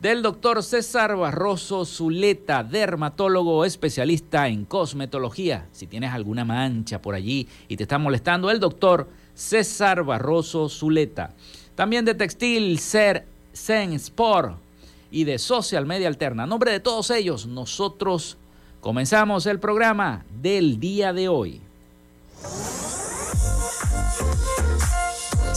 Del 0.00 0.22
doctor 0.22 0.62
César 0.62 1.16
Barroso 1.16 1.84
Zuleta, 1.84 2.62
dermatólogo 2.62 3.64
especialista 3.64 4.46
en 4.46 4.64
cosmetología. 4.64 5.66
Si 5.72 5.88
tienes 5.88 6.12
alguna 6.12 6.44
mancha 6.44 7.02
por 7.02 7.16
allí 7.16 7.48
y 7.66 7.76
te 7.76 7.82
está 7.82 7.98
molestando, 7.98 8.50
el 8.50 8.60
doctor 8.60 9.08
César 9.34 10.04
Barroso 10.04 10.68
Zuleta. 10.68 11.34
También 11.74 12.04
de 12.04 12.14
textil 12.14 12.78
Ser 12.78 13.26
Zen 13.52 13.92
Sport 13.94 14.67
y 15.10 15.24
de 15.24 15.38
Social 15.38 15.86
Media 15.86 16.08
Alterna. 16.08 16.44
A 16.44 16.46
nombre 16.46 16.72
de 16.72 16.80
todos 16.80 17.10
ellos, 17.10 17.46
nosotros 17.46 18.36
comenzamos 18.80 19.46
el 19.46 19.58
programa 19.58 20.24
del 20.40 20.78
día 20.78 21.12
de 21.12 21.28
hoy. 21.28 21.60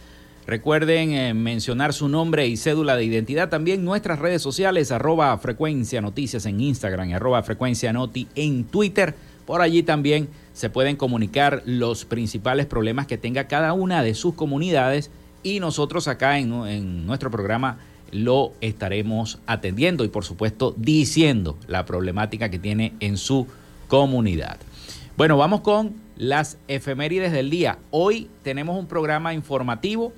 Recuerden 0.46 1.12
eh, 1.12 1.34
mencionar 1.34 1.92
su 1.92 2.08
nombre 2.08 2.48
y 2.48 2.56
cédula 2.56 2.96
de 2.96 3.04
identidad. 3.04 3.50
También 3.50 3.84
nuestras 3.84 4.20
redes 4.20 4.42
sociales, 4.42 4.94
arroba 4.94 5.38
frecuencia 5.40 6.00
noticias 6.00 6.46
en 6.46 6.62
Instagram 6.62 7.12
arroba 7.12 7.44
frecuencia 7.44 7.92
noti 7.92 8.30
en 8.36 8.64
Twitter. 8.64 9.14
Por 9.46 9.60
allí 9.60 9.84
también 9.84 10.30
se 10.54 10.70
pueden 10.70 10.96
comunicar 10.96 11.64
los 11.66 12.06
principales 12.06 12.66
problemas 12.66 13.08
que 13.08 13.18
tenga 13.18 13.50
cada 13.50 13.74
una 13.74 14.04
de 14.04 14.16
sus 14.16 14.36
comunidades 14.36 15.12
y 15.44 15.60
nosotros 15.60 16.08
acá 16.08 16.40
en 16.40 17.06
nuestro 17.06 17.30
programa 17.30 17.78
lo 18.12 18.54
estaremos 18.62 19.40
atendiendo 19.48 20.04
y 20.04 20.10
por 20.10 20.26
supuesto 20.26 20.74
diciendo 20.78 21.58
la 21.68 21.86
problemática 21.86 22.50
que 22.50 22.60
tiene 22.60 22.94
en 23.00 23.18
su 23.18 23.48
comunidad. 23.88 24.58
Bueno, 25.18 25.38
vamos 25.38 25.62
con 25.62 25.96
las 26.16 26.58
efemérides 26.68 27.32
del 27.32 27.50
día. 27.50 27.80
Hoy 27.92 28.30
tenemos 28.44 28.78
un 28.78 28.88
programa 28.88 29.34
informativo, 29.34 30.14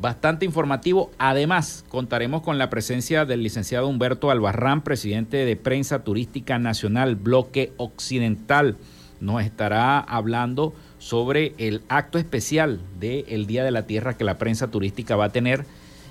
bastante 0.00 0.44
informativo. 0.44 1.10
Además, 1.18 1.84
contaremos 1.88 2.42
con 2.42 2.58
la 2.58 2.70
presencia 2.70 3.24
del 3.24 3.42
licenciado 3.42 3.88
Humberto 3.88 4.30
Albarrán, 4.30 4.82
presidente 4.82 5.44
de 5.44 5.56
Prensa 5.56 6.04
Turística 6.04 6.58
Nacional 6.58 7.16
Bloque 7.16 7.72
Occidental. 7.76 8.76
Nos 9.20 9.42
estará 9.42 9.98
hablando 9.98 10.74
sobre 10.98 11.54
el 11.58 11.82
acto 11.88 12.18
especial 12.18 12.80
del 12.98 13.46
Día 13.46 13.62
de 13.62 13.70
la 13.70 13.86
Tierra 13.86 14.16
que 14.16 14.24
la 14.24 14.38
prensa 14.38 14.70
turística 14.70 15.16
va 15.16 15.26
a 15.26 15.32
tener 15.32 15.66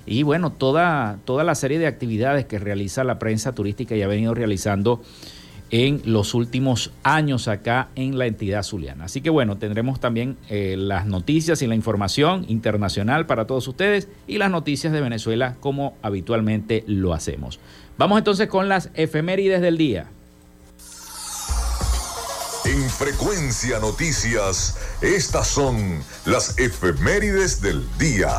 y 0.06 0.24
bueno, 0.24 0.52
toda, 0.52 1.20
toda 1.26 1.44
la 1.44 1.56
serie 1.56 1.80
de 1.80 1.88
actividades 1.88 2.46
que 2.46 2.60
realiza 2.60 3.04
la 3.04 3.20
prensa 3.20 3.54
turística 3.54 3.96
y 3.96 4.02
ha 4.02 4.08
venido 4.08 4.34
realizando 4.34 5.02
en 5.74 6.04
los 6.06 6.36
últimos 6.36 6.92
años 7.02 7.48
acá 7.48 7.90
en 7.96 8.20
la 8.20 8.28
entidad 8.28 8.62
zuliana. 8.62 9.06
Así 9.06 9.22
que 9.22 9.32
bueno, 9.32 9.58
tendremos 9.58 10.00
también 10.00 10.38
eh, 10.50 10.76
las 10.78 11.08
noticias 11.08 11.64
y 11.64 11.68
la 11.68 11.74
información 11.74 12.46
internacional 12.48 13.26
para 13.26 13.48
todos 13.48 13.68
ustedes 13.68 14.08
y 14.28 14.38
las 14.38 14.52
noticias 14.52 14.94
de 14.94 15.02
Venezuela 15.02 15.56
como 15.60 15.98
habitualmente 16.04 16.84
lo 16.86 17.14
hacemos. 17.14 17.60
Vamos 17.98 18.20
entonces 18.20 18.48
con 18.50 18.70
las 18.70 18.92
efemérides 18.94 19.62
del 19.62 19.78
día. 19.78 20.08
En 22.66 22.90
frecuencia 22.90 23.80
noticias, 23.80 24.78
estas 25.02 25.48
son 25.48 26.04
las 26.26 26.58
efemérides 26.60 27.62
del 27.62 27.84
día. 27.98 28.30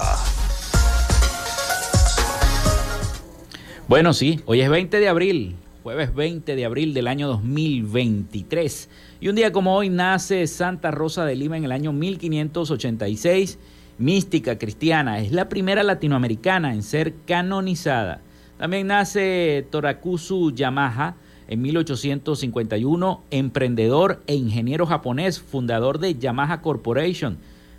Bueno, 3.86 4.14
sí, 4.14 4.40
hoy 4.46 4.62
es 4.62 4.70
20 4.70 4.98
de 4.98 5.08
abril, 5.08 5.56
jueves 5.82 6.14
20 6.14 6.56
de 6.56 6.64
abril 6.64 6.94
del 6.94 7.06
año 7.06 7.28
2023. 7.28 8.88
Y 9.20 9.28
un 9.28 9.36
día 9.36 9.52
como 9.52 9.76
hoy 9.76 9.90
nace 9.90 10.46
Santa 10.46 10.90
Rosa 10.90 11.26
de 11.26 11.36
Lima 11.36 11.58
en 11.58 11.64
el 11.64 11.72
año 11.72 11.92
1586, 11.92 13.58
mística 13.98 14.56
cristiana, 14.56 15.18
es 15.18 15.32
la 15.32 15.50
primera 15.50 15.82
latinoamericana 15.82 16.72
en 16.72 16.82
ser 16.82 17.12
canonizada. 17.26 18.22
También 18.56 18.86
nace 18.86 19.66
Torakusu 19.70 20.54
Yamaha 20.54 21.16
en 21.46 21.60
1851, 21.60 23.22
emprendedor 23.30 24.22
e 24.26 24.34
ingeniero 24.34 24.86
japonés, 24.86 25.40
fundador 25.40 25.98
de 25.98 26.14
Yamaha 26.14 26.62
Corporation 26.62 27.36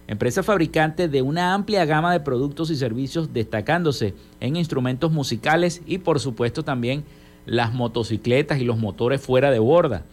empresa 0.07 0.43
fabricante 0.43 1.07
de 1.07 1.21
una 1.21 1.53
amplia 1.53 1.85
gama 1.85 2.11
de 2.13 2.19
productos 2.19 2.69
y 2.69 2.75
servicios 2.75 3.33
destacándose 3.33 4.13
en 4.39 4.55
instrumentos 4.55 5.11
musicales 5.11 5.81
y 5.85 5.99
por 5.99 6.19
supuesto 6.19 6.63
también 6.63 7.03
las 7.45 7.73
motocicletas 7.73 8.59
y 8.59 8.65
los 8.65 8.77
motores 8.77 9.21
fuera 9.21 9.51
de 9.51 9.59
borda. 9.59 10.03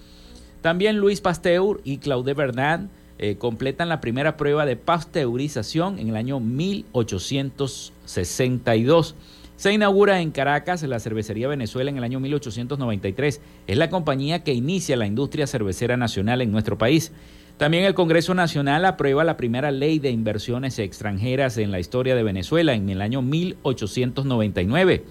También 0.61 0.99
Luis 0.99 1.20
Pasteur 1.20 1.80
y 1.84 1.99
Claude 1.99 2.34
Bernard 2.34 2.82
eh, 3.18 3.37
completan 3.37 3.88
la 3.88 4.00
primera 4.00 4.37
prueba 4.37 4.66
de 4.66 4.76
pasteurización 4.76 5.99
en 5.99 6.08
el 6.08 6.16
año 6.16 6.38
1862. 6.40 9.14
Se 9.56 9.72
inaugura 9.72 10.20
en 10.20 10.32
Caracas 10.32 10.82
la 10.82 10.99
cervecería 10.99 11.46
Venezuela 11.46 11.90
en 11.90 11.99
el 11.99 12.04
año 12.04 12.18
1893. 12.18 13.40
Es 13.66 13.76
la 13.76 13.90
compañía 13.90 14.42
que 14.42 14.54
inicia 14.54 14.96
la 14.96 15.06
industria 15.06 15.46
cervecera 15.46 15.96
nacional 15.96 16.42
en 16.42 16.50
nuestro 16.50 16.76
país. 16.78 17.12
También 17.56 17.85
el 17.85 17.94
Congreso 17.94 18.35
Nacional 18.35 18.85
aprueba 18.85 19.25
la 19.25 19.37
primera 19.37 19.71
ley 19.71 19.99
de 19.99 20.11
inversiones 20.11 20.78
extranjeras 20.78 21.56
en 21.59 21.71
la 21.71 21.80
historia 21.80 22.16
de 22.16 22.23
Venezuela 22.23 22.75
en 22.75 22.90
el 22.90 23.00
año 23.00 23.23
1899. 23.23 25.04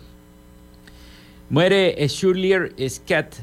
Muere 1.50 1.96
Schurlier 2.08 2.74
Scott 2.90 3.38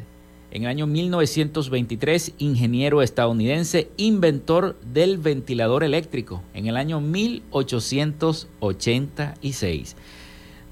En 0.51 0.63
el 0.63 0.69
año 0.69 0.87
1923, 0.87 2.33
ingeniero 2.39 3.03
estadounidense, 3.03 3.91
inventor 3.99 4.81
del 4.81 5.19
ventilador 5.19 5.85
eléctrico. 5.85 6.43
En 6.55 6.67
el 6.67 6.79
año 6.79 7.03
1886. 7.03 9.97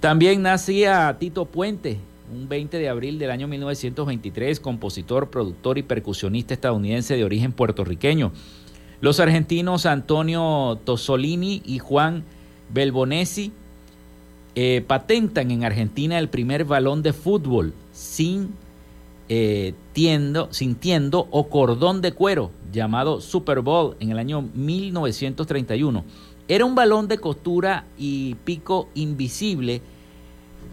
También 0.01 0.41
nacía 0.43 1.15
Tito 1.19 1.45
Puente, 1.45 1.99
un 2.33 2.49
20 2.49 2.79
de 2.79 2.89
abril 2.89 3.19
del 3.19 3.31
año 3.31 3.49
1923, 3.49 4.61
compositor, 4.61 5.31
productor 5.31 5.79
y 5.79 5.83
percusionista 5.83 6.55
estadounidense 6.55 7.17
de 7.17 7.25
origen 7.25 7.53
puertorriqueño. 7.53 8.33
Los 9.01 9.21
argentinos 9.21 9.87
Antonio 9.87 10.79
Tosolini 10.85 11.63
y 11.65 11.79
Juan 11.79 12.25
Belbonesi 12.73 13.53
eh, 14.55 14.83
patentan 14.87 15.51
en 15.51 15.65
Argentina 15.65 16.19
el 16.19 16.29
primer 16.29 16.65
balón 16.65 17.03
de 17.03 17.13
fútbol 17.13 17.75
sin, 17.93 18.55
eh, 19.29 19.75
tiendo, 19.93 20.49
sin 20.51 20.77
tiendo 20.77 21.29
o 21.31 21.49
cordón 21.49 22.01
de 22.01 22.13
cuero 22.13 22.51
llamado 22.73 23.21
Super 23.21 23.61
Bowl 23.61 23.97
en 24.01 24.11
el 24.11 24.19
año 24.19 24.43
1931. 24.55 26.05
Era 26.49 26.65
un 26.65 26.75
balón 26.75 27.07
de 27.09 27.19
costura 27.19 27.85
y 27.99 28.35
pico 28.45 28.89
invisible 28.95 29.83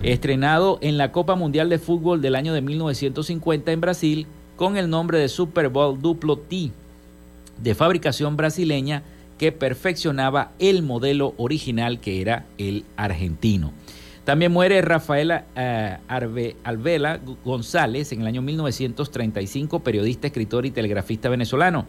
estrenado 0.04 0.80
en 0.82 0.98
la 0.98 1.14
Copa 1.14 1.36
Mundial 1.36 1.70
de 1.70 1.80
Fútbol 1.80 2.22
del 2.22 2.36
año 2.36 2.54
de 2.54 2.62
1950 2.62 3.72
en 3.72 3.82
Brasil 3.82 4.28
con 4.58 4.76
el 4.76 4.90
nombre 4.90 5.18
de 5.18 5.30
Super 5.30 5.70
Bowl 5.70 6.02
Duplo 6.02 6.38
T 6.38 6.72
de 7.62 7.76
fabricación 7.76 8.36
brasileña 8.36 9.04
que 9.38 9.54
perfeccionaba 9.54 10.52
el 10.60 10.84
modelo 10.84 11.34
original 11.38 12.02
que 12.02 12.22
era 12.22 12.46
el 12.58 12.84
argentino. 12.98 13.72
También 14.26 14.52
muere 14.52 14.82
Rafaela 14.82 15.46
eh, 15.56 15.98
Alvela 16.64 17.20
González 17.44 18.12
en 18.12 18.22
el 18.22 18.28
año 18.28 18.42
1935, 18.42 19.80
periodista, 19.80 20.28
escritor 20.28 20.66
y 20.66 20.72
telegrafista 20.72 21.30
venezolano. 21.30 21.86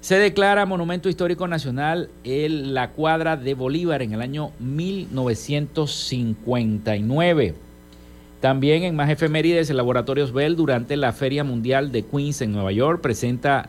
Se 0.00 0.18
declara 0.18 0.64
Monumento 0.64 1.10
Histórico 1.10 1.46
Nacional 1.46 2.08
el, 2.24 2.72
la 2.72 2.92
cuadra 2.92 3.36
de 3.36 3.52
Bolívar 3.52 4.00
en 4.00 4.14
el 4.14 4.22
año 4.22 4.52
1959. 4.58 7.54
También 8.40 8.84
en 8.84 8.96
más 8.96 9.10
efemérides, 9.10 9.68
el 9.68 9.76
Laboratorios 9.76 10.32
Bell 10.32 10.56
durante 10.56 10.96
la 10.96 11.12
Feria 11.12 11.44
Mundial 11.44 11.92
de 11.92 12.06
Queens 12.06 12.40
en 12.40 12.52
Nueva 12.52 12.72
York 12.72 13.02
presenta 13.02 13.68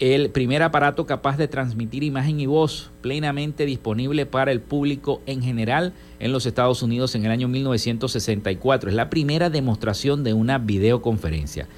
el 0.00 0.30
primer 0.30 0.64
aparato 0.64 1.06
capaz 1.06 1.36
de 1.36 1.46
transmitir 1.46 2.02
imagen 2.02 2.40
y 2.40 2.46
voz 2.46 2.90
plenamente 3.00 3.64
disponible 3.64 4.26
para 4.26 4.50
el 4.50 4.60
público 4.60 5.22
en 5.26 5.40
general 5.40 5.92
en 6.18 6.32
los 6.32 6.46
Estados 6.46 6.82
Unidos 6.82 7.14
en 7.14 7.26
el 7.26 7.30
año 7.30 7.46
1964. 7.46 8.90
Es 8.90 8.96
la 8.96 9.08
primera 9.08 9.50
demostración 9.50 10.24
de 10.24 10.32
una 10.32 10.58
videoconferencia. 10.58 11.68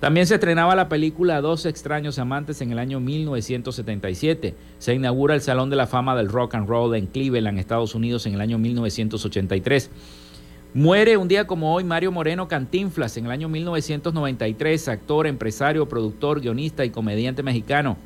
También 0.00 0.26
se 0.26 0.34
estrenaba 0.34 0.76
la 0.76 0.90
película 0.90 1.40
Dos 1.40 1.64
extraños 1.64 2.18
amantes 2.18 2.60
en 2.60 2.70
el 2.70 2.78
año 2.78 3.00
1977. 3.00 4.54
Se 4.78 4.94
inaugura 4.94 5.34
el 5.34 5.40
Salón 5.40 5.70
de 5.70 5.76
la 5.76 5.86
Fama 5.86 6.14
del 6.14 6.28
Rock 6.28 6.54
and 6.54 6.68
Roll 6.68 6.94
en 6.96 7.06
Cleveland, 7.06 7.58
Estados 7.58 7.94
Unidos 7.94 8.26
en 8.26 8.34
el 8.34 8.42
año 8.42 8.58
1983. 8.58 9.90
Muere 10.74 11.16
un 11.16 11.28
día 11.28 11.46
como 11.46 11.72
hoy 11.72 11.84
Mario 11.84 12.12
Moreno 12.12 12.48
Cantinflas 12.48 13.16
en 13.16 13.24
el 13.24 13.30
año 13.30 13.48
1993, 13.48 14.88
actor, 14.88 15.26
empresario, 15.26 15.88
productor, 15.88 16.42
guionista 16.42 16.84
y 16.84 16.90
comediante 16.90 17.42
mexicano. 17.42 17.96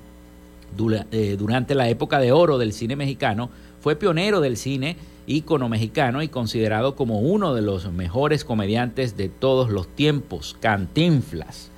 Eh, 1.10 1.34
durante 1.36 1.74
la 1.74 1.88
época 1.88 2.20
de 2.20 2.30
oro 2.30 2.58
del 2.58 2.72
cine 2.72 2.94
mexicano, 2.94 3.50
fue 3.80 3.96
pionero 3.96 4.40
del 4.40 4.56
cine 4.56 4.96
ícono 5.26 5.68
mexicano 5.68 6.22
y 6.22 6.28
considerado 6.28 6.94
como 6.94 7.18
uno 7.18 7.54
de 7.54 7.62
los 7.62 7.90
mejores 7.92 8.44
comediantes 8.44 9.16
de 9.16 9.28
todos 9.28 9.70
los 9.70 9.88
tiempos, 9.88 10.56
Cantinflas. 10.60 11.69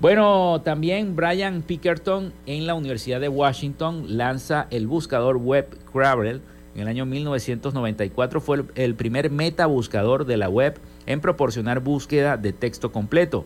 Bueno, 0.00 0.62
también 0.64 1.16
Brian 1.16 1.62
Pickerton 1.62 2.32
en 2.46 2.66
la 2.66 2.74
Universidad 2.74 3.20
de 3.20 3.28
Washington 3.28 4.16
lanza 4.16 4.68
el 4.70 4.86
buscador 4.86 5.38
web 5.38 5.66
Cravel 5.92 6.40
en 6.78 6.82
el 6.82 6.88
año 6.88 7.06
1994 7.06 8.40
fue 8.40 8.64
el, 8.76 8.94
primer 8.94 9.32
meta 9.32 9.66
buscador 9.66 10.24
de 10.26 10.36
la 10.36 10.48
web 10.48 10.78
en 11.06 11.20
proporcionar 11.20 11.80
búsqueda 11.80 12.36
de 12.36 12.52
texto 12.52 12.92
completo. 12.92 13.44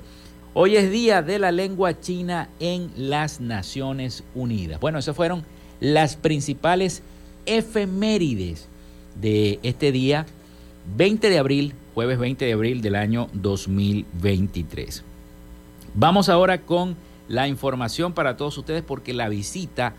Hoy 0.53 0.77
es 0.77 0.91
Día 0.91 1.23
de 1.23 1.39
la 1.39 1.51
Lengua 1.51 1.99
China 1.99 2.51
en 2.61 2.91
las 2.95 3.41
Naciones 3.41 4.23
Unidas. 4.35 4.81
Bueno, 4.81 4.99
esas 4.99 5.17
fueron 5.17 5.45
las 5.81 6.17
principales 6.17 7.03
efemérides 7.47 8.69
de 9.19 9.59
este 9.63 9.93
día 9.93 10.27
20 10.95 11.31
de 11.31 11.39
abril, 11.39 11.75
jueves 11.95 12.19
20 12.19 12.45
de 12.45 12.53
abril 12.53 12.83
del 12.83 12.97
año 12.97 13.29
2023. 13.33 15.05
Vamos 15.95 16.31
ahora 16.31 16.63
con 16.63 16.97
la 17.29 17.49
información 17.49 18.15
para 18.15 18.39
todos 18.39 18.57
ustedes 18.57 18.83
porque 18.83 19.13
la 19.13 19.29
visita 19.29 19.93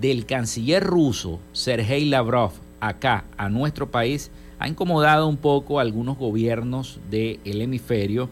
del 0.00 0.24
canciller 0.24 0.84
ruso 0.84 1.40
Sergei 1.52 2.04
Lavrov 2.04 2.52
acá, 2.78 3.24
a 3.36 3.48
nuestro 3.48 3.90
país, 3.90 4.30
ha 4.60 4.68
incomodado 4.68 5.26
un 5.26 5.36
poco 5.36 5.78
a 5.78 5.82
algunos 5.82 6.18
gobiernos 6.18 7.00
del 7.10 7.40
hemisferio 7.42 8.28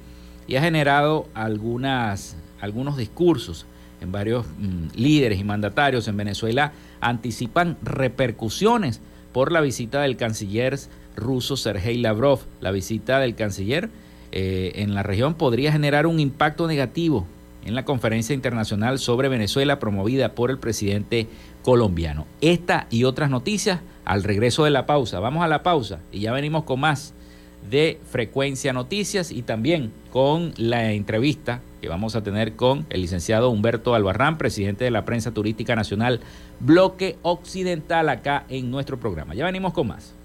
y 0.46 0.54
ha 0.54 0.62
generado 0.62 1.26
algunas, 1.34 2.36
algunos 2.60 2.96
discursos 2.96 3.66
en 4.00 4.12
varios 4.12 4.46
mm, 4.46 4.94
líderes 4.94 5.40
y 5.40 5.44
mandatarios 5.44 6.06
en 6.06 6.16
Venezuela 6.16 6.72
anticipan 7.00 7.76
repercusiones 7.82 9.00
por 9.32 9.50
la 9.50 9.60
visita 9.60 10.02
del 10.02 10.16
canciller 10.16 10.78
ruso 11.16 11.56
Sergei 11.56 11.98
Lavrov. 11.98 12.42
La 12.60 12.70
visita 12.70 13.18
del 13.18 13.34
canciller 13.34 13.90
eh, 14.32 14.72
en 14.76 14.94
la 14.94 15.02
región 15.02 15.34
podría 15.34 15.72
generar 15.72 16.06
un 16.06 16.20
impacto 16.20 16.66
negativo 16.66 17.26
en 17.64 17.74
la 17.74 17.84
conferencia 17.84 18.34
internacional 18.34 18.98
sobre 18.98 19.28
Venezuela 19.28 19.78
promovida 19.78 20.34
por 20.34 20.50
el 20.50 20.58
presidente 20.58 21.28
colombiano. 21.62 22.26
Esta 22.40 22.86
y 22.90 23.04
otras 23.04 23.30
noticias 23.30 23.80
al 24.04 24.24
regreso 24.24 24.64
de 24.64 24.70
la 24.70 24.86
pausa. 24.86 25.20
Vamos 25.20 25.44
a 25.44 25.48
la 25.48 25.62
pausa 25.62 26.00
y 26.12 26.20
ya 26.20 26.32
venimos 26.32 26.64
con 26.64 26.80
más 26.80 27.14
de 27.68 28.00
Frecuencia 28.10 28.72
Noticias 28.72 29.30
y 29.30 29.42
también 29.42 29.92
con 30.10 30.54
la 30.56 30.92
entrevista 30.92 31.60
que 31.80 31.88
vamos 31.88 32.16
a 32.16 32.22
tener 32.22 32.56
con 32.56 32.86
el 32.90 33.02
licenciado 33.02 33.50
Humberto 33.50 33.94
Albarrán, 33.94 34.38
presidente 34.38 34.84
de 34.84 34.90
la 34.90 35.04
Prensa 35.04 35.32
Turística 35.32 35.76
Nacional, 35.76 36.20
Bloque 36.60 37.18
Occidental, 37.22 38.08
acá 38.08 38.44
en 38.48 38.70
nuestro 38.70 38.98
programa. 38.98 39.34
Ya 39.34 39.44
venimos 39.44 39.72
con 39.72 39.88
más. 39.88 40.17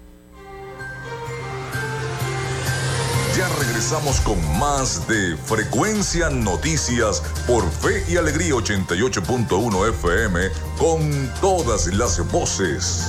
Ya 3.36 3.48
regresamos 3.48 4.20
con 4.20 4.38
más 4.60 5.08
de 5.08 5.36
Frecuencia 5.36 6.30
Noticias 6.30 7.20
por 7.48 7.68
Fe 7.68 8.04
y 8.08 8.16
Alegría 8.16 8.54
88.1 8.54 9.88
FM 9.88 10.50
con 10.78 11.32
todas 11.40 11.88
las 11.88 12.24
voces. 12.30 13.08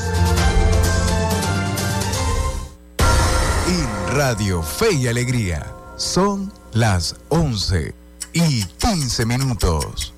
En 3.67 4.15
Radio 4.15 4.63
Fe 4.63 4.93
y 4.93 5.07
Alegría 5.07 5.71
son 5.95 6.51
las 6.73 7.15
11 7.29 7.93
y 8.33 8.63
15 8.63 9.25
minutos. 9.27 10.11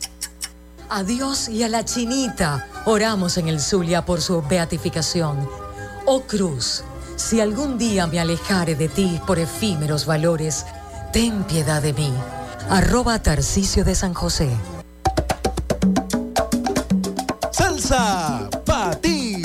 A 0.89 1.03
Dios 1.03 1.49
y 1.49 1.63
a 1.63 1.67
la 1.67 1.83
chinita 1.83 2.65
oramos 2.85 3.37
en 3.37 3.49
el 3.49 3.59
Zulia 3.59 4.05
por 4.05 4.21
su 4.21 4.41
beatificación. 4.41 5.49
Oh 6.05 6.21
Cruz 6.21 6.85
si 7.17 7.41
algún 7.41 7.77
día 7.77 8.07
me 8.07 8.19
alejare 8.19 8.75
de 8.75 8.87
ti 8.87 9.19
por 9.27 9.39
efímeros 9.39 10.05
valores, 10.05 10.65
ten 11.11 11.43
piedad 11.43 11.81
de 11.81 11.91
mí. 11.91 12.13
Arroba 12.69 13.19
Tarcicio 13.19 13.83
de 13.83 13.95
San 13.95 14.13
José. 14.13 14.49
Salsa 17.51 18.49
para 18.65 18.95
ti. 18.95 19.41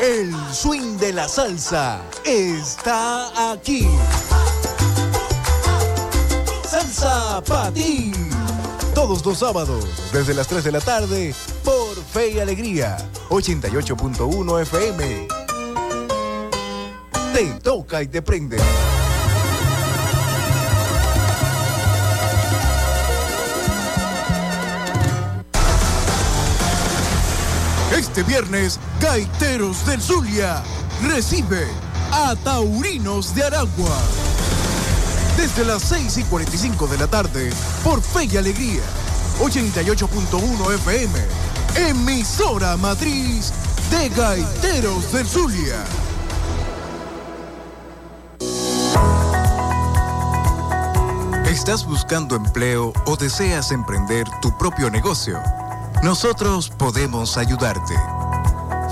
El 0.00 0.34
swing 0.52 0.98
de 0.98 1.12
la 1.12 1.28
salsa 1.28 2.00
está 2.24 3.52
aquí. 3.52 3.86
Salsa 6.68 7.42
para 7.46 7.70
ti. 7.72 8.12
Todos 8.94 9.24
los 9.24 9.38
sábados, 9.38 9.84
desde 10.12 10.34
las 10.34 10.46
3 10.48 10.64
de 10.64 10.72
la 10.72 10.80
tarde, 10.80 11.34
Fe 12.12 12.32
y 12.32 12.40
Alegría 12.40 12.98
88.1 13.30 14.60
FM. 14.60 15.28
Te 17.32 17.44
toca 17.62 18.02
y 18.02 18.08
te 18.08 18.20
prende. 18.20 18.58
Este 27.96 28.22
viernes, 28.24 28.78
Gaiteros 29.00 29.86
del 29.86 30.02
Zulia 30.02 30.62
recibe 31.02 31.66
a 32.10 32.36
Taurinos 32.44 33.34
de 33.34 33.44
Aragua. 33.44 33.98
Desde 35.38 35.64
las 35.64 35.82
6 35.84 36.18
y 36.18 36.22
45 36.24 36.88
de 36.88 36.98
la 36.98 37.06
tarde, 37.06 37.50
por 37.82 38.02
Fe 38.02 38.24
y 38.30 38.36
Alegría, 38.36 38.82
88.1 39.40 40.74
FM 40.74 41.51
emisora 41.76 42.76
matriz 42.76 43.52
de 43.90 44.08
Gaiteros 44.10 45.12
del 45.12 45.26
Zulia. 45.26 45.84
¿Estás 51.46 51.86
buscando 51.86 52.36
empleo 52.36 52.92
o 53.06 53.16
deseas 53.16 53.70
emprender 53.70 54.26
tu 54.40 54.56
propio 54.58 54.90
negocio? 54.90 55.40
Nosotros 56.02 56.70
podemos 56.70 57.36
ayudarte. 57.36 57.94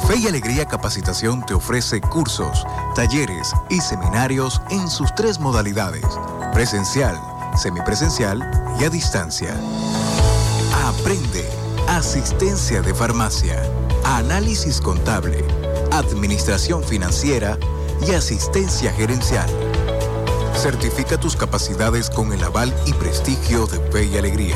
Fe 0.07 0.17
y 0.19 0.29
Alegría 0.29 0.67
Capacitación 0.67 1.45
te 1.45 1.55
ofrece 1.55 2.01
cursos, 2.01 2.65
talleres 2.95 3.53
y 3.69 3.81
seminarios 3.81 4.63
en 4.71 4.89
sus 4.89 5.15
tres 5.15 5.41
modalidades, 5.41 6.07
presencial, 6.53 7.21
semipresencial 7.57 8.49
y 8.79 8.85
a 8.85 8.91
distancia. 8.91 9.55
Aprende 10.87 11.50
asistencia 11.97 12.83
de 12.83 12.95
farmacia, 12.95 13.61
análisis 14.05 14.81
contable, 14.81 15.45
administración 15.91 16.85
financiera 16.85 17.59
y 18.07 18.13
asistencia 18.13 18.93
gerencial. 18.93 19.51
Certifica 20.55 21.19
tus 21.19 21.35
capacidades 21.35 22.09
con 22.09 22.33
el 22.33 22.45
aval 22.45 22.73
y 22.87 22.93
prestigio 22.93 23.67
de 23.67 23.81
Fe 23.91 24.05
y 24.05 24.17
Alegría. 24.17 24.55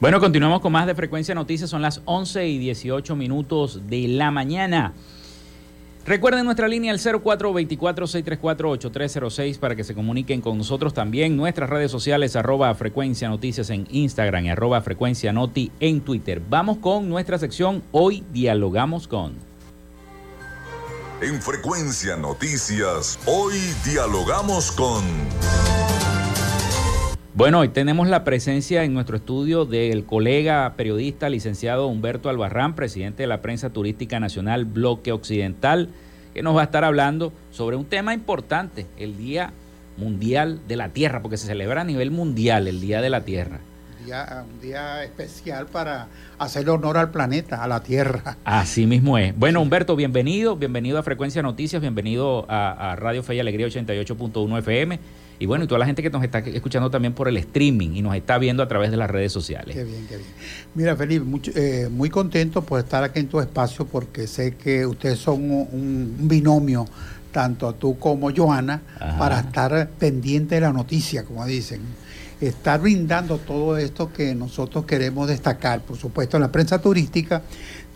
Bueno, 0.00 0.18
continuamos 0.18 0.60
con 0.62 0.72
más 0.72 0.86
de 0.86 0.94
Frecuencia 0.94 1.34
Noticias. 1.34 1.68
Son 1.68 1.82
las 1.82 2.00
11 2.06 2.48
y 2.48 2.56
18 2.58 3.14
minutos 3.16 3.82
de 3.86 4.08
la 4.08 4.30
mañana. 4.30 4.94
Recuerden 6.06 6.46
nuestra 6.46 6.68
línea 6.68 6.90
el 6.90 6.98
0424-634-8306 6.98 9.58
para 9.58 9.76
que 9.76 9.84
se 9.84 9.94
comuniquen 9.94 10.40
con 10.40 10.56
nosotros 10.56 10.94
también. 10.94 11.36
Nuestras 11.36 11.68
redes 11.68 11.90
sociales 11.90 12.34
arroba 12.34 12.74
frecuencia 12.74 13.28
noticias 13.28 13.68
en 13.68 13.86
Instagram 13.90 14.46
y 14.46 14.50
arroba 14.50 14.80
frecuencia 14.80 15.34
noti 15.34 15.70
en 15.80 16.00
Twitter. 16.00 16.40
Vamos 16.48 16.78
con 16.78 17.10
nuestra 17.10 17.36
sección 17.36 17.82
Hoy 17.92 18.24
Dialogamos 18.32 19.06
con. 19.06 19.34
En 21.20 21.42
Frecuencia 21.42 22.16
Noticias, 22.16 23.18
hoy 23.26 23.58
dialogamos 23.84 24.72
con... 24.72 25.04
Bueno, 27.32 27.60
hoy 27.60 27.68
tenemos 27.68 28.08
la 28.08 28.24
presencia 28.24 28.82
en 28.82 28.92
nuestro 28.92 29.16
estudio 29.16 29.64
del 29.64 30.04
colega 30.04 30.74
periodista 30.76 31.28
licenciado 31.28 31.86
Humberto 31.86 32.28
Albarrán, 32.28 32.74
presidente 32.74 33.22
de 33.22 33.28
la 33.28 33.40
Prensa 33.40 33.70
Turística 33.70 34.18
Nacional 34.18 34.64
Bloque 34.64 35.12
Occidental, 35.12 35.90
que 36.34 36.42
nos 36.42 36.56
va 36.56 36.62
a 36.62 36.64
estar 36.64 36.84
hablando 36.84 37.32
sobre 37.52 37.76
un 37.76 37.84
tema 37.84 38.14
importante, 38.14 38.84
el 38.98 39.16
Día 39.16 39.52
Mundial 39.96 40.60
de 40.66 40.74
la 40.74 40.88
Tierra, 40.88 41.22
porque 41.22 41.36
se 41.36 41.46
celebra 41.46 41.82
a 41.82 41.84
nivel 41.84 42.10
mundial 42.10 42.66
el 42.66 42.80
Día 42.80 43.00
de 43.00 43.10
la 43.10 43.20
Tierra. 43.20 43.60
Día, 44.04 44.44
un 44.52 44.60
día 44.60 45.04
especial 45.04 45.66
para 45.66 46.08
hacer 46.36 46.68
honor 46.68 46.98
al 46.98 47.12
planeta, 47.12 47.62
a 47.62 47.68
la 47.68 47.80
Tierra. 47.80 48.38
Así 48.44 48.86
mismo 48.86 49.18
es. 49.18 49.38
Bueno, 49.38 49.60
Humberto, 49.60 49.94
bienvenido, 49.94 50.56
bienvenido 50.56 50.98
a 50.98 51.04
Frecuencia 51.04 51.42
Noticias, 51.42 51.80
bienvenido 51.80 52.44
a, 52.48 52.90
a 52.90 52.96
Radio 52.96 53.22
Fe 53.22 53.36
y 53.36 53.40
Alegría 53.40 53.68
88.1 53.68 54.58
FM. 54.58 54.98
Y 55.40 55.46
bueno, 55.46 55.64
y 55.64 55.66
toda 55.66 55.78
la 55.78 55.86
gente 55.86 56.02
que 56.02 56.10
nos 56.10 56.22
está 56.22 56.40
escuchando 56.40 56.90
también 56.90 57.14
por 57.14 57.26
el 57.26 57.38
streaming 57.38 57.94
y 57.94 58.02
nos 58.02 58.14
está 58.14 58.36
viendo 58.36 58.62
a 58.62 58.68
través 58.68 58.90
de 58.90 58.98
las 58.98 59.08
redes 59.08 59.32
sociales. 59.32 59.74
Qué 59.74 59.84
bien, 59.84 60.06
qué 60.06 60.18
bien. 60.18 60.28
Mira, 60.74 60.94
Felipe, 60.94 61.24
eh, 61.54 61.88
muy 61.90 62.10
contento 62.10 62.60
por 62.60 62.78
estar 62.78 63.02
aquí 63.02 63.20
en 63.20 63.28
tu 63.28 63.40
espacio 63.40 63.86
porque 63.86 64.26
sé 64.26 64.54
que 64.56 64.84
ustedes 64.84 65.18
son 65.18 65.50
un, 65.50 66.14
binomio, 66.28 66.84
tanto 67.32 67.72
tú 67.72 67.98
como 67.98 68.30
Joana, 68.36 68.82
para 69.18 69.40
estar 69.40 69.88
pendiente 69.98 70.56
de 70.56 70.60
la 70.60 70.74
noticia, 70.74 71.24
como 71.24 71.46
dicen. 71.46 71.80
Estar 72.38 72.78
brindando 72.78 73.38
todo 73.38 73.78
esto 73.78 74.12
que 74.12 74.34
nosotros 74.34 74.84
queremos 74.84 75.26
destacar. 75.26 75.80
Por 75.80 75.96
supuesto, 75.96 76.36
en 76.36 76.42
la 76.42 76.52
prensa 76.52 76.82
turística 76.82 77.40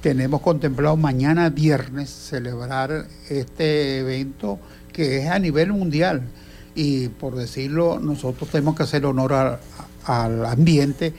tenemos 0.01 0.41
contemplado 0.41 0.97
mañana 0.97 1.51
viernes 1.51 2.09
celebrar 2.09 3.07
este 3.29 3.99
evento 3.99 4.59
que 4.95 5.19
es 5.19 5.29
a 5.29 5.39
nivel 5.39 5.73
mundial 5.75 6.23
y 6.75 7.09
por 7.09 7.35
decirlo, 7.35 7.99
nosotros 8.01 8.51
tenemos 8.51 8.77
que 8.77 8.83
hacer 8.83 9.05
honor 9.07 9.61
al 10.07 10.47
ambiente 10.47 11.13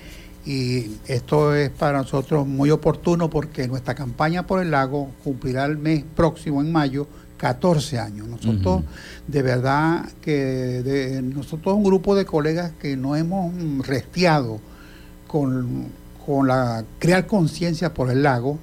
y 0.45 0.97
esto 1.07 1.55
es 1.55 1.71
para 1.71 1.99
nosotros 1.99 2.45
muy 2.45 2.69
oportuno 2.69 3.29
porque 3.29 3.67
nuestra 3.67 3.95
campaña 3.95 4.45
por 4.45 4.61
el 4.61 4.71
lago 4.71 5.09
cumplirá 5.23 5.65
el 5.65 5.77
mes 5.77 6.03
próximo, 6.15 6.61
en 6.61 6.71
mayo, 6.71 7.07
14 7.37 7.99
años. 7.99 8.27
Nosotros, 8.27 8.83
de 9.27 9.41
verdad, 9.41 10.07
que 10.21 10.31
de, 10.83 11.21
nosotros 11.21 11.75
un 11.75 11.83
grupo 11.83 12.15
de 12.15 12.25
colegas 12.25 12.73
que 12.79 12.95
no 12.95 13.15
hemos 13.15 13.53
resteado 13.87 14.59
con, 15.27 15.87
con 16.25 16.47
la 16.47 16.85
crear 16.99 17.25
conciencia 17.25 17.93
por 17.93 18.11
el 18.11 18.21
lago, 18.21 18.59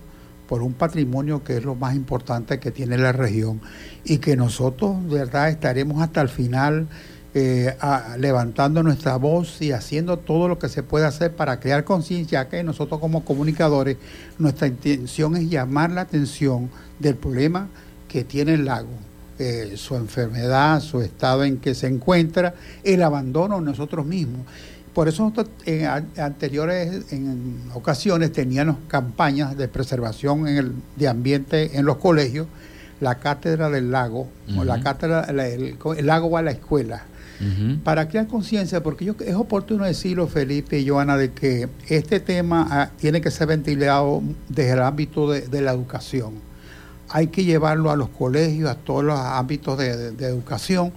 por 0.48 0.62
un 0.62 0.74
patrimonio 0.74 1.42
que 1.42 1.57
es 1.57 1.64
lo 1.64 1.74
más 1.74 1.96
importante 1.96 2.61
que 2.61 2.70
tiene 2.70 2.96
la 2.98 3.12
región 3.12 3.61
y 4.05 4.19
que 4.19 4.37
nosotros, 4.37 4.97
de 5.09 5.19
verdad, 5.19 5.49
estaremos 5.49 6.03
hasta 6.03 6.21
el 6.21 6.29
final 6.29 6.88
eh, 7.35 7.75
levantando 8.19 8.83
nuestra 8.83 9.17
voz 9.17 9.62
y 9.62 9.73
haciendo 9.73 10.19
todo 10.19 10.49
lo 10.49 10.59
que 10.59 10.69
se 10.69 10.83
puede 10.83 11.07
hacer 11.07 11.35
para 11.35 11.61
crear 11.61 11.85
conciencia, 11.85 12.49
que 12.49 12.62
nosotros 12.62 13.01
como 13.01 13.25
comunicadores, 13.25 13.97
nuestra 14.38 14.67
intención 14.67 15.37
es 15.37 15.49
llamar 15.49 15.91
la 15.91 16.03
atención 16.03 16.69
del 16.99 17.17
problema 17.17 17.69
que 18.09 18.25
tiene 18.25 18.55
el 18.55 18.67
lago. 18.67 18.91
Eh, 19.38 19.73
su 19.77 19.97
enfermedad, 19.97 20.81
su 20.81 21.01
estado 21.01 21.43
en 21.45 21.57
que 21.57 21.75
se 21.75 21.87
encuentra, 21.87 22.55
el 22.85 23.03
abandono 23.03 23.61
de 23.61 23.62
nosotros 23.65 24.05
mismos. 24.05 24.43
Por 24.93 25.09
eso 25.09 25.33
en 25.65 25.87
anteriores 26.19 27.11
en 27.12 27.62
ocasiones 27.73 28.31
teníamos 28.31 28.77
campañas 28.88 29.57
de 29.57 29.69
preservación 29.69 30.47
en 30.47 30.57
el, 30.59 30.73
de 30.97 31.09
ambiente 31.09 31.79
en 31.79 31.87
los 31.87 31.97
colegios, 31.97 32.47
la 33.03 33.17
cátedra 33.17 33.69
del 33.69 33.91
lago, 33.91 34.29
o 34.57 34.65
la 34.65 34.81
cátedra, 34.81 35.23
el, 35.23 35.77
lago 36.07 36.31
va 36.31 36.38
a 36.38 36.43
la 36.43 36.53
escuela, 36.53 37.03
para 37.83 38.07
crear 38.07 38.29
conciencia, 38.29 38.85
porque 38.85 39.05
yo, 39.05 39.17
es 39.27 39.35
oportuno 39.35 39.85
decirlo, 39.85 40.29
Felipe 40.29 40.79
y 40.79 40.88
Joana, 40.88 41.17
de 41.17 41.33
que 41.33 41.69
este 41.88 42.21
tema 42.21 42.69
ah, 42.71 42.91
tiene 42.97 43.21
que 43.21 43.33
ser 43.33 43.49
ventilado 43.49 44.23
desde 44.49 44.75
el 44.75 44.83
ámbito 44.83 45.29
de, 45.29 45.61
la 45.61 45.73
educación. 45.73 46.35
Hay 47.09 47.27
que 47.27 47.45
llevarlo 47.45 47.91
a 47.91 47.97
los 47.97 48.11
colegios, 48.11 48.71
a 48.71 48.77
todos 48.77 49.03
los 49.03 49.19
ámbitos 49.19 49.77
de 49.77 50.25
educación, 50.25 50.93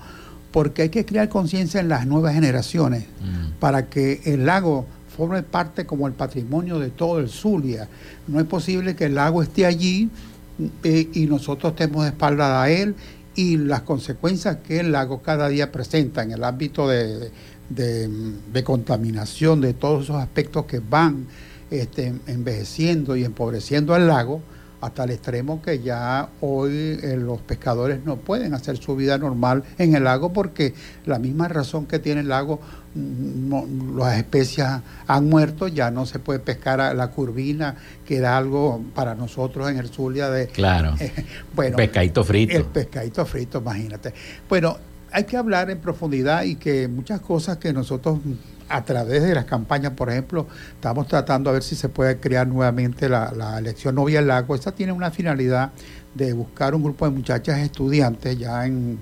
porque 0.52 0.84
hay 0.84 0.89
que 0.89 1.04
crear 1.04 1.28
conciencia 1.30 1.82
en 1.82 1.89
las 1.89 2.06
nuevas 2.06 2.36
generaciones 2.36 3.04
mm. 3.04 3.60
para 3.60 3.89
que 3.89 4.22
el 4.26 4.46
lago 4.46 4.86
forme 5.18 5.41
parte 5.41 5.88
como 5.88 6.06
el 6.08 6.13
patrimonio 6.13 6.78
de 6.78 6.91
todo 6.91 7.20
el 7.20 7.30
Zulia. 7.30 7.89
No 8.28 8.39
es 8.39 8.46
posible 8.46 8.96
que 8.96 9.06
el 9.06 9.15
lago 9.15 9.41
esté 9.41 9.65
allí 9.65 10.10
eh, 10.84 11.10
y 11.13 11.26
nosotros 11.26 11.74
estemos 11.74 12.04
de 12.04 12.10
espalda 12.10 12.62
a 12.62 12.70
él 12.70 12.96
y 13.36 13.58
las 13.58 13.82
consecuencias 13.82 14.58
que 14.65 14.80
el 14.80 14.91
lago 14.91 15.22
cada 15.22 15.50
día 15.50 15.72
presenta 15.72 16.24
en 16.24 16.32
el 16.32 16.44
ámbito 16.44 16.88
de, 16.88 17.32
contaminación, 18.63 19.60
de 19.62 19.74
todos 19.74 20.06
esos 20.06 20.15
aspectos 20.15 20.65
que 20.65 20.80
van 20.80 21.28
este, 21.70 22.13
envejeciendo 22.28 23.15
y 23.18 23.26
empobreciendo 23.26 23.94
al 23.94 24.08
lago, 24.08 24.41
hasta 24.86 25.04
el 25.04 25.12
extremo 25.12 25.62
que 25.62 25.80
ya 25.80 26.30
hoy 26.41 27.00
eh, 27.02 27.17
los 27.17 27.41
pescadores 27.41 28.06
no 28.06 28.17
pueden 28.17 28.54
hacer 28.54 28.78
su 28.78 28.95
vida 28.95 29.17
normal 29.17 29.63
en 29.80 29.95
el 29.95 30.04
lago 30.04 30.32
porque 30.32 30.74
la 31.06 31.17
misma 31.17 31.48
razón 31.48 31.88
que 31.88 31.98
tiene 31.98 32.21
el 32.21 32.28
lago, 32.30 32.60
mm, 32.93 33.98
las 33.98 34.17
especies 34.17 34.67
han 35.08 35.30
muerto, 35.30 35.67
ya 35.67 35.89
no 35.89 36.06
se 36.06 36.19
puede 36.19 36.39
pescar 36.39 36.82
a 36.82 36.93
la 36.93 37.08
curvina, 37.10 37.76
que 38.06 38.17
era 38.17 38.38
algo 38.38 38.84
para 38.93 39.15
nosotros 39.15 39.69
en 39.71 39.78
el 39.78 39.89
Zulia 39.89 40.30
de... 40.30 40.48
Claro. 40.48 40.93
bueno, 41.56 41.78
pescadito 41.78 42.24
frito. 42.24 42.56
El 42.56 42.65
pescadito 42.65 43.26
frito, 43.26 43.58
imagínate. 43.58 44.13
Bueno, 44.48 44.78
hay 45.15 45.23
que 45.23 45.38
hablar 45.38 45.69
en 45.69 45.80
profundidad 45.80 46.43
y 46.43 46.56
que 46.56 46.89
muchas 46.89 47.21
cosas 47.21 47.56
que 47.56 47.71
nosotros 47.71 48.19
a 48.67 48.84
través 48.84 49.23
de 49.23 49.34
las 49.34 49.45
campañas, 49.45 49.93
por 49.93 50.10
ejemplo, 50.10 50.45
estamos 50.73 51.08
tratando 51.08 51.49
a 51.49 51.54
ver 51.54 51.63
si 51.63 51.73
se 51.78 51.88
puede 51.88 52.19
crear 52.19 52.45
nuevamente 52.45 53.08
la, 53.08 53.56
elección 53.58 53.95
novia 53.95 54.19
del 54.19 54.28
lago. 54.28 54.56
Esta 54.56 54.73
tiene 54.73 54.91
una 54.91 55.12
finalidad 55.12 55.71
de 56.13 56.34
buscar 56.34 56.75
un 56.75 56.84
grupo 56.84 57.06
de 57.06 57.12
muchachas 57.12 57.60
estudiantes 57.60 58.38
ya 58.38 58.65
en, 58.65 58.99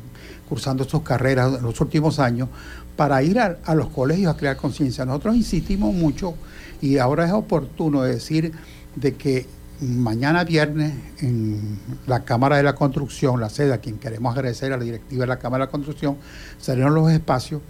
cursando 0.48 0.84
sus 0.84 1.02
carreras 1.02 1.58
en 1.58 1.64
los 1.64 1.82
últimos 1.82 2.20
años 2.20 2.48
para 2.96 3.24
ir 3.24 3.40
a, 3.40 3.58
a 3.64 3.74
los 3.74 3.88
colegios 3.88 4.36
a 4.36 4.38
crear 4.38 4.56
conciencia. 4.56 5.06
Nosotros 5.06 5.36
insistimos 5.36 5.96
mucho 5.96 6.36
y 6.80 7.00
ahora 7.00 7.26
es 7.26 7.32
oportuno 7.32 8.04
decir 8.04 8.52
de 8.96 9.16
que 9.16 9.48
mañana 9.84 10.44
viernes 10.44 10.94
en 11.20 11.80
la 12.08 12.24
Cámara 12.24 12.58
de 12.58 12.64
la 12.64 12.76
Construcción, 12.76 13.40
la 13.40 13.50
sede 13.50 13.74
a 13.74 13.78
quien 13.80 13.98
queremos 13.98 14.36
agradecer 14.36 14.74
a 14.74 14.78
la 14.78 14.84
directiva 14.84 15.22
de 15.22 15.28
la 15.28 15.40
Cámara 15.40 15.66
de 15.66 15.68
la 15.68 15.72
Construcción, 15.72 16.18
salieron 16.60 16.94
los 16.96 17.12
espacios 17.12 17.62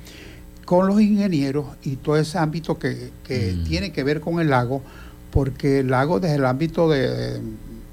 con 0.65 0.87
los 0.87 1.01
ingenieros 1.01 1.65
y 1.83 1.97
todo 1.97 2.17
ese 2.17 2.37
ámbito 2.37 2.79
que, 2.79 3.11
que 3.23 3.53
Mm. 3.53 3.63
tiene 3.65 3.91
que 3.91 4.03
ver 4.03 4.21
con 4.21 4.39
el 4.39 4.49
lago, 4.49 4.81
porque 5.31 5.79
el 5.79 5.89
lago 5.89 6.19
desde 6.19 6.35
el 6.35 6.45
ámbito 6.45 6.89
de 6.89 7.41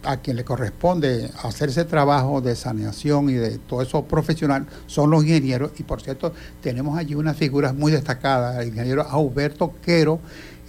a 0.02 0.16
quien 0.16 0.36
le 0.36 0.44
corresponde 0.44 1.30
hacer 1.42 1.68
ese 1.68 1.84
trabajo 1.84 2.40
de 2.40 2.56
saneación 2.56 3.28
y 3.28 3.34
de 3.34 3.58
todo 3.58 3.82
eso 3.82 4.02
profesional 4.04 4.66
son 4.86 5.10
los 5.10 5.24
ingenieros 5.24 5.72
y 5.78 5.82
por 5.82 6.00
cierto 6.00 6.32
tenemos 6.62 6.96
allí 6.98 7.14
unas 7.14 7.36
figuras 7.36 7.74
muy 7.74 7.92
destacadas, 7.92 8.58
el 8.62 8.68
ingeniero 8.68 9.02
Auberto 9.02 9.74
Quero 9.82 10.20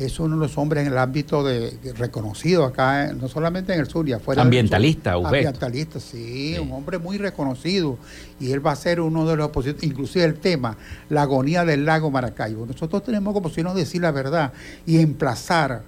es 0.05 0.19
uno 0.19 0.35
de 0.35 0.41
los 0.41 0.57
hombres 0.57 0.85
en 0.85 0.91
el 0.93 0.97
ámbito 0.97 1.43
de, 1.43 1.71
de 1.71 1.93
reconocido 1.93 2.65
acá, 2.65 3.05
eh, 3.09 3.13
no 3.13 3.27
solamente 3.27 3.73
en 3.73 3.79
el 3.81 3.87
sur 3.87 4.07
y 4.07 4.13
afuera. 4.13 4.41
Ambientalista, 4.41 5.13
sur. 5.13 5.25
Ambientalista, 5.27 5.99
sí, 5.99 6.53
Sí. 6.55 6.59
un 6.59 6.71
hombre 6.71 6.97
muy 6.97 7.17
reconocido 7.17 7.97
y 8.39 8.51
él 8.51 8.65
va 8.65 8.71
a 8.71 8.75
ser 8.75 9.01
uno 9.01 9.25
de 9.27 9.35
los 9.35 9.47
opositores, 9.47 9.83
inclusive 9.83 10.25
el 10.25 10.35
tema, 10.35 10.77
la 11.09 11.23
agonía 11.23 11.65
del 11.65 11.85
lago 11.85 12.09
Maracaibo. 12.11 12.65
Nosotros 12.65 13.03
tenemos 13.03 13.33
como 13.33 13.49
si 13.49 13.61
nos 13.63 13.75
decir 13.75 14.01
la 14.01 14.11
verdad 14.11 14.53
y 14.85 14.99
emplazar 14.99 15.83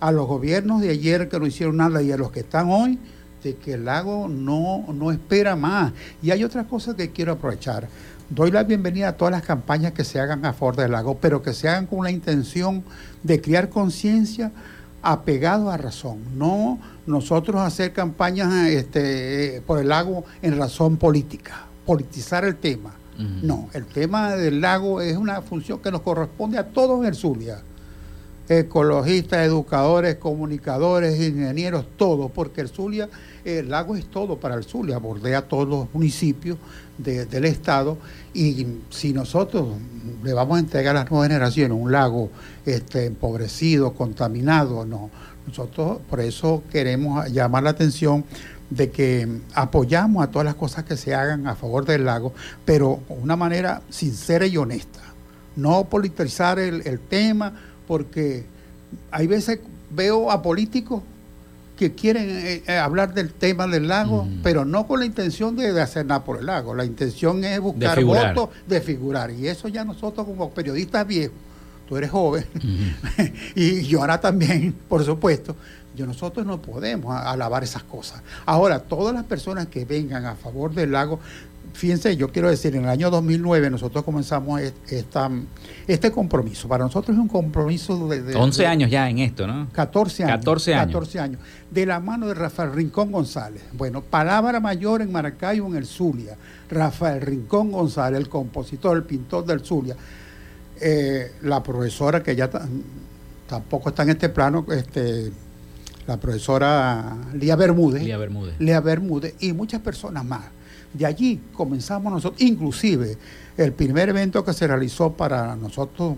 a 0.00 0.12
los 0.12 0.26
gobiernos 0.26 0.80
de 0.82 0.90
ayer 0.90 1.28
que 1.28 1.38
no 1.38 1.46
hicieron 1.46 1.78
nada 1.78 2.02
y 2.02 2.12
a 2.12 2.16
los 2.16 2.30
que 2.30 2.40
están 2.40 2.70
hoy 2.70 2.98
de 3.42 3.54
que 3.56 3.74
el 3.74 3.84
lago 3.84 4.28
no, 4.28 4.84
no 4.92 5.12
espera 5.12 5.56
más. 5.56 5.92
Y 6.22 6.30
hay 6.32 6.42
otras 6.44 6.66
cosas 6.66 6.94
que 6.96 7.10
quiero 7.10 7.32
aprovechar. 7.32 7.88
Doy 8.28 8.50
la 8.50 8.64
bienvenida 8.64 9.08
a 9.08 9.12
todas 9.16 9.30
las 9.30 9.42
campañas 9.42 9.92
que 9.92 10.02
se 10.02 10.18
hagan 10.18 10.44
a 10.44 10.52
favor 10.52 10.74
del 10.74 10.90
lago, 10.90 11.16
pero 11.20 11.42
que 11.42 11.52
se 11.52 11.68
hagan 11.68 11.86
con 11.86 12.02
la 12.02 12.10
intención 12.10 12.82
de 13.26 13.40
crear 13.40 13.68
conciencia 13.68 14.52
apegado 15.02 15.70
a 15.70 15.76
razón, 15.76 16.18
no 16.36 16.78
nosotros 17.06 17.60
hacer 17.60 17.92
campañas 17.92 18.52
este, 18.68 19.62
por 19.66 19.78
el 19.78 19.88
lago 19.88 20.24
en 20.42 20.58
razón 20.58 20.96
política, 20.96 21.66
politizar 21.84 22.44
el 22.44 22.56
tema. 22.56 22.94
No, 23.18 23.70
el 23.72 23.86
tema 23.86 24.32
del 24.32 24.60
lago 24.60 25.00
es 25.00 25.16
una 25.16 25.40
función 25.40 25.78
que 25.78 25.90
nos 25.90 26.02
corresponde 26.02 26.58
a 26.58 26.66
todos 26.66 27.00
en 27.00 27.06
el 27.06 27.14
Zulia. 27.14 27.62
Ecologistas, 28.48 29.44
educadores, 29.44 30.16
comunicadores, 30.16 31.20
ingenieros, 31.20 31.84
todos, 31.96 32.30
porque 32.30 32.60
el 32.60 32.68
Zulia, 32.68 33.08
el 33.44 33.68
lago 33.70 33.96
es 33.96 34.06
todo 34.06 34.38
para 34.38 34.54
el 34.54 34.64
Zulia, 34.64 34.98
bordea 34.98 35.42
todos 35.42 35.68
los 35.68 35.88
municipios 35.92 36.56
de- 36.96 37.26
del 37.26 37.44
estado 37.44 37.98
y 38.32 38.66
si 38.90 39.12
nosotros 39.12 39.66
le 40.22 40.32
vamos 40.32 40.56
a 40.56 40.60
entregar 40.60 40.96
a 40.96 41.00
las 41.00 41.10
nuevas 41.10 41.28
generaciones 41.28 41.76
un 41.76 41.90
lago 41.90 42.30
este, 42.64 43.06
empobrecido, 43.06 43.92
contaminado, 43.94 44.86
no. 44.86 45.10
Nosotros 45.46 45.98
por 46.08 46.20
eso 46.20 46.62
queremos 46.70 47.30
llamar 47.30 47.64
la 47.64 47.70
atención 47.70 48.24
de 48.70 48.90
que 48.90 49.28
apoyamos 49.54 50.24
a 50.24 50.30
todas 50.30 50.44
las 50.44 50.54
cosas 50.56 50.84
que 50.84 50.96
se 50.96 51.14
hagan 51.14 51.46
a 51.46 51.54
favor 51.54 51.84
del 51.84 52.04
lago, 52.04 52.32
pero 52.64 53.00
de 53.08 53.14
una 53.14 53.36
manera 53.36 53.82
sincera 53.90 54.46
y 54.46 54.56
honesta. 54.56 55.00
No 55.54 55.84
politizar 55.84 56.58
el 56.58 57.00
tema, 57.00 57.52
porque 57.86 58.44
hay 59.10 59.26
veces 59.26 59.60
veo 59.90 60.30
a 60.30 60.42
políticos 60.42 61.02
que 61.76 61.94
quieren 61.94 62.28
eh, 62.30 62.62
eh, 62.66 62.78
hablar 62.78 63.12
del 63.12 63.32
tema 63.32 63.66
del 63.66 63.86
lago, 63.88 64.22
Ujú. 64.22 64.30
pero 64.42 64.64
no 64.64 64.86
con 64.86 65.00
la 65.00 65.06
intención 65.06 65.56
de, 65.56 65.72
de 65.72 65.82
hacer 65.82 66.06
nada 66.06 66.24
por 66.24 66.38
el 66.38 66.46
lago. 66.46 66.74
La 66.74 66.84
intención 66.84 67.44
es 67.44 67.60
buscar 67.60 68.02
votos, 68.02 68.48
de 68.66 68.80
figurar. 68.80 69.30
Y 69.30 69.46
eso 69.48 69.68
ya 69.68 69.84
nosotros 69.84 70.26
como 70.26 70.50
periodistas 70.50 71.06
viejos, 71.06 71.36
tú 71.86 71.96
eres 71.96 72.10
joven, 72.10 72.46
y 73.54 73.82
yo 73.82 74.00
ahora 74.00 74.20
también, 74.20 74.74
por 74.88 75.04
supuesto, 75.04 75.54
yo 75.94 76.06
nosotros 76.06 76.46
no 76.46 76.60
podemos 76.60 77.14
alabar 77.14 77.62
esas 77.62 77.82
cosas. 77.82 78.22
Ahora, 78.44 78.80
todas 78.80 79.14
las 79.14 79.24
personas 79.24 79.66
que 79.66 79.84
vengan 79.84 80.24
a 80.24 80.34
favor 80.34 80.72
del 80.74 80.92
lago, 80.92 81.20
fíjense, 81.76 82.16
yo 82.16 82.32
quiero 82.32 82.48
decir, 82.48 82.74
en 82.74 82.84
el 82.84 82.88
año 82.90 83.10
2009 83.10 83.70
nosotros 83.70 84.02
comenzamos 84.04 84.60
esta, 84.88 85.30
este 85.86 86.10
compromiso. 86.10 86.66
Para 86.68 86.84
nosotros 86.84 87.14
es 87.16 87.20
un 87.20 87.28
compromiso 87.28 88.08
de... 88.08 88.22
de- 88.22 88.34
11 88.34 88.62
de- 88.62 88.66
años 88.68 88.90
ya 88.90 89.08
en 89.10 89.18
esto, 89.18 89.46
¿no? 89.46 89.68
14 89.72 90.24
años. 90.24 90.36
14 90.38 90.74
años. 90.74 90.86
14 90.86 91.20
años. 91.20 91.40
De 91.70 91.84
la 91.86 92.00
mano 92.00 92.26
de 92.28 92.34
Rafael 92.34 92.72
Rincón 92.72 93.12
González. 93.12 93.62
Bueno, 93.74 94.00
palabra 94.02 94.58
mayor 94.60 95.02
en 95.02 95.12
Maracaibo, 95.12 95.68
en 95.68 95.76
el 95.76 95.86
Zulia. 95.86 96.36
Rafael 96.70 97.20
Rincón 97.20 97.70
González, 97.70 98.18
el 98.20 98.28
compositor, 98.28 98.96
el 98.96 99.04
pintor 99.04 99.44
del 99.46 99.60
Zulia. 99.60 99.96
Eh, 100.80 101.32
la 101.42 101.62
profesora 101.62 102.22
que 102.22 102.34
ya 102.36 102.50
ta- 102.50 102.66
tampoco 103.48 103.90
está 103.90 104.02
en 104.02 104.10
este 104.10 104.28
plano, 104.28 104.66
este, 104.70 105.30
la 106.06 106.16
profesora 106.18 107.16
Lía 107.34 107.56
Bermúdez. 107.56 108.02
Lía 108.02 108.18
Bermúdez. 108.18 108.54
Lea 108.58 108.80
Bermúdez 108.80 109.34
y 109.40 109.52
muchas 109.52 109.80
personas 109.80 110.24
más. 110.24 110.44
De 110.96 111.04
allí 111.06 111.40
comenzamos 111.52 112.12
nosotros, 112.12 112.40
inclusive 112.40 113.16
el 113.56 113.72
primer 113.72 114.08
evento 114.08 114.44
que 114.44 114.52
se 114.52 114.66
realizó 114.66 115.12
para 115.12 115.56
nosotros 115.56 116.16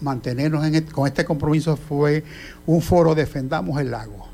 mantenernos 0.00 0.64
en 0.64 0.74
et- 0.74 0.90
con 0.90 1.06
este 1.06 1.24
compromiso 1.24 1.76
fue 1.76 2.24
un 2.66 2.80
foro 2.82 3.14
Defendamos 3.14 3.80
el 3.80 3.90
Lago. 3.90 4.26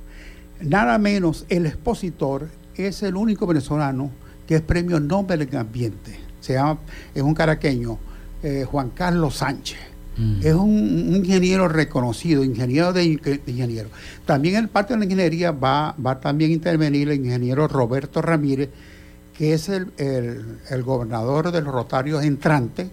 Nada 0.62 0.98
menos 0.98 1.46
el 1.48 1.66
expositor 1.66 2.48
es 2.74 3.02
el 3.02 3.16
único 3.16 3.46
venezolano 3.46 4.10
que 4.46 4.56
es 4.56 4.62
premio 4.62 4.98
Nobel 5.00 5.42
en 5.42 5.56
Ambiente. 5.56 6.18
Se 6.40 6.54
llama, 6.54 6.78
es 7.14 7.22
un 7.22 7.34
caraqueño, 7.34 7.98
eh, 8.42 8.64
Juan 8.68 8.90
Carlos 8.90 9.36
Sánchez. 9.36 9.78
Mm. 10.16 10.40
Es 10.42 10.54
un, 10.54 10.70
un 11.10 11.16
ingeniero 11.16 11.68
reconocido, 11.68 12.42
ingeniero 12.42 12.92
de, 12.92 13.16
de 13.16 13.40
ingeniero. 13.52 13.90
También 14.26 14.56
en 14.56 14.68
parte 14.68 14.94
de 14.94 14.98
la 14.98 15.04
ingeniería 15.04 15.52
va, 15.52 15.94
va 16.04 16.12
a 16.12 16.20
también 16.20 16.50
intervenir 16.50 17.08
el 17.10 17.24
ingeniero 17.24 17.68
Roberto 17.68 18.20
Ramírez, 18.20 18.70
que 19.40 19.54
es 19.54 19.70
el, 19.70 19.90
el- 19.96 20.58
el 20.68 20.82
gobernador 20.82 21.50
de 21.50 21.62
los 21.62 21.72
Rotarios 21.72 22.22
entrantes, 22.22 22.90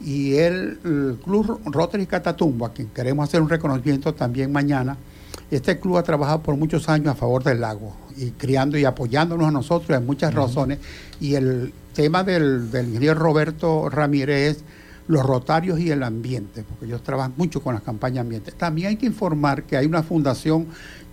y 0.00 0.36
el, 0.36 0.78
el 0.84 1.18
Club 1.24 1.60
Rotary 1.64 2.06
Catatumbo, 2.06 2.64
a 2.64 2.72
quien 2.72 2.86
queremos 2.90 3.28
hacer 3.28 3.42
un 3.42 3.48
reconocimiento 3.48 4.14
también 4.14 4.52
mañana. 4.52 4.96
Este 5.50 5.80
club 5.80 5.96
ha 5.96 6.04
trabajado 6.04 6.42
por 6.42 6.54
muchos 6.56 6.88
años 6.88 7.08
a 7.08 7.16
favor 7.16 7.42
del 7.42 7.60
lago, 7.60 7.96
y 8.16 8.30
criando 8.30 8.78
y 8.78 8.84
apoyándonos 8.84 9.48
a 9.48 9.50
nosotros 9.50 9.98
en 9.98 10.06
muchas 10.06 10.32
razones. 10.32 10.78
Y 11.20 11.34
el 11.34 11.72
tema 11.92 12.22
del, 12.22 12.70
del 12.70 12.86
ingeniero 12.86 13.16
Roberto 13.18 13.88
Ramírez 13.88 14.58
es 14.58 14.64
los 15.08 15.26
rotarios 15.26 15.80
y 15.80 15.90
el 15.90 16.04
ambiente, 16.04 16.62
porque 16.62 16.86
ellos 16.86 17.02
trabajan 17.02 17.34
mucho 17.36 17.60
con 17.60 17.74
las 17.74 17.82
campañas 17.82 18.20
ambiente. 18.22 18.52
También 18.52 18.90
hay 18.90 18.96
que 18.96 19.06
informar 19.06 19.64
que 19.64 19.76
hay 19.76 19.86
una 19.86 20.04
fundación 20.04 20.68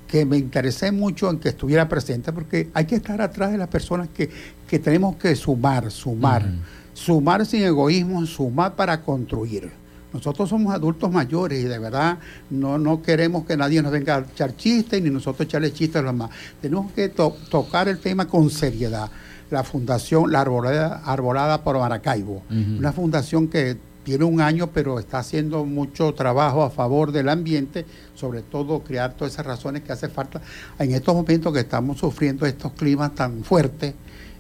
que 0.08 0.24
me 0.24 0.38
interesé 0.38 0.94
mucho 0.94 1.30
en 1.30 1.38
que 1.40 1.50
estuviera 1.50 1.90
presente, 1.90 2.32
porque 2.32 2.70
hay 2.74 2.86
que 2.86 2.96
estar 2.96 3.22
atrás 3.22 3.52
de 3.52 3.58
las 3.58 3.68
personas 3.68 4.08
que, 4.16 4.30
que 4.68 4.80
tenemos 4.80 5.16
que 5.16 5.36
sumar, 5.36 5.90
sumar, 5.92 6.46
sumar 6.94 7.46
sin 7.46 7.64
egoísmo, 7.64 8.26
sumar 8.26 8.76
para 8.76 9.02
construir. 9.02 9.72
Nosotros 10.14 10.50
somos 10.50 10.74
adultos 10.74 11.12
mayores 11.12 11.64
y 11.64 11.68
de 11.68 11.78
verdad 11.80 12.18
no, 12.50 12.78
no 12.78 13.02
queremos 13.02 13.46
que 13.46 13.56
nadie 13.58 13.82
nos 13.82 13.92
venga 13.92 14.16
a 14.16 14.20
echar 14.20 14.56
chistes 14.56 15.02
ni 15.02 15.10
nosotros 15.10 15.48
echarle 15.48 15.72
chistes 15.72 15.98
a 15.98 16.02
los 16.02 16.14
demás. 16.14 16.30
Tenemos 16.62 16.92
que 16.94 17.10
to- 17.10 17.36
tocar 17.52 17.88
el 17.88 18.00
tema 18.00 18.26
con 18.28 18.50
seriedad. 18.50 19.10
La 19.52 19.64
fundación 19.64 20.32
La 20.32 20.42
Arbolada, 20.42 21.02
Arbolada 21.06 21.64
por 21.64 21.78
Maracaibo, 21.80 22.42
una 22.80 22.92
fundación 22.92 23.48
que 23.48 23.78
tiene 24.04 24.24
un 24.24 24.40
año, 24.42 24.68
pero 24.68 25.00
está 25.00 25.20
haciendo 25.20 25.66
mucho 25.66 26.14
trabajo 26.14 26.64
a 26.64 26.70
favor 26.70 27.12
del 27.12 27.28
ambiente, 27.30 27.86
sobre 28.16 28.42
todo 28.42 28.80
crear 28.82 29.14
todas 29.14 29.34
esas 29.34 29.46
razones 29.46 29.84
que 29.84 29.92
hace 29.92 30.08
falta 30.08 30.42
en 30.80 30.92
estos 30.94 31.14
momentos 31.14 31.54
que 31.54 31.60
estamos 31.60 31.98
sufriendo 32.00 32.46
estos 32.46 32.72
climas 32.74 33.14
tan 33.16 33.44
fuertes. 33.44 33.94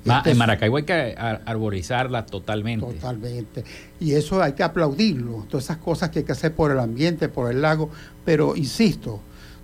Ma- 0.07 0.23
en 0.25 0.37
Maracaibo 0.37 0.77
hay 0.77 0.83
que 0.83 0.93
ar- 1.17 1.41
arborizarla 1.45 2.25
totalmente. 2.25 2.85
Totalmente. 2.85 3.63
Y 3.99 4.13
eso 4.13 4.41
hay 4.41 4.53
que 4.53 4.63
aplaudirlo, 4.63 5.45
todas 5.49 5.65
esas 5.65 5.77
cosas 5.77 6.09
que 6.09 6.19
hay 6.19 6.25
que 6.25 6.31
hacer 6.31 6.53
por 6.53 6.71
el 6.71 6.79
ambiente, 6.79 7.29
por 7.29 7.51
el 7.51 7.61
lago. 7.61 7.89
Pero 8.25 8.55
insisto, 8.55 9.19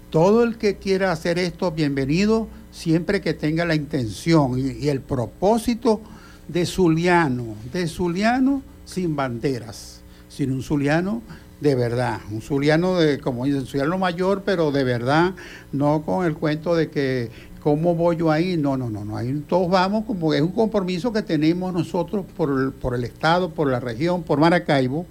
todo 0.09 0.43
el 0.43 0.57
que 0.57 0.77
quiera 0.77 1.11
hacer 1.11 1.39
esto, 1.39 1.71
bienvenido, 1.71 2.47
siempre 2.71 3.21
que 3.21 3.33
tenga 3.33 3.65
la 3.65 3.75
intención 3.75 4.57
y, 4.59 4.85
y 4.85 4.89
el 4.89 5.01
propósito 5.01 6.01
de 6.47 6.65
Zuliano, 6.65 7.55
de 7.71 7.87
Zuliano 7.87 8.61
sin 8.85 9.15
banderas, 9.15 10.01
sino 10.29 10.53
un 10.55 10.63
Zuliano 10.63 11.21
de 11.61 11.75
verdad, 11.75 12.19
un 12.29 12.41
Zuliano 12.41 12.99
de, 12.99 13.19
como 13.19 13.45
dicen, 13.45 13.65
Zuliano 13.65 13.97
mayor, 13.97 14.41
pero 14.45 14.71
de 14.71 14.83
verdad, 14.83 15.33
no 15.71 16.01
con 16.01 16.25
el 16.25 16.35
cuento 16.35 16.75
de 16.75 16.89
que 16.89 17.31
¿cómo 17.63 17.95
voy 17.95 18.17
yo 18.17 18.29
ahí? 18.29 18.57
No, 18.57 18.75
no, 18.75 18.89
no, 18.89 19.05
no. 19.05 19.15
Ahí 19.15 19.41
todos 19.47 19.69
vamos 19.69 20.03
como 20.05 20.33
es 20.33 20.41
un 20.41 20.51
compromiso 20.51 21.13
que 21.13 21.21
tenemos 21.21 21.73
nosotros 21.73 22.25
por, 22.35 22.73
por 22.73 22.93
el 22.93 23.05
Estado, 23.05 23.51
por 23.51 23.69
la 23.69 23.79
región, 23.79 24.23
por 24.23 24.37
Maracaibo, 24.37 25.05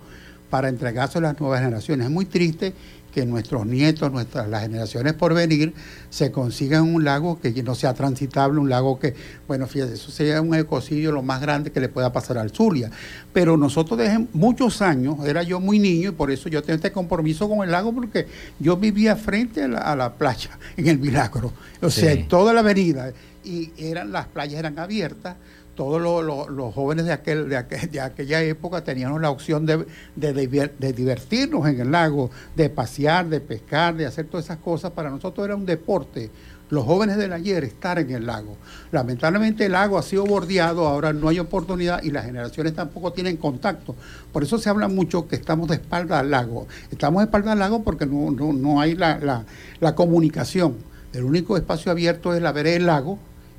para 0.51 0.69
entregarse 0.69 1.17
a 1.17 1.23
las 1.23 1.41
nuevas 1.41 1.61
generaciones. 1.61 2.07
Es 2.07 2.13
muy 2.13 2.27
triste 2.27 2.75
que 3.13 3.25
nuestros 3.27 3.67
nietos, 3.67 4.11
nuestras 4.11 4.49
las 4.49 4.63
generaciones 4.63 5.13
por 5.13 5.35
venir, 5.35 5.75
se 6.11 6.33
consigan 6.33 6.83
un 6.95 7.05
lago 7.05 7.39
que 7.41 7.63
no 7.63 7.75
sea 7.75 7.95
transitable, 7.95 8.59
un 8.59 8.69
lago 8.69 8.99
que, 8.99 9.15
bueno, 9.47 9.67
fíjate, 9.67 9.95
eso 9.95 10.11
sería 10.11 10.41
un 10.41 10.55
ecocidio 10.55 11.13
lo 11.13 11.23
más 11.23 11.41
grande 11.41 11.71
que 11.71 11.81
le 11.81 11.89
pueda 11.89 12.13
pasar 12.13 12.39
al 12.39 12.51
Zulia. 12.51 12.91
Pero 13.33 13.57
nosotros 13.57 13.99
desde 13.99 14.27
muchos 14.33 14.83
años, 14.83 15.17
era 15.27 15.43
yo 15.43 15.61
muy 15.61 15.79
niño 15.79 16.11
y 16.11 16.13
por 16.13 16.31
eso 16.31 16.49
yo 16.49 16.63
tengo 16.63 16.77
este 16.77 16.91
compromiso 16.91 17.49
con 17.49 17.65
el 17.65 17.71
lago, 17.71 17.93
porque 17.93 18.27
yo 18.59 18.77
vivía 18.77 19.15
frente 19.17 19.63
a 19.63 19.95
la, 19.95 20.15
playa, 20.15 20.59
en 20.77 20.89
el 20.89 20.99
Milagro, 20.99 21.53
o 21.81 21.91
sea, 21.91 22.13
en 22.13 22.27
toda 22.29 22.53
la 22.53 22.61
avenida, 22.61 23.13
y 23.45 23.71
eran 23.77 24.13
las 24.13 24.27
playas 24.27 24.59
eran 24.59 24.79
abiertas 24.79 25.37
todos 25.75 26.01
los, 26.01 26.75
jóvenes 26.75 27.07
de, 27.07 27.13
aquel, 27.13 27.49
de, 27.49 28.01
aquella 28.01 28.43
época 28.43 28.85
teníamos 28.85 29.21
la 29.21 29.31
opción 29.31 29.65
de, 29.67 29.87
de, 30.17 30.93
divertirnos 30.93 31.67
en 31.67 31.81
el 31.81 31.91
lago, 31.91 32.31
de 32.55 32.69
pasear, 32.69 33.29
de 33.29 33.41
pescar, 33.41 33.97
de 33.97 34.07
hacer 34.07 34.27
todas 34.27 34.47
esas 34.47 34.59
cosas. 34.59 34.93
Para 34.93 35.11
nosotros 35.11 35.45
era 35.45 35.57
un 35.57 35.67
deporte. 35.67 36.31
Los 36.69 36.85
jóvenes 36.85 37.19
del 37.19 37.35
ayer 37.35 37.65
estar 37.65 37.99
en 37.99 38.11
el 38.11 38.27
lago. 38.27 38.57
Lamentablemente 38.93 39.67
el 39.67 39.73
lago 39.73 39.99
ha 39.99 40.03
sido 40.03 40.25
bordeado, 40.25 40.89
ahora 40.89 41.13
no 41.13 41.29
hay 41.29 41.39
oportunidad 41.39 42.03
y 42.03 42.11
las 42.11 42.25
generaciones 42.25 42.75
tampoco 42.75 43.13
tienen 43.13 43.37
contacto. 43.37 43.95
Por 44.33 44.43
eso 44.43 44.57
se 44.57 44.71
habla 44.71 44.89
mucho 44.89 45.29
que 45.29 45.37
estamos 45.37 45.69
de 45.69 45.75
espalda 45.75 46.21
al 46.21 46.31
lago. 46.31 46.67
Estamos 46.91 47.21
de 47.21 47.25
espalda 47.25 47.53
al 47.53 47.59
lago 47.59 47.83
porque 47.83 48.07
no, 48.07 48.31
no, 48.31 48.81
hay 48.81 48.95
la, 48.95 49.45
la 49.81 49.95
comunicación. 49.95 50.77
El 51.13 51.25
único 51.25 51.59
espacio 51.59 51.93
abierto 51.93 52.35
es 52.35 52.41
la 52.41 52.53
vereda 52.53 52.73
del 52.73 52.87
lago, 52.87 53.19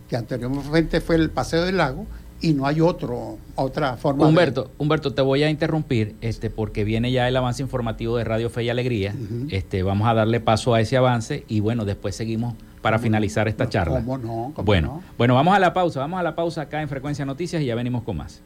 que 0.09 0.15
anteriormente 0.15 1.01
fue 1.01 1.15
el 1.15 1.29
Paseo 1.29 1.63
del 1.63 1.77
Lago, 1.77 2.05
y 2.43 2.53
no 2.53 2.67
hay 2.67 2.81
otro, 2.81 3.37
otra 3.55 3.95
forma. 3.95 4.27
Humberto, 4.27 4.69
Humberto, 4.77 5.13
te 5.13 5.21
voy 5.21 5.43
a 5.43 5.49
interrumpir 5.49 6.15
este, 6.19 6.49
porque 6.49 6.83
viene 6.83 7.09
ya 7.11 7.27
el 7.29 7.37
avance 7.37 7.63
informativo 7.63 8.17
de 8.17 8.25
Radio 8.25 8.49
Fe 8.49 8.65
y 8.65 8.69
Alegría. 8.69 9.15
este, 9.49 9.81
vamos 9.81 10.09
a 10.09 10.13
darle 10.13 10.41
paso 10.41 10.73
a 10.73 10.81
ese 10.81 10.97
avance 10.97 11.45
y 11.47 11.61
bueno, 11.61 11.85
después 11.85 12.15
seguimos 12.15 12.55
para 12.81 12.99
finalizar 12.99 13.47
esta 13.47 13.69
charla. 13.69 14.01
¿Cómo 14.01 14.17
no? 14.17 14.53
bueno, 14.63 15.01
bueno, 15.17 15.35
vamos 15.35 15.55
a 15.55 15.59
la 15.59 15.73
pausa, 15.73 16.01
vamos 16.01 16.19
a 16.19 16.23
la 16.23 16.35
pausa 16.35 16.63
acá 16.63 16.81
en 16.81 16.89
Frecuencia 16.89 17.23
Noticias 17.23 17.61
y 17.61 17.65
ya 17.65 17.75
venimos 17.75 18.03
con 18.03 18.17
más. 18.17 18.41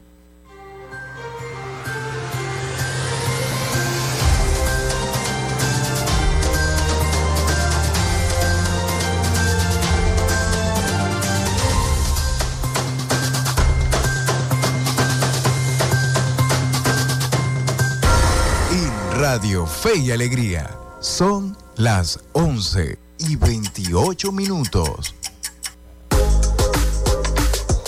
Fe 19.48 19.96
y 19.96 20.10
Alegría. 20.10 20.76
Son 21.00 21.56
las 21.76 22.20
11 22.32 22.98
y 23.18 23.36
28 23.36 24.30
minutos. 24.30 25.14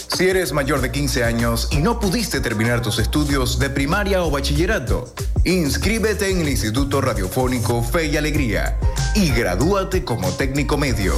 Si 0.09 0.27
eres 0.27 0.53
mayor 0.55 0.81
de 0.81 0.91
15 0.91 1.23
años 1.25 1.69
y 1.71 1.79
no 1.79 2.01
pudiste 2.01 2.41
terminar 2.41 2.81
tus 2.81 2.99
estudios 2.99 3.59
de 3.59 3.69
primaria 3.69 4.23
o 4.23 4.31
bachillerato, 4.31 5.13
inscríbete 5.45 6.31
en 6.31 6.41
el 6.41 6.49
Instituto 6.49 7.03
Radiofónico 7.03 7.83
Fe 7.83 8.07
y 8.07 8.17
Alegría 8.17 8.79
y 9.15 9.29
gradúate 9.31 10.03
como 10.03 10.31
técnico 10.31 10.79
medio. 10.79 11.15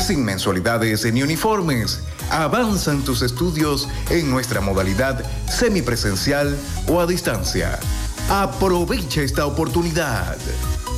Sin 0.00 0.24
mensualidades 0.24 1.12
ni 1.12 1.24
uniformes, 1.24 2.02
avanzan 2.30 3.02
tus 3.02 3.22
estudios 3.22 3.88
en 4.10 4.30
nuestra 4.30 4.60
modalidad 4.60 5.24
semipresencial 5.48 6.56
o 6.86 7.00
a 7.00 7.06
distancia 7.06 7.80
Aprovecha 8.30 9.22
esta 9.22 9.46
oportunidad. 9.46 10.36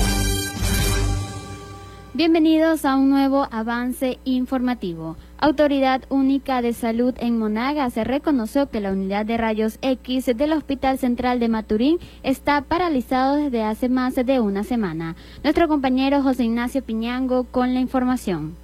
Bienvenidos 2.21 2.85
a 2.85 2.97
un 2.97 3.09
nuevo 3.09 3.49
avance 3.51 4.19
informativo. 4.27 5.17
Autoridad 5.39 6.03
Única 6.11 6.61
de 6.61 6.75
Salud 6.75 7.15
en 7.17 7.39
Monaga 7.39 7.89
se 7.89 8.05
reconoció 8.05 8.69
que 8.69 8.81
la 8.81 8.93
unidad 8.93 9.25
de 9.25 9.39
rayos 9.39 9.79
X 9.81 10.27
del 10.27 10.53
Hospital 10.53 10.99
Central 10.99 11.41
de 11.41 11.49
Maturín 11.49 11.97
está 12.23 12.61
paralizado 12.61 13.37
desde 13.37 13.63
hace 13.63 13.89
más 13.89 14.17
de 14.17 14.39
una 14.39 14.65
semana. 14.65 15.17
Nuestro 15.43 15.67
compañero 15.67 16.23
José 16.23 16.45
Ignacio 16.45 16.85
Piñango 16.85 17.45
con 17.45 17.73
la 17.73 17.81
información 17.81 18.55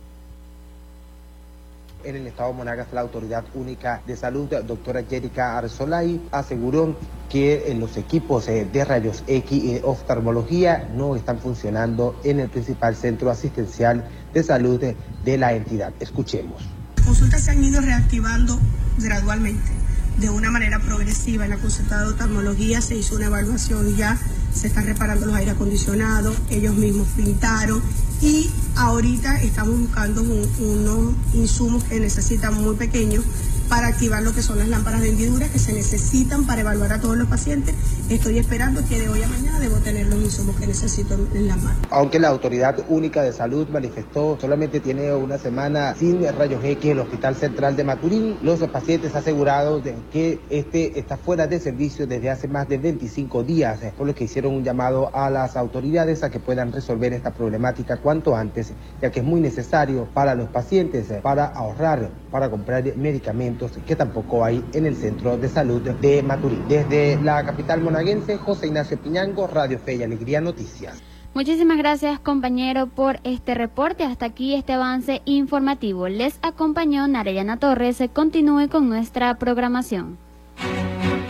en 2.06 2.16
el 2.16 2.26
estado 2.26 2.50
de 2.50 2.56
Monagas, 2.56 2.86
la 2.92 3.00
Autoridad 3.00 3.44
Única 3.54 4.00
de 4.06 4.16
Salud, 4.16 4.48
doctora 4.48 5.02
Jerica 5.02 5.58
Arzolay, 5.58 6.20
aseguró 6.30 6.96
que 7.28 7.74
los 7.78 7.96
equipos 7.96 8.46
eh, 8.48 8.66
de 8.72 8.84
rayos 8.84 9.24
X 9.26 9.64
y 9.64 9.80
oftalmología 9.82 10.88
no 10.94 11.16
están 11.16 11.38
funcionando 11.40 12.18
en 12.22 12.40
el 12.40 12.48
principal 12.48 12.94
centro 12.94 13.30
asistencial 13.30 14.04
de 14.32 14.42
salud 14.42 14.80
de 15.24 15.38
la 15.38 15.52
entidad. 15.52 15.92
Escuchemos. 15.98 16.62
Las 16.96 17.06
consultas 17.06 17.42
se 17.42 17.50
han 17.50 17.62
ido 17.62 17.80
reactivando 17.80 18.58
gradualmente, 18.98 19.70
de 20.18 20.30
una 20.30 20.50
manera 20.50 20.78
progresiva. 20.78 21.44
En 21.44 21.50
la 21.50 21.58
consulta 21.58 22.02
de 22.02 22.10
oftalmología 22.10 22.80
se 22.80 22.96
hizo 22.96 23.16
una 23.16 23.26
evaluación 23.26 23.96
ya, 23.96 24.16
se 24.52 24.68
están 24.68 24.86
reparando 24.86 25.26
los 25.26 25.34
aire 25.34 25.50
acondicionados, 25.50 26.36
ellos 26.50 26.74
mismos 26.74 27.08
pintaron 27.16 27.82
y 28.20 28.50
ahorita 28.76 29.42
estamos 29.42 29.78
buscando 29.78 30.22
unos 30.22 31.14
insumos 31.34 31.84
que 31.84 32.00
necesitan 32.00 32.54
muy 32.62 32.74
pequeños 32.76 33.24
para 33.68 33.88
activar 33.88 34.22
lo 34.22 34.32
que 34.32 34.42
son 34.42 34.58
las 34.58 34.68
lámparas 34.68 35.00
de 35.00 35.10
hendidura 35.10 35.48
que 35.48 35.58
se 35.58 35.72
necesitan 35.72 36.46
para 36.46 36.60
evaluar 36.60 36.92
a 36.92 37.00
todos 37.00 37.16
los 37.16 37.28
pacientes. 37.28 37.74
Estoy 38.08 38.38
esperando 38.38 38.82
que 38.88 39.00
de 39.00 39.08
hoy 39.08 39.22
a 39.22 39.28
mañana 39.28 39.58
debo 39.58 39.76
tener 39.76 40.06
los 40.06 40.20
insumos 40.20 40.56
que 40.56 40.66
necesito 40.66 41.14
en 41.34 41.48
la 41.48 41.56
mano. 41.56 41.78
Aunque 41.90 42.18
la 42.18 42.28
Autoridad 42.28 42.76
Única 42.88 43.22
de 43.22 43.32
Salud 43.32 43.68
manifestó 43.68 44.38
solamente 44.40 44.80
tiene 44.80 45.12
una 45.12 45.38
semana 45.38 45.94
sin 45.98 46.22
rayos 46.36 46.64
X 46.64 46.84
en 46.84 46.90
el 46.92 47.00
Hospital 47.00 47.34
Central 47.34 47.76
de 47.76 47.84
Maturín, 47.84 48.36
los 48.42 48.60
pacientes 48.68 49.14
asegurados 49.14 49.82
de 49.82 49.94
que 50.12 50.40
este 50.50 50.98
está 50.98 51.16
fuera 51.16 51.46
de 51.46 51.60
servicio 51.60 52.06
desde 52.06 52.30
hace 52.30 52.48
más 52.48 52.68
de 52.68 52.78
25 52.78 53.42
días, 53.42 53.80
por 53.96 54.06
lo 54.06 54.14
que 54.14 54.24
hicieron 54.24 54.54
un 54.54 54.64
llamado 54.64 55.10
a 55.14 55.30
las 55.30 55.56
autoridades 55.56 56.22
a 56.22 56.30
que 56.30 56.40
puedan 56.40 56.72
resolver 56.72 57.12
esta 57.12 57.32
problemática 57.32 57.96
cuanto 57.96 58.36
antes, 58.36 58.72
ya 59.00 59.10
que 59.10 59.20
es 59.20 59.26
muy 59.26 59.40
necesario 59.40 60.08
para 60.14 60.34
los 60.34 60.48
pacientes 60.48 61.06
para 61.22 61.46
ahorrar, 61.46 62.10
para 62.30 62.50
comprar 62.50 62.84
medicamentos 62.96 63.55
que 63.86 63.96
tampoco 63.96 64.44
hay 64.44 64.64
en 64.72 64.86
el 64.86 64.96
Centro 64.96 65.36
de 65.36 65.48
Salud 65.48 65.80
de 65.80 66.22
Maturín. 66.22 66.68
Desde 66.68 67.20
la 67.22 67.44
capital 67.44 67.80
monaguense, 67.80 68.36
José 68.36 68.66
Ignacio 68.66 68.98
Piñango, 68.98 69.46
Radio 69.46 69.78
Fe 69.78 69.96
y 69.96 70.02
Alegría 70.02 70.40
Noticias. 70.40 71.02
Muchísimas 71.34 71.76
gracias 71.76 72.18
compañero 72.18 72.86
por 72.86 73.20
este 73.22 73.54
reporte. 73.54 74.04
Hasta 74.04 74.26
aquí 74.26 74.54
este 74.54 74.72
avance 74.72 75.20
informativo. 75.26 76.08
Les 76.08 76.38
acompañó 76.40 77.06
Narayana 77.08 77.58
Torres. 77.58 78.02
Continúe 78.14 78.68
con 78.70 78.88
nuestra 78.88 79.34
programación. 79.36 80.16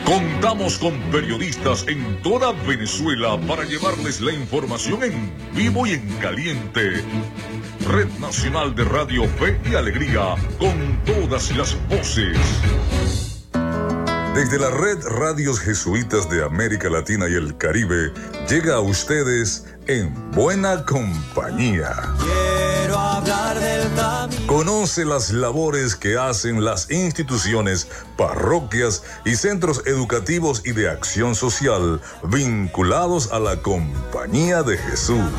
Contamos 0.04 0.78
con 0.78 0.92
periodistas 1.10 1.84
en 1.88 2.22
toda 2.22 2.52
Venezuela 2.68 3.36
para 3.48 3.64
llevarles 3.64 4.20
la 4.20 4.32
información 4.32 5.02
en 5.02 5.32
vivo 5.56 5.84
y 5.84 5.94
en 5.94 6.08
caliente. 6.20 7.02
Red 7.84 8.08
Nacional 8.20 8.74
de 8.74 8.84
Radio 8.84 9.28
Fe 9.38 9.60
y 9.70 9.74
Alegría, 9.74 10.34
con 10.58 11.00
todas 11.04 11.56
las 11.56 11.76
voces. 11.88 12.38
Desde 14.34 14.58
la 14.58 14.70
red 14.70 14.98
Radios 15.02 15.60
Jesuitas 15.60 16.28
de 16.28 16.44
América 16.44 16.90
Latina 16.90 17.26
y 17.28 17.34
el 17.34 17.56
Caribe, 17.56 18.12
llega 18.48 18.74
a 18.74 18.80
ustedes 18.80 19.66
en 19.86 20.12
buena 20.32 20.84
compañía. 20.84 21.94
Quiero 22.18 22.98
hablar 22.98 23.58
del 23.58 23.86
Conoce 24.46 25.04
las 25.04 25.30
labores 25.30 25.96
que 25.96 26.16
hacen 26.16 26.64
las 26.64 26.90
instituciones, 26.90 27.88
parroquias 28.16 29.02
y 29.24 29.36
centros 29.36 29.82
educativos 29.86 30.62
y 30.64 30.72
de 30.72 30.88
acción 30.88 31.34
social 31.34 32.00
vinculados 32.24 33.32
a 33.32 33.40
la 33.40 33.56
compañía 33.62 34.62
de 34.62 34.78
Jesús. 34.78 35.32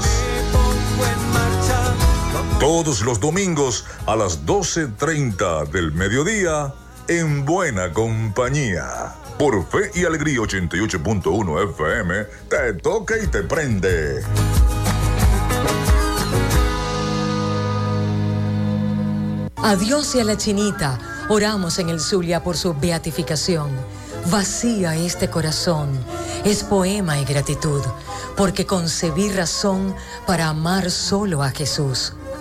Todos 2.59 3.01
los 3.01 3.19
domingos 3.19 3.85
a 4.07 4.15
las 4.15 4.43
12.30 4.47 5.69
del 5.69 5.91
mediodía 5.91 6.73
en 7.07 7.45
Buena 7.45 7.93
Compañía. 7.93 9.13
Por 9.37 9.63
Fe 9.67 9.91
y 9.93 10.05
Alegría 10.05 10.39
88.1 10.39 11.71
FM, 11.71 12.25
te 12.49 12.73
toca 12.81 13.15
y 13.19 13.27
te 13.27 13.43
prende. 13.43 14.23
Adiós 19.57 20.15
y 20.15 20.21
a 20.21 20.23
la 20.23 20.35
chinita. 20.35 20.97
Oramos 21.29 21.77
en 21.77 21.89
el 21.89 21.99
Zulia 21.99 22.43
por 22.43 22.57
su 22.57 22.73
beatificación. 22.73 23.69
Vacía 24.31 24.95
este 24.95 25.29
corazón. 25.29 25.89
Es 26.43 26.63
poema 26.63 27.19
y 27.19 27.25
gratitud, 27.25 27.83
porque 28.35 28.65
concebí 28.65 29.29
razón 29.29 29.95
para 30.25 30.47
amar 30.47 30.89
solo 30.89 31.43
a 31.43 31.51
Jesús. 31.51 32.13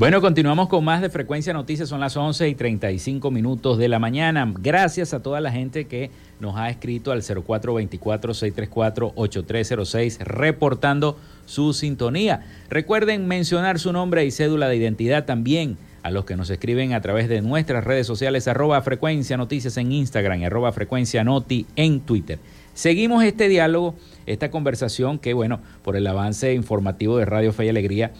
Bueno, 0.00 0.20
continuamos 0.22 0.70
con 0.70 0.82
más 0.82 1.02
de 1.02 1.10
Frecuencia 1.10 1.52
Noticias, 1.52 1.90
son 1.90 2.00
las 2.00 2.16
11 2.16 2.48
y 2.48 2.54
35 2.54 3.30
minutos 3.30 3.76
de 3.76 3.86
la 3.86 3.98
mañana. 3.98 4.50
Gracias 4.58 5.12
a 5.12 5.22
toda 5.22 5.42
la 5.42 5.52
gente 5.52 5.84
que 5.84 6.10
nos 6.40 6.56
ha 6.56 6.70
escrito 6.70 7.12
al 7.12 7.20
0424-634-8306 7.20 10.20
reportando 10.20 11.18
su 11.44 11.74
sintonía. 11.74 12.46
Recuerden 12.70 13.28
mencionar 13.28 13.78
su 13.78 13.92
nombre 13.92 14.24
y 14.24 14.30
cédula 14.30 14.70
de 14.70 14.76
identidad 14.76 15.26
también 15.26 15.76
a 16.02 16.10
los 16.10 16.24
que 16.24 16.34
nos 16.34 16.48
escriben 16.48 16.94
a 16.94 17.02
través 17.02 17.28
de 17.28 17.42
nuestras 17.42 17.84
redes 17.84 18.06
sociales, 18.06 18.48
arroba 18.48 18.80
Frecuencia 18.80 19.36
Noticias 19.36 19.76
en 19.76 19.92
Instagram, 19.92 20.44
arroba 20.44 20.72
Frecuencia 20.72 21.24
Noti 21.24 21.66
en 21.76 22.00
Twitter. 22.00 22.38
Seguimos 22.72 23.22
este 23.22 23.48
diálogo, 23.48 23.96
esta 24.24 24.50
conversación 24.50 25.18
que, 25.18 25.34
bueno, 25.34 25.60
por 25.82 25.94
el 25.94 26.06
avance 26.06 26.54
informativo 26.54 27.18
de 27.18 27.26
Radio 27.26 27.52
Fe 27.52 27.66
y 27.66 27.68
Alegría, 27.68 28.12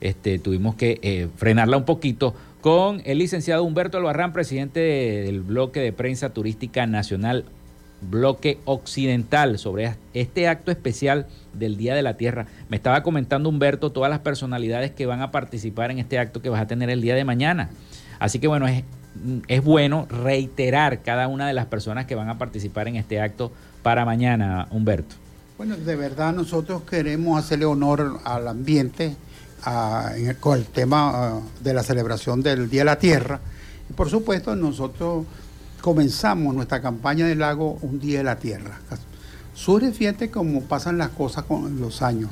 este, 0.00 0.38
tuvimos 0.38 0.74
que 0.74 0.98
eh, 1.02 1.28
frenarla 1.36 1.76
un 1.76 1.84
poquito 1.84 2.34
con 2.60 3.00
el 3.04 3.18
licenciado 3.18 3.62
Humberto 3.64 3.98
Albarrán, 3.98 4.32
presidente 4.32 4.80
del 4.80 5.40
bloque 5.40 5.80
de 5.80 5.92
prensa 5.92 6.30
turística 6.30 6.86
nacional, 6.86 7.44
bloque 8.00 8.58
occidental, 8.64 9.58
sobre 9.58 9.94
este 10.14 10.48
acto 10.48 10.70
especial 10.70 11.26
del 11.52 11.76
Día 11.76 11.94
de 11.94 12.02
la 12.02 12.16
Tierra. 12.16 12.46
Me 12.68 12.76
estaba 12.76 13.02
comentando 13.02 13.48
Humberto 13.48 13.92
todas 13.92 14.10
las 14.10 14.20
personalidades 14.20 14.90
que 14.90 15.06
van 15.06 15.22
a 15.22 15.30
participar 15.30 15.90
en 15.90 15.98
este 15.98 16.18
acto 16.18 16.42
que 16.42 16.48
vas 16.48 16.60
a 16.60 16.66
tener 16.66 16.90
el 16.90 17.00
día 17.00 17.14
de 17.14 17.24
mañana. 17.24 17.70
Así 18.18 18.38
que 18.38 18.48
bueno, 18.48 18.66
es, 18.66 18.84
es 19.48 19.62
bueno 19.62 20.06
reiterar 20.10 21.02
cada 21.02 21.28
una 21.28 21.46
de 21.46 21.54
las 21.54 21.66
personas 21.66 22.06
que 22.06 22.14
van 22.14 22.28
a 22.28 22.38
participar 22.38 22.88
en 22.88 22.96
este 22.96 23.20
acto 23.20 23.52
para 23.82 24.04
mañana, 24.04 24.66
Humberto. 24.70 25.14
Bueno, 25.56 25.76
de 25.76 25.96
verdad 25.96 26.34
nosotros 26.34 26.82
queremos 26.82 27.38
hacerle 27.38 27.64
honor 27.64 28.20
al 28.24 28.48
ambiente, 28.48 29.16
con 30.40 30.58
el 30.58 30.64
tema 30.66 31.40
de 31.62 31.74
la 31.74 31.82
celebración 31.82 32.42
del 32.42 32.70
Día 32.70 32.82
de 32.82 32.84
la 32.86 32.98
Tierra. 32.98 33.40
Y 33.90 33.92
por 33.92 34.08
supuesto, 34.08 34.54
nosotros 34.54 35.26
comenzamos 35.80 36.54
nuestra 36.54 36.80
campaña 36.80 37.26
del 37.26 37.40
lago 37.40 37.78
Un 37.82 37.98
Día 37.98 38.18
de 38.18 38.24
la 38.24 38.36
Tierra. 38.36 38.78
Surge, 39.54 39.90
fíjate 39.92 40.30
cómo 40.30 40.62
pasan 40.62 40.98
las 40.98 41.08
cosas 41.10 41.44
con 41.44 41.80
los 41.80 42.02
años. 42.02 42.30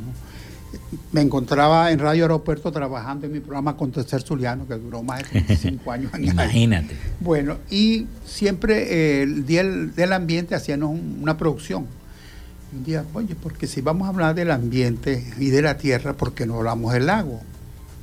Me 1.12 1.20
encontraba 1.20 1.91
en 1.91 1.99
Radio 1.99 2.24
Aeropuerto 2.24 2.70
trabajando 2.72 3.26
en 3.26 3.32
mi 3.32 3.41
programa 3.41 3.76
con 3.76 3.93
Tercer 3.93 4.22
Zuliano, 4.22 4.66
que 4.66 4.74
duró 4.74 5.03
más 5.03 5.18
de 5.18 5.24
35 5.24 5.93
años. 5.93 6.12
Imagínate. 6.18 6.97
Bueno, 7.20 7.59
y 7.70 8.07
siempre 8.26 8.93
eh, 8.93 9.22
el 9.22 9.47
Día 9.47 9.62
del, 9.64 10.12
Ambiente 10.12 10.55
hacíamos 10.55 10.99
una 11.20 11.37
producción. 11.37 11.87
Un 12.75 12.83
día, 12.83 13.05
oye, 13.14 13.37
porque 13.37 13.68
si 13.68 13.83
vamos 13.83 14.07
a 14.07 14.09
hablar 14.09 14.35
del 14.35 14.51
ambiente 14.51 15.33
y 15.39 15.51
de 15.51 15.62
la 15.62 15.79
tierra, 15.79 16.14
¿por 16.14 16.35
qué 16.35 16.45
no 16.45 16.57
hablamos 16.57 16.93
del 16.93 17.07
lago? 17.07 17.41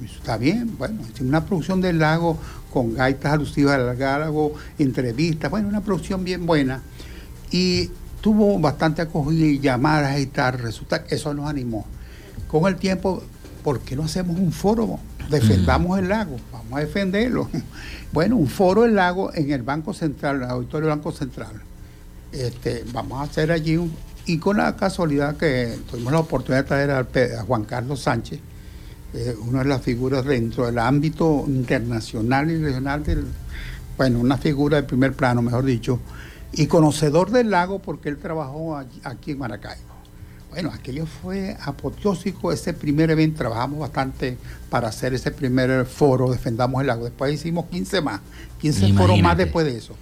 Está 0.02 0.38
bien, 0.38 0.78
bueno, 0.78 1.02
una 1.20 1.46
producción 1.46 1.82
del 1.82 2.00
lago 2.00 2.38
con 2.72 2.94
gaitas 2.94 3.34
alusivas 3.34 3.76
al 3.76 4.00
lago, 4.00 4.54
entrevistas, 4.80 5.52
bueno, 5.52 5.68
una 5.68 5.82
producción 5.82 6.24
bien 6.24 6.46
buena. 6.46 6.82
Y 7.52 7.90
tuvo 8.22 8.58
bastante 8.60 9.02
acogida 9.02 9.46
y 9.46 9.60
llamadas 9.60 10.18
y 10.20 10.28
tal. 10.28 10.60
Resulta 10.60 11.04
que 11.04 11.16
eso 11.16 11.34
nos 11.34 11.50
animó. 11.50 11.86
Con 12.48 12.66
el 12.66 12.78
tiempo, 12.78 13.22
¿por 13.66 13.82
qué 13.82 13.98
no 13.98 14.04
hacemos 14.04 14.40
un 14.40 14.54
foro? 14.54 15.00
Defendamos 15.30 16.00
el 16.00 16.08
lago, 16.08 16.38
vamos 16.52 16.74
a 16.74 16.80
defenderlo. 16.80 17.50
Bueno, 18.14 18.36
un 18.36 18.48
foro 18.48 18.82
del 18.82 18.96
lago 18.96 19.34
en 19.34 19.52
el 19.52 19.64
Banco 19.64 19.94
Central, 19.94 20.44
el 20.44 20.50
Auditorio 20.50 20.90
Banco 20.90 21.14
Central. 21.14 21.62
Este, 22.34 22.84
vamos 22.92 23.22
a 23.22 23.24
hacer 23.24 23.54
allí 23.54 23.78
un, 23.78 23.94
y 24.26 24.38
con 24.38 24.58
la 24.58 24.76
casualidad 24.76 25.38
que 25.38 25.78
tuvimos 25.90 26.14
la 26.14 26.20
oportunidad 26.20 26.64
de 26.64 26.68
traer 26.68 26.92
a, 26.92 27.44
Juan 27.44 27.64
Carlos 27.66 28.02
Sánchez, 28.02 28.40
eh, 29.14 29.36
una 29.48 29.60
de 29.60 29.70
las 29.70 29.82
figuras 29.82 30.26
dentro 30.26 30.66
del 30.66 30.80
ámbito 30.80 31.44
internacional 31.48 32.50
y 32.50 32.58
regional 32.58 33.04
del, 33.04 33.26
bueno, 33.98 34.20
una 34.20 34.38
figura 34.38 34.78
de 34.78 34.84
primer 34.84 35.14
plano, 35.14 35.42
mejor 35.42 35.66
dicho, 35.66 36.00
y 36.54 36.68
conocedor 36.68 37.32
del 37.32 37.50
lago 37.50 37.80
porque 37.80 38.10
él 38.10 38.18
trabajó 38.18 38.78
aquí 39.04 39.32
en 39.32 39.40
Maracaibo. 39.40 39.92
Bueno, 40.52 40.70
aquello 40.74 41.06
fue 41.06 41.56
apoteósico, 41.64 42.52
ese 42.52 42.74
primer 42.74 43.10
evento, 43.10 43.38
trabajamos 43.38 43.80
bastante 43.80 44.38
para 44.70 44.90
hacer 44.90 45.14
ese 45.14 45.32
primer 45.32 45.86
foro, 45.86 46.30
defendamos 46.30 46.82
el 46.82 46.88
lago. 46.88 47.06
Después 47.06 47.34
hicimos 47.34 47.68
15 47.68 48.02
más, 48.02 48.20
15 48.60 48.94
foros 48.94 49.20
más 49.22 49.38
después 49.38 49.66
de 49.66 49.78
eso. 49.78 49.96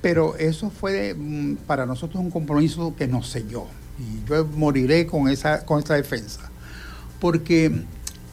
Pero 0.00 0.36
eso 0.36 0.70
fue 0.70 1.14
mm, 1.14 1.56
para 1.66 1.86
nosotros 1.86 2.22
un 2.22 2.30
compromiso 2.30 2.94
que 2.96 3.08
nos 3.08 3.28
selló. 3.28 3.64
Y 3.98 4.28
yo 4.28 4.46
moriré 4.46 5.06
con 5.06 5.28
esa, 5.28 5.64
con 5.64 5.82
esa 5.82 5.94
defensa. 5.94 6.50
Porque 7.20 7.72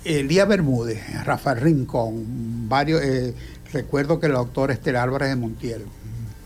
Elías 0.03 0.47
Bermúdez, 0.47 1.01
Rafael 1.25 1.59
Rincón, 1.59 2.69
varios, 2.69 3.01
eh, 3.01 3.33
recuerdo 3.73 4.19
que 4.19 4.27
la 4.27 4.35
doctora 4.35 4.73
Estela 4.73 5.01
Álvarez 5.01 5.29
de 5.29 5.35
Montiel, 5.35 5.81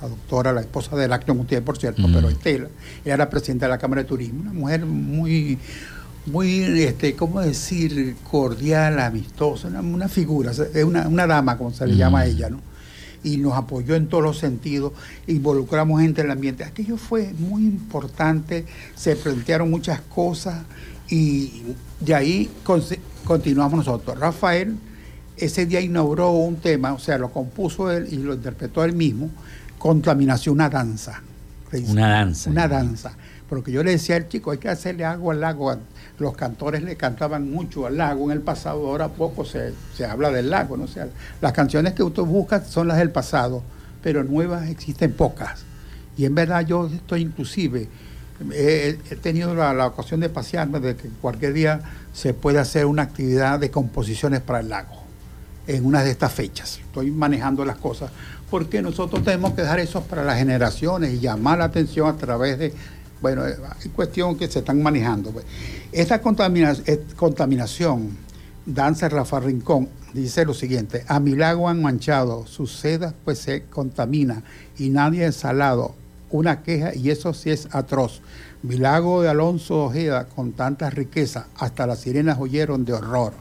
la 0.01 0.07
doctora, 0.07 0.53
la 0.53 0.61
esposa 0.61 0.95
de 0.95 1.09
Lacto 1.09 1.36
Montiel, 1.36 1.61
por 1.61 1.78
cierto, 1.78 2.03
pero 2.13 2.30
Estela, 2.30 2.70
ella 3.03 3.13
era 3.13 3.30
presidenta 3.30 3.65
de 3.65 3.72
la 3.72 3.78
Cámara 3.78 4.03
de 4.03 4.07
Turismo, 4.07 4.41
una 4.41 4.53
mujer 4.53 4.86
muy, 4.86 5.57
muy, 6.26 6.61
este, 6.82 7.15
¿cómo 7.15 7.41
decir?, 7.41 8.15
cordial, 8.32 8.97
amistosa, 8.97 9.67
una, 9.67 10.07
figura, 10.07 10.53
una, 10.86 11.09
una 11.09 11.28
dama, 11.28 11.57
como 11.57 11.74
se 11.74 11.86
le 11.86 11.97
llama 11.97 12.22
a 12.22 12.26
ella, 12.28 12.49
¿no? 12.49 12.61
Y 13.24 13.38
nos 13.38 13.53
apoyó 13.53 13.95
en 13.95 14.07
todos 14.07 14.24
los 14.24 14.38
sentidos, 14.38 14.93
involucramos 15.28 16.01
gente 16.01 16.22
en 16.22 16.28
el 16.28 16.32
ambiente. 16.32 16.63
Aquello 16.63 16.97
fue 16.97 17.34
muy 17.38 17.63
importante, 17.63 18.65
se 18.95 19.15
plantearon 19.15 19.70
muchas 19.70 20.01
cosas 20.01 20.63
y 21.09 21.63
de 21.99 22.15
ahí 22.15 22.49
continuamos 23.26 23.86
nosotros. 23.86 24.17
Rafael 24.20 24.78
ese 25.39 25.65
día 25.65 25.82
inauguró 25.82 26.32
un 26.32 26.57
tema, 26.57 26.93
o 26.93 26.99
sea, 26.99 27.17
lo 27.17 27.32
compuso 27.32 27.91
él 27.91 28.07
y 28.11 28.17
lo 28.17 28.34
interpretó 28.34 28.84
él 28.84 28.93
mismo, 28.93 29.30
contaminación, 29.78 30.55
una 30.55 30.70
danza. 30.70 31.22
Una 31.88 32.09
danza. 32.09 32.49
Una 32.49 32.67
danza. 32.67 33.11
Porque 33.49 33.71
yo 33.71 33.83
le 33.83 33.91
decía 33.91 34.15
al 34.15 34.27
chico, 34.27 34.51
hay 34.51 34.59
que 34.59 34.69
hacerle 34.69 35.05
agua 35.05 35.33
al 35.33 35.41
lago. 35.41 35.75
Los 36.19 36.35
cantores 36.35 36.83
le 36.83 36.95
cantaban 36.95 37.49
mucho 37.49 37.87
al 37.87 37.97
lago 37.97 38.25
en 38.25 38.31
el 38.31 38.41
pasado, 38.41 38.87
ahora 38.87 39.09
poco 39.09 39.43
se, 39.43 39.73
habla 40.07 40.31
del 40.31 40.51
lago. 40.51 40.77
¿no? 40.77 40.87
sea, 40.87 41.07
las 41.41 41.53
canciones 41.53 41.93
que 41.93 42.03
usted 42.03 42.23
busca 42.23 42.63
son 42.63 42.87
las 42.87 42.97
del 42.97 43.09
pasado, 43.09 43.63
pero 44.03 44.23
nuevas 44.23 44.69
existen 44.69 45.13
pocas. 45.13 45.63
Y 46.15 46.25
en 46.25 46.35
verdad 46.35 46.65
yo 46.65 46.87
estoy 46.87 47.21
inclusive, 47.21 47.87
he, 48.53 48.97
tenido 49.21 49.55
la, 49.55 49.73
la, 49.73 49.87
ocasión 49.87 50.19
de 50.19 50.29
pasearme 50.29 50.79
de 50.79 50.95
que 50.95 51.09
cualquier 51.21 51.53
día 51.53 51.81
se 52.13 52.33
puede 52.33 52.59
hacer 52.59 52.85
una 52.85 53.03
actividad 53.03 53.59
de 53.59 53.71
composiciones 53.71 54.41
para 54.41 54.59
el 54.59 54.69
lago 54.69 55.03
en 55.67 55.85
una 55.85 56.03
de 56.03 56.11
estas 56.11 56.33
fechas. 56.33 56.79
Estoy 56.79 57.11
manejando 57.11 57.65
las 57.65 57.77
cosas 57.77 58.11
porque 58.49 58.81
nosotros 58.81 59.23
tenemos 59.23 59.53
que 59.53 59.61
dejar 59.61 59.79
eso 59.79 60.01
para 60.01 60.23
las 60.23 60.37
generaciones 60.37 61.13
y 61.13 61.19
llamar 61.19 61.59
la 61.59 61.65
atención 61.65 62.07
a 62.07 62.17
través 62.17 62.57
de, 62.57 62.73
bueno, 63.22 63.43
hay 63.43 63.89
cuestión 63.89 64.38
que 64.38 64.47
se 64.47 64.59
están 64.59 64.82
manejando. 64.82 65.32
Pues. 65.32 65.45
Esta 65.91 66.22
contaminación, 66.22 68.17
Danza 68.65 69.09
Rafa 69.09 69.39
Rincón, 69.39 69.89
dice 70.13 70.45
lo 70.45 70.53
siguiente, 70.53 71.03
a 71.07 71.20
mi 71.20 71.36
lago 71.36 71.70
han 71.70 71.82
manchado, 71.82 72.45
sus 72.47 72.72
sedas 72.72 73.13
pues 73.26 73.39
se 73.39 73.63
contamina 73.63 74.43
y 74.78 74.89
nadie 74.89 75.26
es 75.26 75.36
salado, 75.36 75.95
una 76.32 76.63
queja 76.63 76.95
y 76.95 77.09
eso 77.09 77.34
sí 77.34 77.49
es 77.49 77.67
atroz. 77.72 78.22
Mi 78.61 78.78
lago 78.78 79.22
de 79.22 79.30
Alonso 79.30 79.86
Ojeda 79.86 80.26
con 80.26 80.51
tanta 80.51 80.89
riqueza, 80.89 81.47
hasta 81.57 81.88
las 81.88 81.99
sirenas 81.99 82.38
oyeron 82.39 82.86
de 82.86 82.93
horror. 82.93 83.34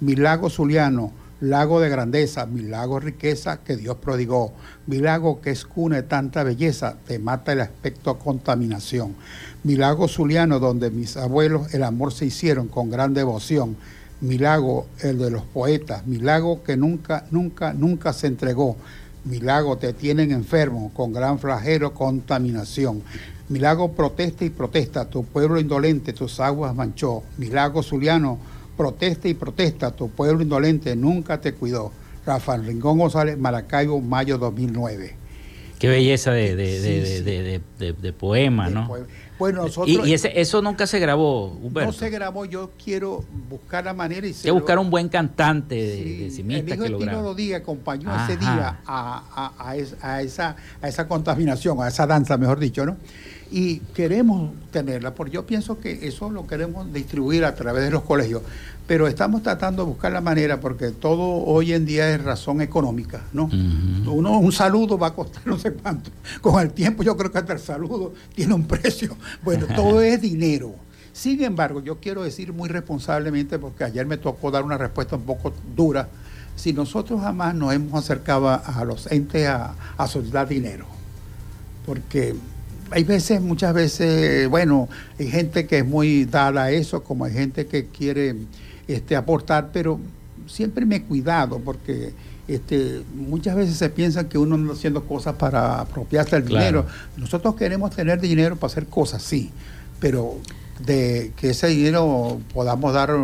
Mi 0.00 0.14
lago 0.16 0.50
Zuliano, 0.50 1.12
lago 1.42 1.80
de 1.80 1.88
grandeza, 1.88 2.46
mi 2.46 2.62
lago 2.62 3.00
riqueza 3.00 3.58
que 3.64 3.76
Dios 3.76 3.96
prodigó, 3.96 4.52
mi 4.86 4.98
lago 4.98 5.40
que 5.40 5.50
es 5.50 5.64
cuna 5.64 5.96
de 5.96 6.02
tanta 6.04 6.44
belleza, 6.44 6.94
te 7.04 7.18
mata 7.18 7.52
el 7.52 7.60
aspecto 7.60 8.16
contaminación, 8.16 9.16
mi 9.64 9.74
lago 9.74 10.06
zuliano 10.06 10.60
donde 10.60 10.92
mis 10.92 11.16
abuelos 11.16 11.74
el 11.74 11.82
amor 11.82 12.12
se 12.12 12.26
hicieron 12.26 12.68
con 12.68 12.90
gran 12.90 13.12
devoción, 13.12 13.76
mi 14.20 14.38
lago 14.38 14.86
el 15.00 15.18
de 15.18 15.32
los 15.32 15.42
poetas, 15.42 16.06
mi 16.06 16.18
lago 16.18 16.62
que 16.62 16.76
nunca, 16.76 17.26
nunca, 17.32 17.72
nunca 17.72 18.12
se 18.12 18.28
entregó, 18.28 18.76
mi 19.24 19.40
lago 19.40 19.76
te 19.78 19.92
tienen 19.92 20.30
enfermo 20.30 20.92
con 20.94 21.12
gran 21.12 21.40
flagelo 21.40 21.92
contaminación. 21.92 23.02
Mi 23.48 23.58
lago 23.58 23.92
protesta 23.92 24.44
y 24.44 24.50
protesta, 24.50 25.04
tu 25.04 25.24
pueblo 25.24 25.60
indolente 25.60 26.12
tus 26.12 26.40
aguas 26.40 26.74
manchó. 26.74 27.22
Mi 27.36 27.46
lago 27.46 27.82
zuliano 27.82 28.38
protesta 28.76 29.28
y 29.28 29.34
protesta, 29.34 29.90
tu 29.90 30.10
pueblo 30.10 30.42
indolente 30.42 30.96
nunca 30.96 31.40
te 31.40 31.54
cuidó. 31.54 31.92
Rafael 32.24 32.64
Rincón 32.64 32.98
González, 32.98 33.36
Maracaibo, 33.36 34.00
mayo 34.00 34.38
2009. 34.38 35.16
Qué 35.78 35.88
belleza 35.88 36.30
de, 36.30 36.54
de, 36.54 38.12
poema, 38.12 38.70
¿no? 38.70 38.88
Bueno, 39.36 39.62
nosotros, 39.62 40.06
y, 40.06 40.14
eso 40.14 40.62
nunca 40.62 40.86
se 40.86 41.00
grabó, 41.00 41.48
Humberto. 41.48 41.90
No 41.90 41.92
se 41.92 42.08
grabó, 42.10 42.44
yo 42.44 42.70
quiero 42.82 43.24
buscar 43.48 43.84
la 43.84 43.92
manera 43.92 44.24
y 44.24 44.32
se 44.32 44.52
buscar 44.52 44.78
un 44.78 44.88
buen 44.88 45.08
cantante 45.08 45.74
de, 45.74 46.30
sí, 46.30 46.44
que 46.44 46.76
lo 46.76 46.98
Tino 46.98 47.34
Díaz 47.34 47.62
acompañó 47.62 48.14
ese 48.24 48.36
día 48.36 48.78
a, 48.86 49.52
a, 49.58 50.20
esa, 50.20 50.54
a 50.80 50.88
esa 50.88 51.08
contaminación, 51.08 51.82
a 51.82 51.88
esa 51.88 52.06
danza, 52.06 52.36
mejor 52.36 52.60
dicho, 52.60 52.86
¿no? 52.86 52.96
Y 53.52 53.80
queremos 53.94 54.50
tenerla, 54.70 55.14
porque 55.14 55.34
yo 55.34 55.44
pienso 55.44 55.78
que 55.78 56.08
eso 56.08 56.30
lo 56.30 56.46
queremos 56.46 56.90
distribuir 56.90 57.44
a 57.44 57.54
través 57.54 57.84
de 57.84 57.90
los 57.90 58.02
colegios, 58.02 58.40
pero 58.86 59.06
estamos 59.06 59.42
tratando 59.42 59.82
de 59.82 59.88
buscar 59.90 60.10
la 60.10 60.22
manera, 60.22 60.58
porque 60.58 60.90
todo 60.90 61.44
hoy 61.44 61.74
en 61.74 61.84
día 61.84 62.14
es 62.14 62.24
razón 62.24 62.62
económica, 62.62 63.24
¿no? 63.34 63.50
Uno, 64.06 64.38
un 64.38 64.52
saludo 64.52 64.96
va 64.96 65.08
a 65.08 65.14
costar 65.14 65.42
no 65.46 65.58
sé 65.58 65.74
cuánto, 65.74 66.10
con 66.40 66.62
el 66.62 66.72
tiempo 66.72 67.02
yo 67.02 67.14
creo 67.14 67.30
que 67.30 67.38
hasta 67.38 67.52
el 67.52 67.58
saludo 67.58 68.14
tiene 68.34 68.54
un 68.54 68.66
precio, 68.66 69.14
bueno, 69.42 69.66
todo 69.76 70.00
es 70.00 70.20
dinero. 70.20 70.74
Sin 71.12 71.44
embargo, 71.44 71.82
yo 71.82 72.00
quiero 72.00 72.22
decir 72.22 72.54
muy 72.54 72.70
responsablemente, 72.70 73.58
porque 73.58 73.84
ayer 73.84 74.06
me 74.06 74.16
tocó 74.16 74.50
dar 74.50 74.64
una 74.64 74.78
respuesta 74.78 75.16
un 75.16 75.24
poco 75.24 75.52
dura, 75.76 76.08
si 76.56 76.72
nosotros 76.72 77.20
jamás 77.20 77.54
nos 77.54 77.74
hemos 77.74 78.02
acercado 78.02 78.48
a 78.48 78.84
los 78.86 79.12
entes 79.12 79.46
a, 79.46 79.74
a 79.98 80.06
soltar 80.06 80.48
dinero, 80.48 80.86
porque 81.84 82.34
hay 82.92 83.04
veces, 83.04 83.40
muchas 83.40 83.74
veces, 83.74 84.48
bueno, 84.48 84.88
hay 85.18 85.28
gente 85.28 85.66
que 85.66 85.78
es 85.78 85.86
muy 85.86 86.24
dada 86.24 86.64
a 86.64 86.70
eso, 86.70 87.02
como 87.02 87.24
hay 87.24 87.32
gente 87.32 87.66
que 87.66 87.86
quiere 87.86 88.36
este, 88.86 89.16
aportar, 89.16 89.70
pero 89.72 89.98
siempre 90.46 90.84
me 90.84 90.96
he 90.96 91.02
cuidado 91.02 91.58
porque 91.60 92.12
este, 92.48 93.02
muchas 93.14 93.56
veces 93.56 93.76
se 93.76 93.88
piensa 93.88 94.28
que 94.28 94.38
uno 94.38 94.56
no 94.56 94.64
está 94.64 94.78
haciendo 94.78 95.04
cosas 95.04 95.36
para 95.36 95.80
apropiarse 95.80 96.36
del 96.36 96.48
dinero. 96.48 96.86
Nosotros 97.16 97.54
queremos 97.56 97.94
tener 97.94 98.20
dinero 98.20 98.56
para 98.56 98.70
hacer 98.70 98.86
cosas, 98.86 99.22
sí, 99.22 99.50
pero 100.00 100.38
de 100.84 101.32
que 101.36 101.50
ese 101.50 101.68
dinero 101.68 102.40
podamos 102.52 102.92
dar 102.92 103.14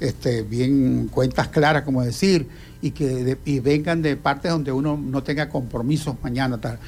este, 0.00 0.42
bien 0.42 1.08
cuentas 1.08 1.48
claras, 1.48 1.82
como 1.82 2.02
decir, 2.02 2.48
y 2.80 2.92
que 2.92 3.38
y 3.44 3.60
vengan 3.60 4.02
de 4.02 4.16
partes 4.16 4.50
donde 4.50 4.72
uno 4.72 4.96
no 4.96 5.22
tenga 5.22 5.48
compromisos 5.48 6.16
mañana. 6.22 6.60
Tal 6.60 6.78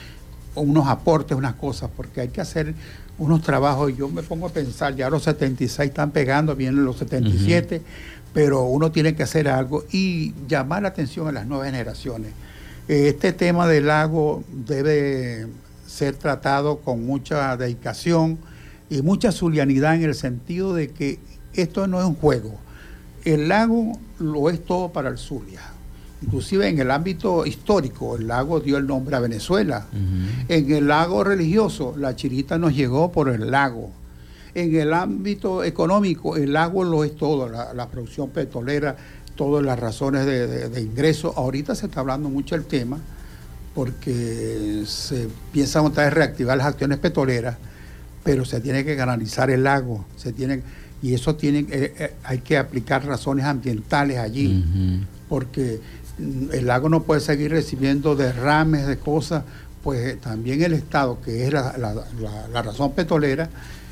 unos 0.54 0.88
aportes, 0.88 1.36
unas 1.36 1.54
cosas, 1.54 1.90
porque 1.96 2.20
hay 2.20 2.28
que 2.28 2.40
hacer 2.40 2.74
unos 3.18 3.42
trabajos. 3.42 3.96
Yo 3.96 4.08
me 4.08 4.22
pongo 4.22 4.46
a 4.46 4.50
pensar, 4.50 4.94
ya 4.94 5.10
los 5.10 5.24
76 5.24 5.88
están 5.88 6.10
pegando, 6.10 6.54
vienen 6.56 6.84
los 6.84 6.98
77, 6.98 7.82
pero 8.32 8.64
uno 8.64 8.90
tiene 8.90 9.14
que 9.14 9.22
hacer 9.22 9.48
algo 9.48 9.84
y 9.92 10.34
llamar 10.48 10.82
la 10.82 10.88
atención 10.88 11.28
a 11.28 11.32
las 11.32 11.46
nuevas 11.46 11.66
generaciones. 11.66 12.32
Este 12.88 13.32
tema 13.32 13.66
del 13.66 13.86
lago 13.86 14.44
debe 14.52 15.46
ser 15.86 16.16
tratado 16.16 16.78
con 16.78 17.06
mucha 17.06 17.56
dedicación 17.56 18.38
y 18.90 19.02
mucha 19.02 19.32
zulianidad 19.32 19.94
en 19.94 20.02
el 20.02 20.14
sentido 20.14 20.74
de 20.74 20.90
que 20.90 21.18
esto 21.54 21.86
no 21.86 22.00
es 22.00 22.04
un 22.04 22.14
juego. 22.14 22.58
El 23.24 23.48
lago 23.48 23.98
lo 24.18 24.50
es 24.50 24.62
todo 24.64 24.92
para 24.92 25.08
el 25.08 25.16
Zulia. 25.16 25.62
Inclusive 26.24 26.68
en 26.68 26.78
el 26.78 26.90
ámbito 26.90 27.44
histórico, 27.44 28.16
el 28.16 28.28
lago 28.28 28.58
dio 28.58 28.78
el 28.78 28.86
nombre 28.86 29.14
a 29.14 29.20
Venezuela. 29.20 29.86
En 30.48 30.72
el 30.72 30.88
lago 30.88 31.22
religioso, 31.22 31.94
la 31.98 32.16
chirita 32.16 32.56
nos 32.56 32.74
llegó 32.74 33.12
por 33.12 33.28
el 33.28 33.50
lago. 33.50 33.90
En 34.54 34.74
el 34.74 34.94
ámbito 34.94 35.62
económico, 35.62 36.36
el 36.36 36.54
lago 36.54 36.82
lo 36.82 37.04
es 37.04 37.14
todo, 37.16 37.48
la, 37.48 37.88
producción 37.88 38.30
petrolera, 38.30 38.96
todas 39.34 39.62
las 39.62 39.78
razones 39.78 40.24
de, 40.24 40.80
ingreso. 40.80 41.34
Ahorita 41.36 41.74
se 41.74 41.86
está 41.86 42.00
hablando 42.00 42.30
mucho 42.30 42.54
el 42.54 42.64
tema 42.64 42.98
porque 43.74 44.84
se 44.86 45.28
piensa 45.52 45.82
otra 45.82 46.04
vez 46.04 46.14
reactivar 46.14 46.56
las 46.56 46.68
acciones 46.68 46.98
petroleras, 46.98 47.56
pero 48.22 48.46
se 48.46 48.60
tiene 48.60 48.84
que 48.84 48.96
canalizar 48.96 49.50
el 49.50 49.64
lago, 49.64 50.06
se 50.16 50.32
tiene 50.32 50.62
y 51.02 51.12
eso 51.12 51.34
tiene 51.34 51.66
eh, 51.70 51.94
eh, 51.98 52.14
hay 52.24 52.38
que 52.38 52.56
aplicar 52.56 53.04
razones 53.04 53.44
ambientales 53.44 54.16
allí, 54.16 54.64
porque 55.28 55.78
el 56.18 56.66
lago 56.66 56.88
no 56.88 57.02
puede 57.02 57.20
seguir 57.20 57.50
recibiendo 57.50 58.14
derrames 58.16 58.86
de 58.86 58.98
cosas, 58.98 59.44
pues 59.82 60.20
también 60.20 60.62
el 60.62 60.72
Estado, 60.72 61.18
que 61.20 61.46
es 61.46 61.52
la, 61.52 61.76
la 62.52 62.62
razón 62.62 62.92
petrolera, 62.92 63.50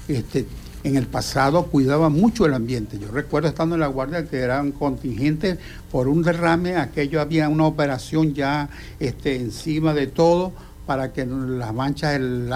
este, 0.09 0.47
en 0.85 0.97
el 0.97 1.07
pasado 1.07 1.66
cuidaba 1.66 2.09
mucho 2.09 2.47
el 2.47 2.55
ambiente. 2.55 2.99
Yo 2.99 3.09
recuerdo 3.11 3.49
estando 3.49 3.77
en 3.77 3.81
la 3.81 3.87
Guardia 3.87 4.27
que 4.27 4.39
eran 4.39 4.73
contingentes 4.73 5.59
por 5.91 6.09
un 6.09 6.23
derrame, 6.23 6.77
aquello 6.77 7.20
había 7.20 7.49
una 7.49 7.66
operación 7.66 8.35
ya 8.35 8.68
este, 8.99 9.37
encima 9.37 9.95
de 9.95 10.09
todo 10.09 10.53
para 10.87 11.12
que 11.12 11.24
las 11.26 11.72
manchas 11.72 12.12
del 12.12 12.49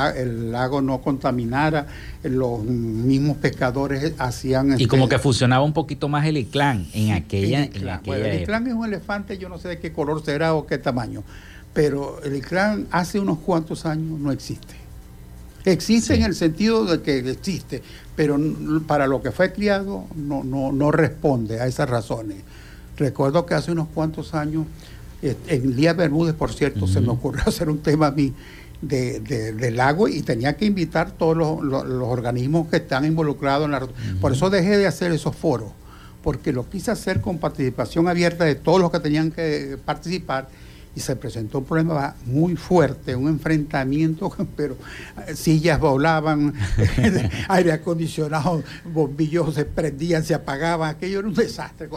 lago 0.52 0.82
no 0.82 1.00
contaminara, 1.00 1.86
los 2.22 2.62
mismos 2.62 3.36
pescadores 3.36 4.14
hacían... 4.18 4.80
Y 4.80 4.86
como 4.86 5.04
este, 5.04 5.16
que 5.16 5.22
funcionaba 5.22 5.64
un 5.64 5.72
poquito 5.72 6.08
más 6.08 6.26
el 6.26 6.36
ICLAN 6.38 6.86
en 6.92 7.12
aquella... 7.12 7.64
El 7.64 7.76
ICLAN, 7.76 8.00
el 8.06 8.42
ICLAN 8.42 8.66
es 8.66 8.74
un 8.74 8.86
elefante, 8.86 9.38
yo 9.38 9.48
no 9.48 9.58
sé 9.58 9.68
de 9.68 9.78
qué 9.78 9.92
color 9.92 10.24
será 10.24 10.54
o 10.54 10.66
qué 10.66 10.78
tamaño, 10.78 11.22
pero 11.72 12.22
el 12.22 12.34
ICLAN 12.36 12.88
hace 12.90 13.20
unos 13.20 13.38
cuantos 13.38 13.86
años 13.86 14.18
no 14.18 14.32
existe. 14.32 14.74
Existe 15.64 16.14
en 16.14 16.22
el 16.22 16.34
sentido 16.34 16.84
de 16.84 17.02
que 17.02 17.18
existe, 17.28 17.82
pero 18.14 18.38
para 18.86 19.08
lo 19.08 19.20
que 19.20 19.32
fue 19.32 19.52
criado 19.52 20.04
no, 20.14 20.44
no, 20.44 20.70
no 20.70 20.92
responde 20.92 21.60
a 21.60 21.66
esas 21.66 21.90
razones. 21.90 22.38
Recuerdo 22.96 23.46
que 23.46 23.54
hace 23.54 23.72
unos 23.72 23.88
cuantos 23.88 24.32
años, 24.34 24.66
en 25.48 25.76
Lía 25.76 25.92
Bermúdez, 25.92 26.34
por 26.34 26.52
cierto, 26.52 26.86
se 26.86 27.00
me 27.00 27.08
ocurrió 27.08 27.42
hacer 27.46 27.70
un 27.70 27.78
tema 27.78 28.08
a 28.08 28.10
mí 28.10 28.32
de, 28.82 29.20
del 29.20 29.76
lago 29.76 30.08
y 30.08 30.22
tenía 30.22 30.56
que 30.56 30.66
invitar 30.66 31.10
todos 31.10 31.36
los, 31.36 31.82
organismos 32.02 32.68
que 32.68 32.76
están 32.76 33.04
involucrados 33.04 33.64
en 33.64 33.72
la... 33.72 33.86
Por 34.20 34.32
eso 34.32 34.50
dejé 34.50 34.76
de 34.76 34.86
hacer 34.86 35.12
esos 35.12 35.34
foros, 35.34 35.70
porque 36.22 36.52
lo 36.52 36.68
quise 36.68 36.90
hacer 36.90 37.20
con 37.20 37.38
participación 37.38 38.08
abierta 38.08 38.44
de 38.44 38.54
todos 38.54 38.80
los 38.80 38.90
que 38.90 39.00
tenían 39.00 39.30
que 39.30 39.78
participar 39.84 40.48
y 40.96 41.00
se 41.00 41.14
presentó 41.14 41.58
un 41.58 41.66
problema 41.66 42.16
muy 42.24 42.56
fuerte, 42.56 43.14
un 43.14 43.28
enfrentamiento, 43.28 44.34
pero 44.56 44.76
eh, 45.28 45.36
sillas 45.36 45.78
volaban, 45.78 46.54
aire 47.48 47.72
acondicionado, 47.72 48.64
bombillos 48.84 49.54
se 49.54 49.66
prendían, 49.66 50.24
se 50.24 50.34
apagaban, 50.34 50.90
aquello 50.90 51.18
era 51.18 51.28
un 51.28 51.34
desastre. 51.34 51.88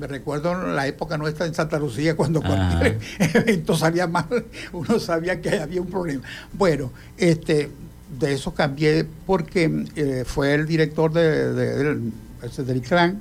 me 0.00 0.08
recuerdo 0.08 0.66
la 0.66 0.88
época 0.88 1.16
nuestra 1.16 1.46
en 1.46 1.54
Santa 1.54 1.78
Lucía, 1.78 2.16
cuando 2.16 2.42
cualquier 2.42 2.98
evento 3.18 3.76
salía 3.76 4.08
mal, 4.08 4.46
uno 4.72 4.98
sabía 4.98 5.40
que 5.40 5.60
había 5.60 5.80
un 5.80 5.88
problema. 5.88 6.24
Bueno, 6.52 6.90
este 7.16 7.70
de 8.18 8.32
eso 8.32 8.54
cambié 8.54 9.06
porque 9.24 9.84
eh, 9.94 10.24
fue 10.26 10.54
el 10.54 10.66
director 10.66 11.12
de, 11.12 11.52
del, 11.52 12.12
del 12.66 12.80
clan 12.80 13.20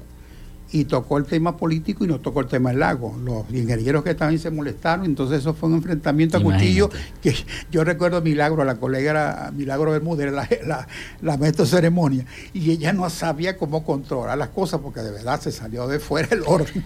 y 0.71 0.85
tocó 0.85 1.17
el 1.17 1.25
tema 1.25 1.55
político 1.55 2.03
y 2.03 2.07
no 2.07 2.19
tocó 2.19 2.41
el 2.41 2.47
tema 2.47 2.69
del 2.69 2.79
lago. 2.79 3.15
Los 3.23 3.45
ingenieros 3.51 4.03
que 4.03 4.13
también 4.13 4.39
se 4.39 4.51
molestaron, 4.51 5.05
entonces 5.05 5.39
eso 5.39 5.53
fue 5.53 5.69
un 5.69 5.75
enfrentamiento 5.75 6.37
a 6.37 6.41
cuchillo 6.41 6.89
que 7.21 7.35
yo 7.71 7.83
recuerdo 7.83 8.17
a 8.17 8.21
Milagro, 8.21 8.61
a 8.61 8.65
la 8.65 8.75
colega 8.75 9.51
Milagro 9.55 9.91
Bermúdez, 9.91 10.31
la, 10.31 10.47
la, 10.65 10.87
la 11.21 11.37
maestra 11.37 11.65
de 11.65 11.71
ceremonia, 11.71 12.25
y 12.53 12.71
ella 12.71 12.93
no 12.93 13.09
sabía 13.09 13.57
cómo 13.57 13.83
controlar 13.85 14.37
las 14.37 14.49
cosas 14.49 14.81
porque 14.81 15.01
de 15.01 15.11
verdad 15.11 15.39
se 15.39 15.51
salió 15.51 15.87
de 15.87 15.99
fuera 15.99 16.27
el 16.31 16.43
orden. 16.45 16.83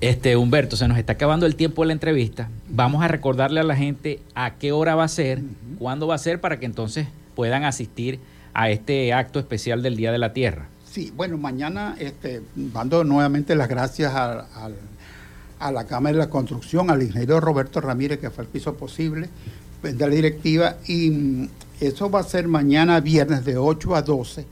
Este, 0.00 0.36
Humberto, 0.36 0.76
se 0.76 0.86
nos 0.88 0.98
está 0.98 1.14
acabando 1.14 1.46
el 1.46 1.56
tiempo 1.56 1.82
de 1.82 1.86
la 1.86 1.92
entrevista. 1.94 2.48
Vamos 2.68 3.02
a 3.02 3.08
recordarle 3.08 3.60
a 3.60 3.62
la 3.62 3.76
gente 3.76 4.20
a 4.34 4.54
qué 4.54 4.72
hora 4.72 4.94
va 4.94 5.04
a 5.04 5.08
ser, 5.08 5.40
cuándo 5.78 6.06
va 6.06 6.16
a 6.16 6.18
ser, 6.18 6.40
para 6.40 6.58
que 6.58 6.66
entonces 6.66 7.06
puedan 7.34 7.64
asistir 7.64 8.18
a 8.52 8.70
este 8.70 9.12
acto 9.12 9.38
especial 9.38 9.82
del 9.82 9.96
Día 9.96 10.12
de 10.12 10.18
la 10.18 10.32
Tierra. 10.32 10.68
Sí, 10.94 11.12
bueno, 11.16 11.36
mañana 11.36 11.96
este, 11.98 12.40
mando 12.54 13.02
nuevamente 13.02 13.56
las 13.56 13.68
gracias 13.68 14.14
a, 14.14 14.46
a, 15.58 15.72
la 15.72 15.86
Cámara 15.86 16.12
de 16.12 16.18
la 16.20 16.30
Construcción, 16.30 16.88
al 16.88 17.02
ingeniero 17.02 17.40
Roberto 17.40 17.80
Ramírez, 17.80 18.20
que 18.20 18.30
fue 18.30 18.44
el 18.44 18.48
piso 18.48 18.76
posible 18.76 19.28
de 19.82 19.92
la 19.94 20.06
directiva, 20.06 20.76
y 20.86 21.10
mm, 21.10 21.48
eso 21.80 22.10
va 22.10 22.20
a 22.20 22.24
ser 22.24 22.48
mañana 22.48 23.00
viernes 23.00 23.44
de 23.44 23.56
8 23.56 23.96
a 23.96 24.02
12 24.02 24.46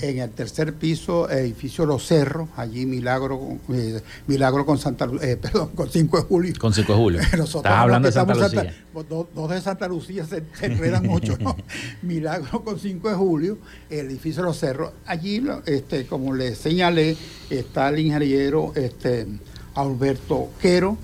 en 0.00 0.18
el 0.18 0.30
tercer 0.30 0.74
piso, 0.74 1.28
edificio 1.30 1.86
Los 1.86 2.06
Cerros, 2.06 2.48
allí 2.56 2.86
Milagro, 2.86 3.58
eh, 3.72 4.00
Milagro 4.26 4.66
con 4.66 4.78
Santa 4.78 5.08
eh, 5.22 5.36
perdón, 5.40 5.70
con 5.74 5.88
5 5.88 6.16
de 6.18 6.22
julio. 6.24 6.54
Con 6.58 6.72
5 6.74 6.92
de 6.92 6.98
julio. 6.98 7.20
Estás 7.32 7.64
hablando 7.64 8.06
de 8.06 8.12
Santa 8.12 8.34
Lucía. 8.34 8.74
dos, 9.08 9.50
de 9.50 9.60
Santa 9.60 9.88
Lucía 9.88 10.26
se, 10.26 10.44
enredan 10.60 11.06
mucho, 11.06 11.36
¿no? 11.38 11.56
Milagro 12.02 12.62
con 12.62 12.78
5 12.78 13.08
de 13.08 13.14
julio, 13.14 13.58
el 13.90 14.06
edificio 14.06 14.42
Los 14.42 14.58
Cerros. 14.58 14.92
Allí, 15.06 15.42
este, 15.66 16.06
como 16.06 16.34
les 16.34 16.58
señalé, 16.58 17.16
está 17.50 17.88
el 17.88 18.00
ingeniero 18.00 18.72
este, 18.74 19.26
Alberto 19.74 20.50
Quero, 20.60 20.98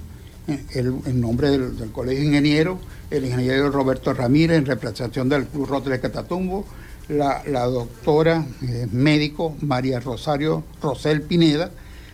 eh, 0.47 0.65
el, 0.75 0.95
en 1.07 1.21
nombre 1.21 1.51
del, 1.51 1.77
del 1.77 1.91
Colegio 1.91 2.25
Ingeniero, 2.25 2.79
el 3.11 3.25
ingeniero 3.25 3.71
Roberto 3.71 4.15
Ramírez 4.15 4.59
en 4.59 4.67
representación 4.67 5.29
del 5.29 5.47
Club 5.47 5.67
Rotel 5.67 5.93
de 5.93 6.01
Catatumbo, 6.01 6.65
la, 7.09 7.43
doctora 7.67 8.45
eh, 8.63 8.87
médico 8.93 9.57
María 9.63 9.99
Rosario 9.99 10.63
Rosel 10.81 11.23
Pineda, 11.23 11.71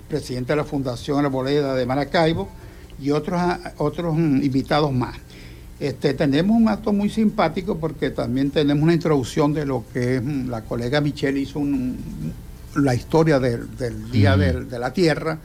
presidenta 0.08 0.54
de 0.54 0.58
la 0.58 0.64
Fundación 0.64 1.24
Arboleda 1.24 1.74
de 1.74 1.84
Maracaibo, 1.84 2.48
y 3.00 3.10
otros, 3.10 3.40
otros 3.76 4.14
mm, 4.16 4.42
invitados 4.42 4.92
más. 4.92 5.16
Este, 5.78 6.14
tenemos 6.14 6.56
un 6.56 6.68
acto 6.68 6.92
muy 6.94 7.10
simpático 7.10 7.76
porque 7.76 8.08
también 8.08 8.50
tenemos 8.50 8.82
una 8.82 8.94
introducción 8.94 9.52
de 9.52 9.66
lo 9.66 9.84
que 9.92 10.20
mm, 10.20 10.48
la 10.48 10.62
colega 10.62 11.02
Michelle 11.02 11.38
hizo 11.38 11.58
un, 11.58 11.98
la 12.76 12.94
historia 12.94 13.40
del, 13.40 13.68
Día 14.10 14.36
de 14.36 14.78
la 14.78 14.92
Tierra 14.92 15.38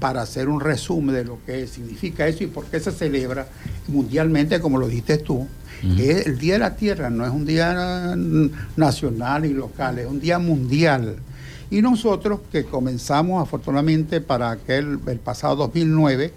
para 0.00 0.22
hacer 0.22 0.48
un 0.48 0.60
resumen 0.60 1.14
de 1.14 1.24
lo 1.24 1.38
que 1.44 1.66
significa 1.66 2.26
eso 2.26 2.44
y 2.44 2.46
por 2.46 2.66
qué 2.66 2.80
se 2.80 2.92
celebra 2.92 3.46
mundialmente, 3.88 4.60
como 4.60 4.78
lo 4.78 4.88
dijiste 4.88 5.18
tú. 5.18 5.46
el 5.82 6.38
Día 6.38 6.54
de 6.54 6.58
la 6.58 6.76
Tierra 6.76 7.10
no 7.10 7.24
es 7.24 7.30
un 7.30 7.44
día 7.46 8.14
nacional 8.76 9.44
y 9.44 9.52
local, 9.52 9.98
es 9.98 10.06
un 10.06 10.20
día 10.20 10.38
mundial. 10.38 11.16
Y 11.70 11.82
nosotros 11.82 12.40
que 12.50 12.64
comenzamos 12.64 13.42
afortunadamente 13.42 14.22
para 14.22 14.50
aquel, 14.50 15.00
el 15.06 15.18
pasado 15.18 15.56
2009, 15.56 16.32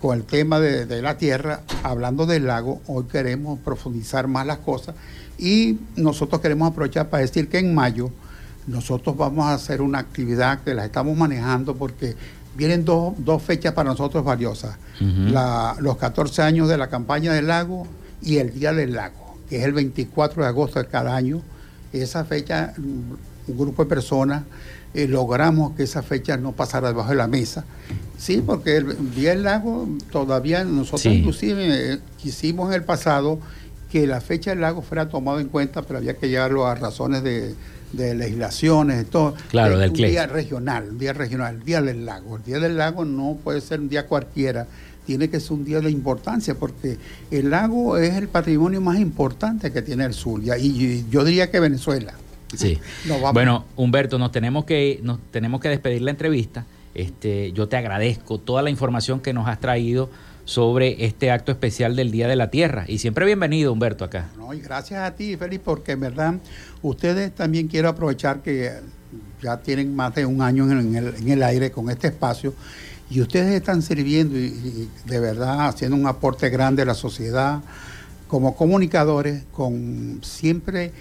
con 0.00 0.18
el 0.18 0.24
tema 0.24 0.58
de, 0.58 0.86
de, 0.86 1.00
la 1.00 1.16
tierra, 1.16 1.60
hablando 1.84 2.26
del 2.26 2.48
lago, 2.48 2.82
hoy 2.88 3.04
queremos 3.04 3.60
profundizar 3.60 4.26
más 4.26 4.44
las 4.44 4.58
cosas 4.58 4.96
y 5.38 5.78
nosotros 5.94 6.40
queremos 6.40 6.72
aprovechar 6.72 7.08
para 7.08 7.20
decir 7.20 7.48
que 7.48 7.58
en 7.58 7.72
mayo 7.72 8.10
nosotros 8.66 9.16
vamos 9.16 9.46
a 9.46 9.54
hacer 9.54 9.82
una 9.82 9.98
actividad 9.98 10.60
que 10.60 10.74
la 10.74 10.84
estamos 10.84 11.16
manejando 11.16 11.74
porque 11.76 12.16
vienen 12.56 12.84
dos, 12.84 13.42
fechas 13.42 13.72
para 13.72 13.90
nosotros 13.90 14.24
valiosas. 14.24 14.76
los 15.00 15.96
14 15.96 16.42
años 16.42 16.68
de 16.68 16.78
la 16.78 16.88
campaña 16.88 17.32
del 17.32 17.48
lago 17.48 17.86
y 18.20 18.38
el 18.38 18.52
Día 18.52 18.72
del 18.72 18.92
Lago, 18.92 19.36
que 19.48 19.56
es 19.56 19.64
el 19.64 19.72
24 19.72 20.42
de 20.42 20.48
agosto 20.48 20.78
de 20.78 20.86
cada 20.86 21.16
año. 21.16 21.42
Esa 21.92 22.24
fecha, 22.24 22.72
un 22.78 23.18
grupo 23.48 23.84
de 23.84 23.88
personas, 23.88 24.44
eh, 24.94 25.08
logramos 25.08 25.74
que 25.74 25.82
esa 25.82 26.02
fecha 26.02 26.36
no 26.36 26.52
pasara 26.52 26.88
debajo 26.88 27.10
de 27.10 27.16
la 27.16 27.26
mesa. 27.26 27.64
Sí, 28.18 28.42
porque 28.44 28.76
el 28.76 29.14
Día 29.14 29.30
del 29.30 29.42
Lago 29.42 29.88
todavía 30.10 30.64
nosotros 30.64 31.06
inclusive 31.06 31.94
eh, 31.94 31.98
quisimos 32.18 32.68
en 32.68 32.74
el 32.74 32.84
pasado 32.84 33.40
que 33.90 34.06
la 34.06 34.20
fecha 34.22 34.50
del 34.50 34.62
lago 34.62 34.80
fuera 34.80 35.10
tomada 35.10 35.40
en 35.40 35.48
cuenta, 35.48 35.82
pero 35.82 35.98
había 35.98 36.16
que 36.16 36.30
llevarlo 36.30 36.66
a 36.66 36.74
razones 36.74 37.22
de 37.22 37.54
de 37.92 38.14
legislaciones, 38.14 39.06
todo. 39.06 39.34
Claro, 39.50 39.78
del 39.78 39.90
un 39.90 39.96
día 39.96 40.26
regional, 40.26 40.88
un 40.90 40.98
día 40.98 41.12
regional, 41.12 41.56
el 41.56 41.64
día 41.64 41.82
del 41.82 42.04
lago. 42.04 42.36
El 42.36 42.42
día 42.42 42.58
del 42.58 42.76
lago 42.76 43.04
no 43.04 43.38
puede 43.42 43.60
ser 43.60 43.80
un 43.80 43.88
día 43.88 44.06
cualquiera, 44.06 44.66
tiene 45.06 45.28
que 45.28 45.40
ser 45.40 45.52
un 45.52 45.64
día 45.64 45.80
de 45.80 45.90
importancia, 45.90 46.54
porque 46.54 46.98
el 47.30 47.50
lago 47.50 47.96
es 47.96 48.14
el 48.14 48.28
patrimonio 48.28 48.80
más 48.80 48.98
importante 48.98 49.72
que 49.72 49.82
tiene 49.82 50.04
el 50.04 50.14
sur, 50.14 50.40
y 50.58 51.04
yo 51.10 51.24
diría 51.24 51.50
que 51.50 51.60
Venezuela. 51.60 52.14
Sí. 52.56 52.78
bueno, 53.32 53.64
Humberto, 53.76 54.18
nos 54.18 54.30
tenemos 54.30 54.64
que 54.64 55.00
nos 55.02 55.18
tenemos 55.30 55.60
que 55.60 55.68
despedir 55.68 56.02
la 56.02 56.10
entrevista. 56.10 56.66
Este, 56.94 57.52
yo 57.52 57.68
te 57.68 57.76
agradezco 57.76 58.38
toda 58.38 58.60
la 58.60 58.68
información 58.68 59.20
que 59.20 59.32
nos 59.32 59.48
has 59.48 59.58
traído 59.58 60.10
sobre 60.52 61.06
este 61.06 61.30
acto 61.30 61.50
especial 61.50 61.96
del 61.96 62.10
Día 62.10 62.28
de 62.28 62.36
la 62.36 62.50
Tierra. 62.50 62.84
Y 62.86 62.98
siempre 62.98 63.24
bienvenido, 63.24 63.72
Humberto, 63.72 64.04
acá. 64.04 64.28
No, 64.36 64.52
y 64.52 64.60
gracias 64.60 65.00
a 65.00 65.14
ti, 65.14 65.34
Félix, 65.36 65.62
porque 65.64 65.92
en 65.92 66.00
verdad 66.00 66.34
ustedes 66.82 67.34
también 67.34 67.68
quiero 67.68 67.88
aprovechar 67.88 68.42
que 68.42 68.70
ya 69.42 69.56
tienen 69.56 69.96
más 69.96 70.14
de 70.14 70.26
un 70.26 70.42
año 70.42 70.70
en 70.70 70.94
el, 70.94 71.14
en 71.16 71.28
el 71.30 71.42
aire 71.42 71.70
con 71.70 71.88
este 71.88 72.08
espacio 72.08 72.54
y 73.10 73.20
ustedes 73.22 73.54
están 73.54 73.80
sirviendo 73.80 74.38
y, 74.38 74.88
de 75.06 75.20
verdad 75.20 75.68
haciendo 75.68 75.96
un 75.96 76.06
aporte 76.06 76.50
grande 76.50 76.82
a 76.82 76.84
la 76.84 76.94
sociedad 76.94 77.60
como 78.28 78.54
comunicadores, 78.54 79.44
con 79.52 80.20
siempre 80.22 80.92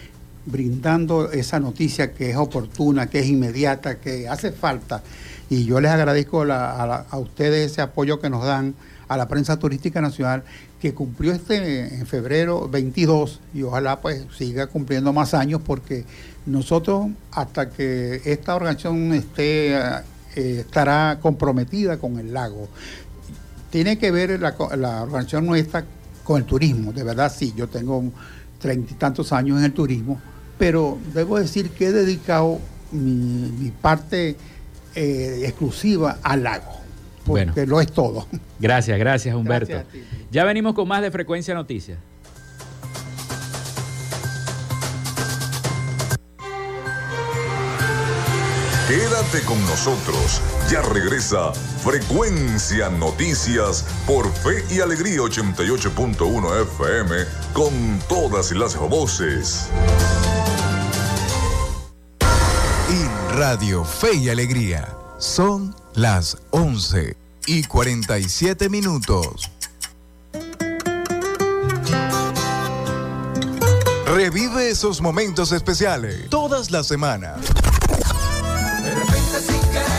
brindando 0.46 1.32
esa 1.32 1.60
noticia 1.60 2.14
que 2.14 2.32
es 2.32 2.38
oportuna, 2.38 3.08
que 3.08 3.20
es 3.20 3.28
inmediata, 3.28 4.00
que 4.00 4.28
hace 4.28 4.52
falta. 4.52 5.04
Y 5.50 5.66
yo 5.66 5.80
les 5.80 5.92
agradezco 5.92 6.44
a, 6.44 6.96
a, 7.10 7.18
ustedes 7.18 7.72
ese 7.72 7.82
apoyo 7.82 8.20
que 8.20 8.30
nos 8.30 8.46
dan 8.46 8.76
a 9.12 9.18
la 9.18 9.28
prensa 9.28 9.60
turística 9.60 10.00
nacional, 10.00 10.44
que 10.80 10.94
cumplió 10.94 11.34
este 11.34 11.96
en 11.96 12.08
febrero 12.08 12.70
22 12.70 13.42
y 13.54 13.64
ojalá 13.64 14.00
pues 14.00 14.26
siga 14.38 14.68
cumpliendo 14.68 15.12
más 15.12 15.34
años 15.34 15.62
porque 15.66 16.06
nosotros 16.46 17.08
hasta 17.32 17.70
que 17.70 18.22
esta 18.24 18.56
organización 18.56 19.12
esté 19.14 19.76
eh, 19.76 20.04
estará 20.36 21.20
comprometida 21.22 21.98
con 21.98 22.20
el 22.20 22.34
lago. 22.34 22.70
Tiene 23.70 23.98
que 23.98 24.12
ver 24.12 24.40
la, 24.40 24.56
la 24.78 25.04
organización 25.04 25.46
nuestra 25.46 25.84
con 26.24 26.38
el 26.38 26.46
turismo, 26.46 26.94
de 26.94 27.04
verdad 27.04 27.34
sí, 27.36 27.54
yo 27.54 27.68
tengo 27.68 28.04
treinta 28.60 28.94
y 28.94 28.96
tantos 28.96 29.34
años 29.34 29.58
en 29.58 29.66
el 29.66 29.74
turismo, 29.74 30.22
pero 30.58 30.98
debo 31.14 31.38
decir 31.38 31.72
que 31.72 31.88
he 31.88 31.92
dedicado 31.92 32.60
mi, 32.94 33.74
parte 33.82 34.38
eh, 34.96 35.42
exclusiva 35.44 36.20
al 36.24 36.44
lago, 36.44 36.80
porque 37.26 37.66
lo 37.66 37.82
es 37.82 37.92
todo. 37.92 38.28
Gracias, 38.60 38.98
gracias 39.00 39.36
Humberto. 39.36 39.84
ya 40.32 40.44
venimos 40.44 40.74
con 40.74 40.88
más 40.88 41.02
de 41.02 41.12
Frecuencia 41.12 41.54
Noticias. 41.54 41.98
Quédate 48.92 49.42
con 49.46 49.58
nosotros. 49.68 50.42
Ya 50.70 50.82
regresa 50.82 51.54
Frecuencia 51.54 52.90
Noticias 52.90 53.86
por 54.06 54.30
Fe 54.30 54.66
y 54.70 54.82
Alegría 54.82 55.22
88.1 55.22 56.62
FM 56.64 57.16
con 57.54 57.72
todas 58.10 58.52
las 58.52 58.76
voces. 58.76 59.70
En 62.90 63.38
Radio 63.38 63.86
Fe 63.86 64.16
y 64.16 64.28
Alegría 64.28 65.01
son 65.22 65.76
las 65.94 66.36
11 66.50 67.16
y 67.46 67.64
47 67.64 68.70
minutos. 68.70 69.52
Revive 74.08 74.72
esos 74.72 75.00
momentos 75.00 75.52
especiales 75.52 76.28
todas 76.30 76.72
las 76.72 76.88
semanas 76.88 77.40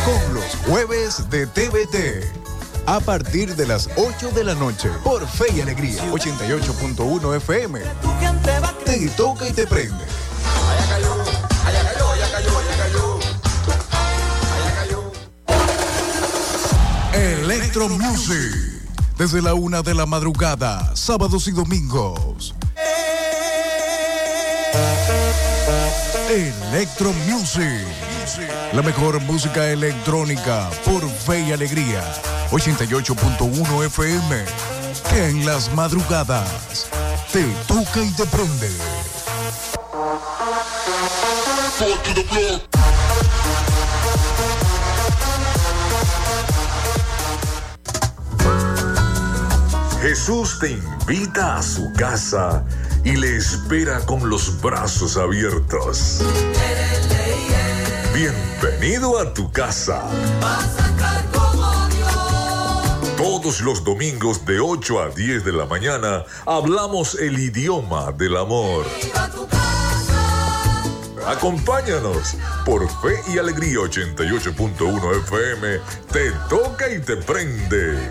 con 0.05 0.35
los 0.35 0.57
jueves 0.67 1.31
de 1.31 1.47
TVT. 1.47 2.43
A 2.87 2.99
partir 2.99 3.55
de 3.55 3.65
las 3.65 3.89
8 3.95 4.33
de 4.33 4.43
la 4.43 4.57
noche 4.57 4.91
por 5.05 5.25
Fe 5.29 5.47
y 5.55 5.61
Alegría 5.61 6.03
88.1 6.11 7.37
FM. 7.37 7.81
Te 8.85 9.09
toca 9.11 9.49
y 9.49 9.53
te 9.53 9.69
prende. 9.69 10.05
Electro 17.53 17.87
Music. 17.91 18.83
Desde 19.19 19.43
la 19.43 19.53
una 19.53 19.83
de 19.83 19.93
la 19.93 20.07
madrugada, 20.07 20.97
sábados 20.97 21.47
y 21.49 21.51
domingos. 21.51 22.55
Electro 26.31 27.13
Music. 27.29 27.85
La 28.73 28.81
mejor 28.81 29.21
música 29.21 29.69
electrónica 29.69 30.71
por 30.87 31.07
fe 31.07 31.43
y 31.43 31.53
alegría. 31.53 32.03
88.1 32.53 33.85
FM. 33.85 34.45
En 35.15 35.45
las 35.45 35.75
madrugadas 35.75 36.89
te 37.35 37.45
toca 37.67 38.03
y 38.03 38.11
te 38.13 38.25
prende. 38.25 38.71
Jesús 50.15 50.59
te 50.59 50.73
invita 50.73 51.57
a 51.57 51.63
su 51.63 51.91
casa 51.95 52.67
y 53.03 53.17
le 53.17 53.35
espera 53.35 53.99
con 54.01 54.29
los 54.29 54.61
brazos 54.61 55.17
abiertos. 55.17 56.21
Bienvenido 58.13 59.19
a 59.19 59.33
tu 59.33 59.51
casa. 59.51 60.03
Todos 63.17 63.63
los 63.63 63.83
domingos 63.85 64.45
de 64.45 64.61
8 64.61 65.01
a 65.01 65.09
10 65.09 65.47
de 65.47 65.53
la 65.53 65.65
mañana 65.65 66.25
hablamos 66.45 67.15
el 67.15 67.39
idioma 67.39 68.13
del 68.13 68.37
amor. 68.37 68.85
Acompáñanos 71.27 72.37
por 72.67 72.87
Fe 73.01 73.19
y 73.33 73.39
Alegría 73.39 73.79
88.1 73.79 75.21
FM. 75.23 75.81
Te 76.13 76.33
toca 76.51 76.91
y 76.91 77.01
te 77.01 77.17
prende. 77.17 78.11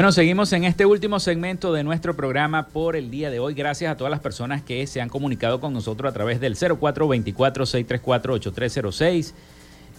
Bueno, 0.00 0.12
seguimos 0.12 0.50
en 0.54 0.64
este 0.64 0.86
último 0.86 1.20
segmento 1.20 1.74
de 1.74 1.84
nuestro 1.84 2.16
programa 2.16 2.68
por 2.68 2.96
el 2.96 3.10
día 3.10 3.28
de 3.28 3.38
hoy. 3.38 3.52
Gracias 3.52 3.92
a 3.92 3.98
todas 3.98 4.10
las 4.10 4.20
personas 4.20 4.62
que 4.62 4.86
se 4.86 5.02
han 5.02 5.10
comunicado 5.10 5.60
con 5.60 5.74
nosotros 5.74 6.08
a 6.08 6.14
través 6.14 6.40
del 6.40 6.56
0424-634-8306 6.56 9.34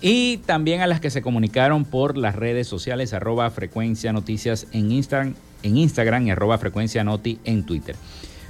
y 0.02 0.38
también 0.38 0.82
a 0.82 0.88
las 0.88 1.02
que 1.02 1.12
se 1.12 1.22
comunicaron 1.22 1.86
por 1.86 2.18
las 2.18 2.36
redes 2.36 2.68
sociales 2.68 3.14
arroba 3.14 3.48
frecuencia 3.52 4.12
noticias 4.12 4.66
en 4.72 4.92
Instagram, 4.92 5.36
en 5.62 5.78
Instagram 5.78 6.26
y 6.26 6.32
arroba 6.32 6.58
frecuencia 6.58 7.04
noti 7.04 7.38
en 7.44 7.64
Twitter. 7.64 7.96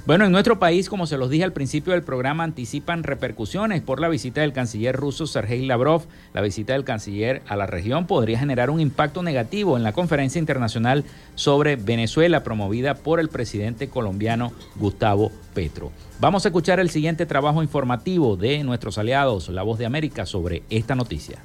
Bueno, 0.04 0.24
en 0.24 0.32
nuestro 0.32 0.58
país, 0.58 0.88
como 0.88 1.06
se 1.06 1.16
los 1.16 1.30
dije 1.30 1.44
al 1.44 1.52
principio 1.52 1.92
del 1.92 2.02
programa, 2.02 2.42
anticipan 2.42 3.04
repercusiones 3.04 3.82
por 3.82 4.00
la 4.00 4.08
visita 4.08 4.40
del 4.40 4.52
canciller 4.52 4.96
ruso 4.96 5.28
Sergei 5.28 5.64
Lavrov. 5.64 6.02
La 6.34 6.40
visita 6.40 6.72
del 6.72 6.82
canciller 6.82 7.40
a 7.46 7.54
la 7.54 7.66
región 7.66 8.08
podría 8.08 8.36
generar 8.36 8.68
un 8.70 8.80
impacto 8.80 9.22
negativo 9.22 9.76
en 9.76 9.84
la 9.84 9.92
conferencia 9.92 10.40
internacional 10.40 11.04
sobre 11.36 11.76
Venezuela 11.76 12.42
promovida 12.42 12.94
por 12.94 13.20
el 13.20 13.28
presidente 13.28 13.88
colombiano 13.88 14.52
Gustavo 14.74 15.30
Petro. 15.54 15.92
Vamos 16.18 16.44
a 16.44 16.48
escuchar 16.48 16.80
el 16.80 16.90
siguiente 16.90 17.24
trabajo 17.24 17.62
informativo 17.62 18.36
de 18.36 18.64
nuestros 18.64 18.98
aliados, 18.98 19.50
La 19.50 19.62
Voz 19.62 19.78
de 19.78 19.86
América, 19.86 20.26
sobre 20.26 20.64
esta 20.68 20.96
noticia. 20.96 21.38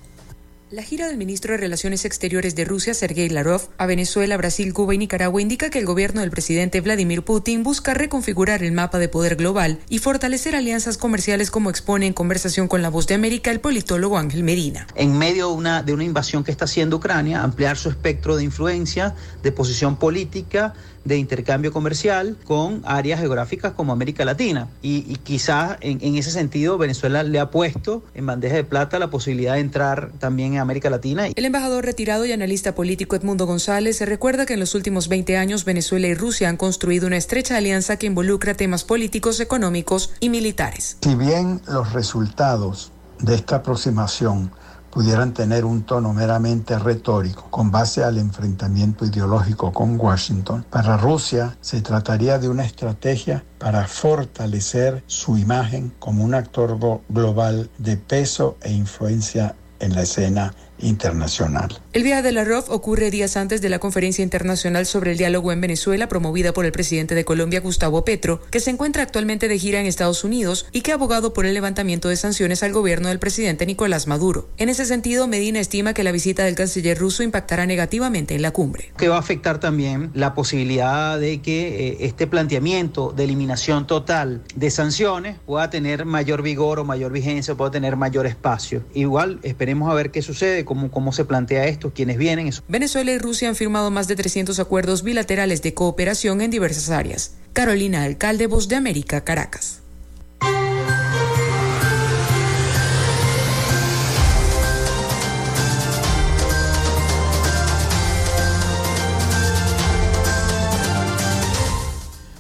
La 0.70 0.84
gira 0.84 1.08
del 1.08 1.16
ministro 1.16 1.54
de 1.54 1.60
Relaciones 1.60 2.04
Exteriores 2.04 2.54
de 2.54 2.66
Rusia, 2.66 2.94
Sergei 2.94 3.30
Lavrov, 3.30 3.70
a 3.78 3.86
Venezuela, 3.86 4.36
Brasil, 4.36 4.74
Cuba 4.74 4.94
y 4.94 4.98
Nicaragua 4.98 5.42
indica 5.42 5.70
que 5.70 5.80
el 5.80 5.86
gobierno 5.86 6.20
del 6.20 6.30
presidente 6.30 6.82
Vladimir 6.82 7.24
Putin 7.24 7.64
busca 7.64 7.94
reconfigurar 7.94 8.62
el 8.62 8.74
mapa 8.74 9.00
de 9.00 9.08
poder 9.08 9.38
global 9.38 9.80
y 9.88 10.00
fortalecer 10.00 10.58
alianzas 10.58 10.98
comerciales 10.98 11.52
como 11.52 11.70
expone 11.70 12.06
en 12.06 12.12
conversación 12.12 12.68
con 12.68 12.82
la 12.82 12.90
voz 12.90 13.08
de 13.08 13.16
América 13.16 13.50
el 13.50 13.62
politólogo 13.62 14.18
Ángel 14.18 14.44
Medina. 14.44 14.88
En 14.96 15.18
medio 15.18 15.52
una, 15.52 15.84
de 15.84 15.94
una 15.94 16.04
invasión 16.04 16.44
que 16.44 16.52
está 16.52 16.66
haciendo 16.66 16.98
Ucrania, 16.98 17.44
ampliar 17.44 17.78
su 17.78 17.88
espectro 17.88 18.36
de 18.36 18.44
influencia, 18.44 19.16
de 19.44 19.54
posición 19.54 19.96
política, 19.96 20.74
de 21.08 21.18
intercambio 21.18 21.72
comercial 21.72 22.36
con 22.44 22.82
áreas 22.86 23.22
geográficas 23.22 23.72
como 23.74 23.94
América 23.94 24.26
Latina. 24.26 24.68
Y, 24.82 25.16
quizás 25.24 25.78
en, 25.82 26.16
ese 26.16 26.32
sentido 26.32 26.78
Venezuela 26.78 27.24
le 27.24 27.40
ha 27.40 27.50
puesto 27.50 28.04
en 28.14 28.26
bandeja 28.26 28.56
de 28.56 28.64
plata 28.64 29.00
la 29.00 29.10
posibilidad 29.10 29.54
de 29.54 29.62
entrar 29.62 30.12
también 30.20 30.57
en 30.58 30.62
América 30.62 30.90
Latina. 30.90 31.28
El 31.34 31.46
embajador 31.46 31.86
retirado 31.86 32.26
y 32.26 32.32
analista 32.32 32.76
político 32.76 33.16
Edmundo 33.16 33.46
González 33.46 33.98
se 33.98 34.06
recuerda 34.06 34.46
que 34.46 34.54
en 34.54 34.60
los 34.60 34.76
últimos 34.76 35.08
20 35.08 35.38
años 35.38 35.66
Venezuela 35.66 36.08
y 36.08 36.14
Rusia 36.14 36.50
han 36.50 36.58
construido 36.58 37.08
una 37.08 37.18
estrecha 37.18 37.58
alianza 37.58 37.98
que 37.98 38.08
involucra 38.08 38.54
temas 38.54 38.84
políticos, 38.84 39.40
económicos 39.40 40.12
y 40.20 40.30
militares. 40.30 40.98
Si 41.02 41.16
bien 41.16 41.62
los 41.68 41.94
resultados 41.94 42.92
de 43.20 43.36
esta 43.36 43.58
aproximación 43.58 44.52
pudieran 44.92 45.34
tener 45.34 45.66
un 45.66 45.84
tono 45.84 46.14
meramente 46.14 46.80
retórico 46.80 47.48
con 47.52 47.70
base 47.70 48.04
al 48.04 48.18
enfrentamiento 48.18 49.06
ideológico 49.06 49.72
con 49.72 50.00
Washington, 50.00 50.66
para 50.70 50.98
Rusia 50.98 51.56
se 51.62 51.82
trataría 51.82 52.40
de 52.40 52.50
una 52.50 52.66
estrategia 52.66 53.44
para 53.60 53.86
fortalecer 53.86 55.04
su 55.06 55.38
imagen 55.38 55.94
como 56.00 56.24
un 56.24 56.34
actor 56.34 56.80
global 57.10 57.70
de 57.78 57.98
peso 57.98 58.58
e 58.62 58.72
influencia 58.72 59.56
en 59.80 59.96
la 59.96 60.04
escena 60.04 60.54
internacional. 60.80 61.80
El 61.94 62.04
viaje 62.04 62.22
de 62.22 62.32
la 62.32 62.44
ROF 62.44 62.70
ocurre 62.70 63.12
días 63.12 63.38
antes 63.38 63.62
de 63.62 63.70
la 63.70 63.80
conferencia 63.80 64.24
internacional 64.24 64.86
sobre 64.86 65.12
el 65.12 65.18
diálogo 65.18 65.52
en 65.52 65.62
Venezuela 65.62 66.08
promovida 66.08 66.54
por 66.54 66.66
el 66.66 66.72
presidente 66.72 67.16
de 67.16 67.26
Colombia, 67.26 67.60
Gustavo 67.60 68.06
Petro, 68.06 68.42
que 68.52 68.60
se 68.60 68.70
encuentra 68.70 69.04
actualmente 69.04 69.48
de 69.48 69.60
gira 69.60 69.80
en 69.80 69.86
Estados 69.86 70.24
Unidos 70.24 70.68
y 70.72 70.82
que 70.82 70.92
ha 70.92 70.96
abogado 70.96 71.34
por 71.34 71.46
el 71.46 71.54
levantamiento 71.54 72.10
de 72.10 72.18
sanciones 72.18 72.64
al 72.64 72.74
gobierno 72.74 73.10
del 73.10 73.20
presidente 73.20 73.66
Nicolás 73.66 74.08
Maduro. 74.08 74.50
En 74.58 74.70
ese 74.70 74.86
sentido, 74.86 75.28
Medina 75.28 75.60
estima 75.60 75.94
que 75.94 76.04
la 76.04 76.12
visita 76.12 76.44
del 76.44 76.56
canciller 76.56 76.98
ruso 76.98 77.24
impactará 77.24 77.66
negativamente 77.66 78.36
en 78.36 78.42
la 78.42 78.52
cumbre. 78.52 78.92
Que 78.98 79.08
va 79.08 79.16
a 79.16 79.20
afectar 79.20 79.60
también 79.60 80.12
la 80.14 80.34
posibilidad 80.34 81.20
de 81.20 81.42
que 81.42 81.90
eh, 81.90 81.98
este 82.02 82.28
planteamiento 82.28 83.14
de 83.16 83.24
eliminación 83.24 83.88
total 83.88 84.44
de 84.56 84.70
sanciones 84.70 85.38
pueda 85.46 85.70
tener 85.70 86.06
mayor 86.06 86.42
vigor 86.42 86.80
o 86.80 86.86
mayor 86.86 87.12
vigencia, 87.12 87.56
pueda 87.56 87.72
tener 87.72 87.96
mayor 87.96 88.28
espacio. 88.28 88.84
Igual 88.94 89.40
esperemos 89.44 89.90
a 89.92 89.94
ver 89.94 90.12
qué 90.12 90.22
sucede 90.22 90.66
cómo, 90.68 91.12
se 91.12 91.26
plantea 91.26 91.66
esto, 91.66 91.92
quiénes 91.94 92.18
vienen. 92.18 92.52
Venezuela 92.68 93.12
y 93.12 93.18
Rusia 93.18 93.50
han 93.50 93.56
firmado 93.56 93.90
más 93.90 94.08
de 94.08 94.16
300 94.16 94.60
acuerdos 94.60 95.02
bilaterales 95.02 95.62
de 95.62 95.74
cooperación 95.74 96.42
en 96.42 96.52
diversas 96.52 96.90
áreas. 96.90 97.36
Carolina 97.54 98.04
Alcalde, 98.04 98.46
Voz 98.46 98.68
de 98.68 98.76
América, 98.76 99.24
Caracas. 99.24 99.82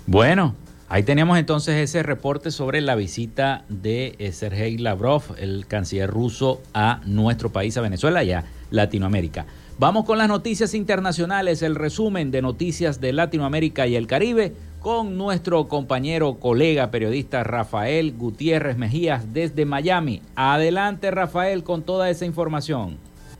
Bueno, 0.05 0.55
ahí 0.89 1.03
tenemos 1.03 1.37
entonces 1.37 1.75
ese 1.75 2.03
reporte 2.03 2.51
sobre 2.51 2.81
la 2.81 2.95
visita 2.95 3.65
de 3.69 4.15
eh, 4.19 4.31
Sergei 4.31 4.77
Lavrov, 4.77 5.23
el 5.37 5.67
canciller 5.67 6.09
ruso, 6.09 6.61
a 6.73 7.01
nuestro 7.05 7.51
país, 7.51 7.77
a 7.77 7.81
Venezuela 7.81 8.23
y 8.23 8.31
a 8.31 8.45
Latinoamérica. 8.71 9.45
Vamos 9.79 10.05
con 10.05 10.17
las 10.17 10.27
noticias 10.27 10.73
internacionales, 10.73 11.61
el 11.61 11.75
resumen 11.75 12.31
de 12.31 12.41
noticias 12.41 12.99
de 12.99 13.13
Latinoamérica 13.13 13.85
y 13.85 13.95
el 13.95 14.07
Caribe 14.07 14.55
con 14.79 15.17
nuestro 15.17 15.67
compañero, 15.67 16.35
colega, 16.35 16.91
periodista 16.91 17.43
Rafael 17.43 18.13
Gutiérrez 18.13 18.77
Mejías 18.77 19.33
desde 19.33 19.65
Miami. 19.65 20.21
Adelante 20.35 21.11
Rafael 21.11 21.63
con 21.63 21.83
toda 21.83 22.09
esa 22.09 22.25
información. 22.25 22.97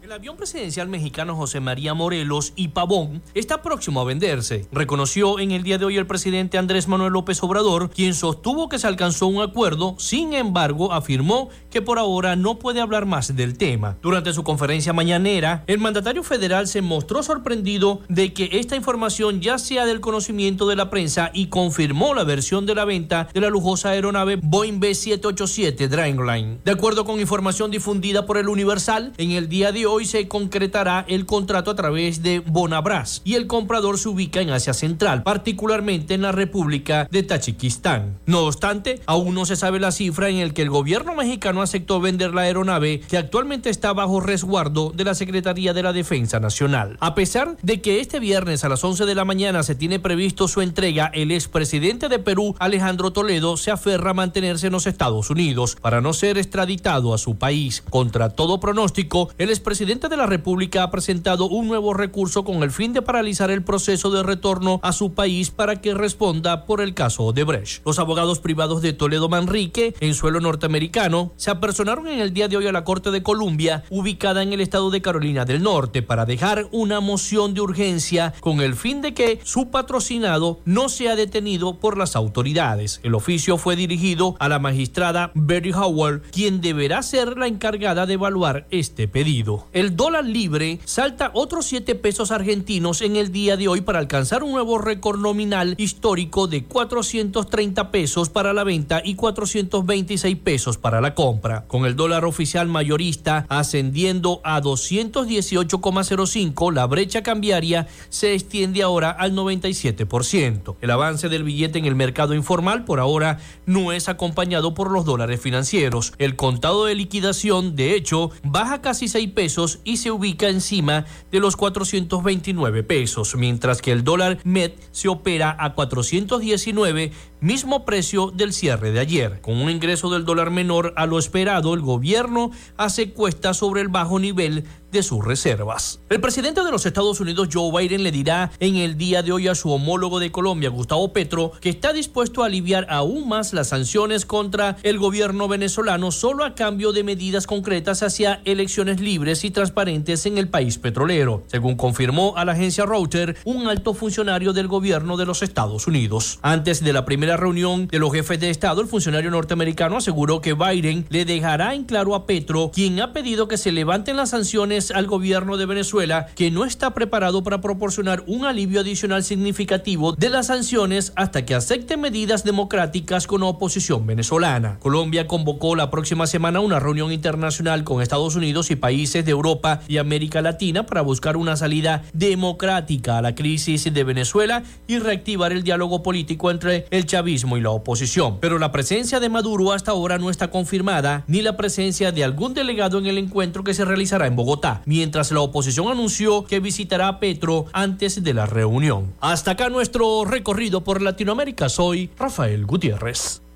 El 0.08 0.14
avión 0.14 0.38
presidencial 0.38 0.88
mexicano 0.88 1.36
José 1.36 1.60
María 1.60 1.94
Morelos 1.94 2.54
y 2.56 2.70
Pavón 2.70 3.22
está 3.34 3.62
próximo 3.62 4.00
a 4.00 4.06
venderse, 4.06 4.66
reconoció 4.72 5.38
en 5.38 5.52
el 5.52 5.64
día 5.64 5.78
de 5.78 5.84
hoy 5.84 5.98
el 5.98 6.08
presidente 6.08 6.58
Andrés 6.58 6.88
Manuel 6.88 7.12
López 7.12 7.44
Obrador, 7.44 7.90
quien 7.90 8.14
sostuvo 8.14 8.70
que 8.70 8.80
se 8.80 8.88
alcanzó 8.88 9.28
un 9.28 9.42
acuerdo, 9.42 9.96
sin 9.98 10.34
embargo 10.34 10.94
afirmó 10.94 11.50
que 11.70 11.82
por 11.82 12.00
ahora 12.00 12.38
no 12.38 12.58
puede 12.58 12.80
hablar 12.80 13.06
más 13.06 13.36
del 13.36 13.58
tema. 13.58 13.98
Durante 14.02 14.32
su 14.32 14.46
conferencia 14.46 14.94
mañanera, 14.94 15.66
el 15.68 15.80
mandatario 15.80 16.24
federal 16.24 16.70
se 16.70 16.82
mostró 16.82 17.22
sorprendido 17.22 18.00
de 18.08 18.32
que 18.32 18.48
esta 18.54 18.78
información 18.78 19.42
ya 19.42 19.58
sea 19.58 19.86
del 19.86 20.00
conocimiento 20.00 20.70
de 20.70 20.78
la 20.78 20.90
prensa 20.90 21.32
y 21.34 21.48
confirmó 21.48 22.14
la 22.14 22.24
versión 22.24 22.66
de 22.66 22.76
la 22.76 22.86
venta 22.86 23.28
de 23.34 23.42
la 23.42 23.50
lujosa 23.50 23.90
aeronave 23.90 24.38
Boeing 24.42 24.80
B787 24.80 25.90
Dreamliner. 25.90 26.64
De 26.64 26.72
acuerdo 26.72 27.04
con 27.04 27.20
información 27.20 27.72
difundida 27.72 28.26
por 28.26 28.38
el 28.38 28.48
Universal, 28.48 29.12
en 29.18 29.32
el 29.32 29.50
día 29.50 29.74
de 29.74 29.86
hoy 29.86 29.97
hoy 29.98 30.06
se 30.06 30.28
concretará 30.28 31.06
el 31.08 31.26
contrato 31.26 31.72
a 31.72 31.76
través 31.76 32.22
de 32.22 32.40
Bonabras 32.40 33.24
y 33.26 33.34
el 33.34 33.48
comprador 33.48 33.98
se 33.98 34.10
ubica 34.10 34.42
en 34.42 34.52
Asia 34.52 34.76
Central, 34.76 35.24
particularmente 35.24 36.14
en 36.14 36.22
la 36.22 36.32
República 36.32 37.08
de 37.10 37.24
Tachikistán. 37.24 38.20
No 38.28 38.42
obstante, 38.42 39.02
aún 39.08 39.34
no 39.34 39.48
se 39.48 39.56
sabe 39.56 39.80
la 39.80 39.92
cifra 39.92 40.30
en 40.30 40.36
el 40.36 40.54
que 40.54 40.62
el 40.62 40.70
gobierno 40.70 41.16
mexicano 41.16 41.64
aceptó 41.64 42.00
vender 42.00 42.36
la 42.36 42.42
aeronave 42.42 43.00
que 43.00 43.18
actualmente 43.18 43.72
está 43.72 43.92
bajo 43.92 44.20
resguardo 44.20 44.92
de 44.96 45.04
la 45.04 45.16
Secretaría 45.16 45.74
de 45.74 45.82
la 45.82 45.94
Defensa 45.94 46.40
Nacional. 46.40 46.98
A 47.00 47.16
pesar 47.16 47.58
de 47.64 47.82
que 47.82 48.00
este 48.00 48.20
viernes 48.20 48.64
a 48.64 48.70
las 48.70 48.84
11 48.84 49.08
de 49.08 49.16
la 49.16 49.26
mañana 49.26 49.64
se 49.64 49.74
tiene 49.74 50.00
previsto 50.00 50.48
su 50.48 50.62
entrega, 50.62 51.10
el 51.12 51.32
expresidente 51.32 52.08
de 52.08 52.20
Perú, 52.20 52.56
Alejandro 52.60 53.10
Toledo, 53.10 53.58
se 53.58 53.72
aferra 53.72 54.12
a 54.12 54.14
mantenerse 54.14 54.68
en 54.68 54.74
los 54.74 54.86
Estados 54.86 55.32
Unidos 55.32 55.76
para 55.82 56.02
no 56.02 56.14
ser 56.14 56.38
extraditado 56.38 57.16
a 57.16 57.18
su 57.18 57.38
país. 57.38 57.84
Contra 57.90 58.30
todo 58.30 58.60
pronóstico, 58.60 59.32
el 59.40 59.50
expresidente 59.50 59.87
presidente 59.88 60.10
de 60.10 60.18
la 60.18 60.26
República 60.26 60.84
ha 60.84 60.92
presentado 60.92 61.48
un 61.48 61.70
nuevo 61.70 61.94
recurso 61.94 62.44
con 62.44 62.62
el 62.62 62.72
fin 62.72 62.92
de 62.92 63.02
paralizar 63.02 63.50
el 63.52 63.64
proceso 63.64 64.12
de 64.12 64.22
retorno 64.22 64.82
a 64.84 64.92
su 64.92 65.14
país 65.14 65.50
para 65.50 65.78
que 65.80 65.94
responda 65.94 66.66
por 66.66 66.82
el 66.82 66.94
caso 66.94 67.24
Odebrecht. 67.24 67.86
Los 67.86 67.98
abogados 67.98 68.40
privados 68.40 68.82
de 68.82 68.92
Toledo 68.92 69.30
Manrique, 69.30 69.96
en 70.02 70.14
suelo 70.14 70.42
norteamericano, 70.42 71.32
se 71.38 71.52
apersonaron 71.52 72.10
en 72.10 72.20
el 72.20 72.34
día 72.34 72.50
de 72.50 72.58
hoy 72.58 72.68
a 72.68 72.74
la 72.74 72.84
Corte 72.84 73.12
de 73.12 73.24
Columbia, 73.24 73.86
ubicada 73.90 74.44
en 74.44 74.52
el 74.52 74.60
estado 74.60 74.90
de 74.90 75.02
Carolina 75.02 75.46
del 75.46 75.64
Norte, 75.64 76.02
para 76.02 76.26
dejar 76.26 76.68
una 76.74 77.00
moción 77.00 77.54
de 77.54 77.62
urgencia 77.62 78.34
con 78.42 78.60
el 78.60 78.76
fin 78.76 79.02
de 79.02 79.14
que 79.14 79.40
su 79.46 79.70
patrocinado 79.70 80.60
no 80.66 80.90
sea 80.90 81.16
detenido 81.16 81.80
por 81.80 81.98
las 81.98 82.18
autoridades. 82.18 83.00
El 83.04 83.16
oficio 83.16 83.58
fue 83.58 83.78
dirigido 83.78 84.36
a 84.40 84.50
la 84.50 84.60
magistrada 84.60 85.32
Betty 85.34 85.72
Howard, 85.72 86.24
quien 86.32 86.60
deberá 86.60 87.02
ser 87.04 87.38
la 87.38 87.48
encargada 87.48 88.06
de 88.06 88.16
evaluar 88.16 88.68
este 88.70 89.08
pedido 89.08 89.70
el 89.78 89.96
dólar 89.96 90.26
libre 90.26 90.80
salta 90.86 91.30
otros 91.36 91.68
7 91.68 91.94
pesos 91.94 92.32
argentinos 92.32 93.04
en 93.04 93.16
el 93.16 93.32
día 93.32 93.58
de 93.58 93.68
hoy 93.68 93.82
para 93.82 94.00
alcanzar 94.00 94.42
un 94.42 94.54
nuevo 94.54 94.80
récord 94.80 95.20
nominal 95.20 95.76
histórico 95.78 96.48
de 96.48 96.64
430 96.64 97.92
pesos 97.92 98.30
para 98.30 98.54
la 98.54 98.64
venta 98.64 99.04
y 99.06 99.14
426 99.14 100.36
pesos 100.38 100.80
para 100.80 101.00
la 101.00 101.14
compra, 101.14 101.66
con 101.68 101.86
el 101.86 101.96
dólar 101.96 102.26
oficial 102.26 102.68
mayorista 102.68 103.46
ascendiendo 103.50 104.42
a 104.44 104.60
218,05, 104.64 106.74
la 106.74 106.88
brecha 106.88 107.22
cambiaria 107.22 107.86
se 108.10 108.34
extiende 108.34 108.82
ahora 108.82 109.12
al 109.12 109.34
97%. 109.34 110.78
El 110.82 110.90
avance 110.90 111.30
del 111.30 111.44
billete 111.44 111.78
en 111.78 111.86
el 111.86 111.94
mercado 111.94 112.34
informal 112.34 112.84
por 112.84 113.00
ahora 113.00 113.38
no 113.68 113.92
es 113.92 114.10
acompañado 114.10 114.74
por 114.74 114.90
los 114.90 115.06
dólares 115.06 115.40
financieros. 115.40 116.14
El 116.18 116.36
contado 116.36 116.86
de 116.86 116.96
liquidación, 116.96 117.76
de 117.76 117.94
hecho, 117.94 118.32
baja 118.44 118.82
casi 118.82 119.08
6 119.08 119.34
pesos 119.34 119.67
y 119.84 119.98
se 119.98 120.12
ubica 120.12 120.50
encima 120.50 121.06
de 121.32 121.40
los 121.40 121.56
429 121.56 122.84
pesos, 122.84 123.36
mientras 123.36 123.82
que 123.82 123.92
el 123.92 124.04
dólar 124.04 124.40
MED 124.44 124.72
se 124.92 125.08
opera 125.08 125.56
a 125.60 125.74
419, 125.74 127.12
mismo 127.40 127.86
precio 127.86 128.32
del 128.32 128.54
cierre 128.54 128.92
de 128.92 129.00
ayer. 129.00 129.42
Con 129.42 129.58
un 129.58 129.70
ingreso 129.70 130.10
del 130.10 130.26
dólar 130.26 130.52
menor 130.52 130.94
a 130.96 131.06
lo 131.06 131.20
esperado, 131.20 131.74
el 131.74 131.82
gobierno 131.82 132.52
hace 132.78 133.12
cuesta 133.12 133.54
sobre 133.54 133.82
el 133.82 133.90
bajo 133.90 134.20
nivel 134.20 134.66
de 134.92 135.04
sus 135.04 135.24
reservas. 135.24 136.00
El 136.10 136.22
presidente 136.22 136.64
de 136.64 136.72
los 136.72 136.86
Estados 136.86 137.20
Unidos, 137.20 137.50
Joe 137.52 137.72
Biden, 137.72 138.04
le 138.04 138.12
dirá 138.12 138.52
en 138.60 138.78
el 138.78 138.98
día 138.98 139.22
de 139.22 139.32
hoy 139.34 139.48
a 139.48 139.56
su 139.56 139.70
homólogo 139.70 140.20
de 140.20 140.32
Colombia, 140.32 140.70
Gustavo 140.70 141.12
Petro, 141.12 141.52
que 141.60 141.70
está 141.70 141.92
dispuesto 141.92 142.42
a 142.42 142.46
aliviar 142.46 142.88
aún 142.90 143.28
más 143.28 143.54
las 143.54 143.68
sanciones 143.68 144.26
contra 144.26 144.78
el 144.84 144.98
gobierno 144.98 145.48
venezolano 145.48 146.12
solo 146.12 146.46
a 146.46 146.56
cambio 146.56 146.94
de 146.94 147.04
medidas 147.04 147.48
concretas 147.48 148.02
hacia 148.02 148.42
elecciones 148.46 149.02
libres 149.02 149.44
y 149.44 149.52
transparentes 149.52 150.26
en 150.26 150.38
el 150.38 150.48
país 150.48 150.78
petrolero, 150.78 151.44
según 151.48 151.76
confirmó 151.76 152.36
a 152.38 152.46
la 152.46 152.54
agencia 152.54 152.86
Reuters 152.86 153.40
un 153.44 153.68
alto 153.68 153.94
funcionario 153.94 154.54
del 154.54 154.68
gobierno 154.68 155.18
de 155.18 155.26
los 155.26 155.44
Estados 155.44 155.88
Unidos. 155.88 156.40
Antes 156.42 156.82
de 156.82 156.94
la 156.94 157.04
primera 157.04 157.27
reunión 157.36 157.88
de 157.88 158.00
los 158.00 158.14
jefes 158.14 158.40
de 158.40 158.50
Estado, 158.50 158.80
el 158.80 158.88
funcionario 158.88 159.32
norteamericano 159.32 159.98
aseguró 159.98 160.40
que 160.40 160.54
Biden 160.54 161.06
le 161.10 161.26
dejará 161.26 161.74
en 161.74 161.84
claro 161.84 162.16
a 162.16 162.26
Petro, 162.26 162.72
quien 162.74 163.02
ha 163.02 163.12
pedido 163.12 163.48
que 163.48 163.58
se 163.58 163.74
levanten 163.74 164.16
las 164.16 164.30
sanciones 164.30 164.92
al 164.92 165.08
gobierno 165.08 165.58
de 165.58 165.66
Venezuela 165.66 166.28
que 166.36 166.52
no 166.52 166.64
está 166.64 166.94
preparado 166.94 167.44
para 167.44 167.60
proporcionar 167.60 168.24
un 168.28 168.46
alivio 168.46 168.82
adicional 168.82 169.24
significativo 169.24 170.14
de 170.14 170.30
las 170.30 170.48
sanciones 170.48 171.12
hasta 171.16 171.46
que 171.46 171.56
acepte 171.56 171.98
medidas 171.98 172.44
democráticas 172.44 173.28
con 173.28 173.44
oposición 173.44 174.06
venezolana. 174.06 174.78
Colombia 174.80 175.28
convocó 175.28 175.76
la 175.76 175.90
próxima 175.90 176.28
semana 176.28 176.60
una 176.60 176.80
reunión 176.80 177.12
internacional 177.12 177.84
con 177.84 178.02
Estados 178.02 178.36
Unidos 178.36 178.72
y 178.72 178.76
países 178.76 179.26
de 179.26 179.32
Europa 179.32 179.82
y 179.88 179.98
América 179.98 180.42
Latina 180.42 180.86
para 180.86 181.02
buscar 181.02 181.38
una 181.38 181.56
salida 181.56 182.04
democrática 182.14 183.18
a 183.18 183.22
la 183.22 183.36
crisis 183.36 183.92
de 183.92 184.04
Venezuela 184.04 184.64
y 184.88 185.00
reactivar 185.00 185.52
el 185.52 185.64
diálogo 185.64 186.04
político 186.04 186.52
entre 186.52 186.86
el 186.92 187.06
chavismo 187.18 187.58
y 187.58 187.62
la 187.62 187.72
oposición. 187.72 188.38
Pero 188.40 188.60
la 188.60 188.72
presencia 188.72 189.20
de 189.20 189.30
Maduro 189.30 189.72
hasta 189.72 189.90
ahora 189.92 190.20
no 190.20 190.30
está 190.30 190.52
confirmada, 190.52 191.24
ni 191.28 191.42
la 191.42 191.58
presencia 191.58 192.12
de 192.12 192.24
algún 192.24 192.54
delegado 192.54 193.00
en 193.00 193.08
el 193.08 193.18
encuentro 193.18 193.64
que 193.64 193.74
se 193.74 193.86
realizará 193.86 194.28
en 194.28 194.36
Bogotá, 194.36 194.84
mientras 194.86 195.32
la 195.32 195.42
oposición 195.42 195.88
anunció 195.88 196.46
que 196.46 196.60
visitará 196.60 197.08
a 197.08 197.20
Petro 197.20 197.66
antes 197.74 198.24
de 198.24 198.34
la 198.36 198.46
reunión. 198.46 199.16
Hasta 199.20 199.52
acá 199.52 199.70
nuestro 199.70 200.26
recorrido 200.26 200.84
por 200.84 201.02
Latinoamérica. 201.02 201.70
Soy 201.70 202.12
Rafael 202.20 202.68
Gutiérrez. 202.68 203.47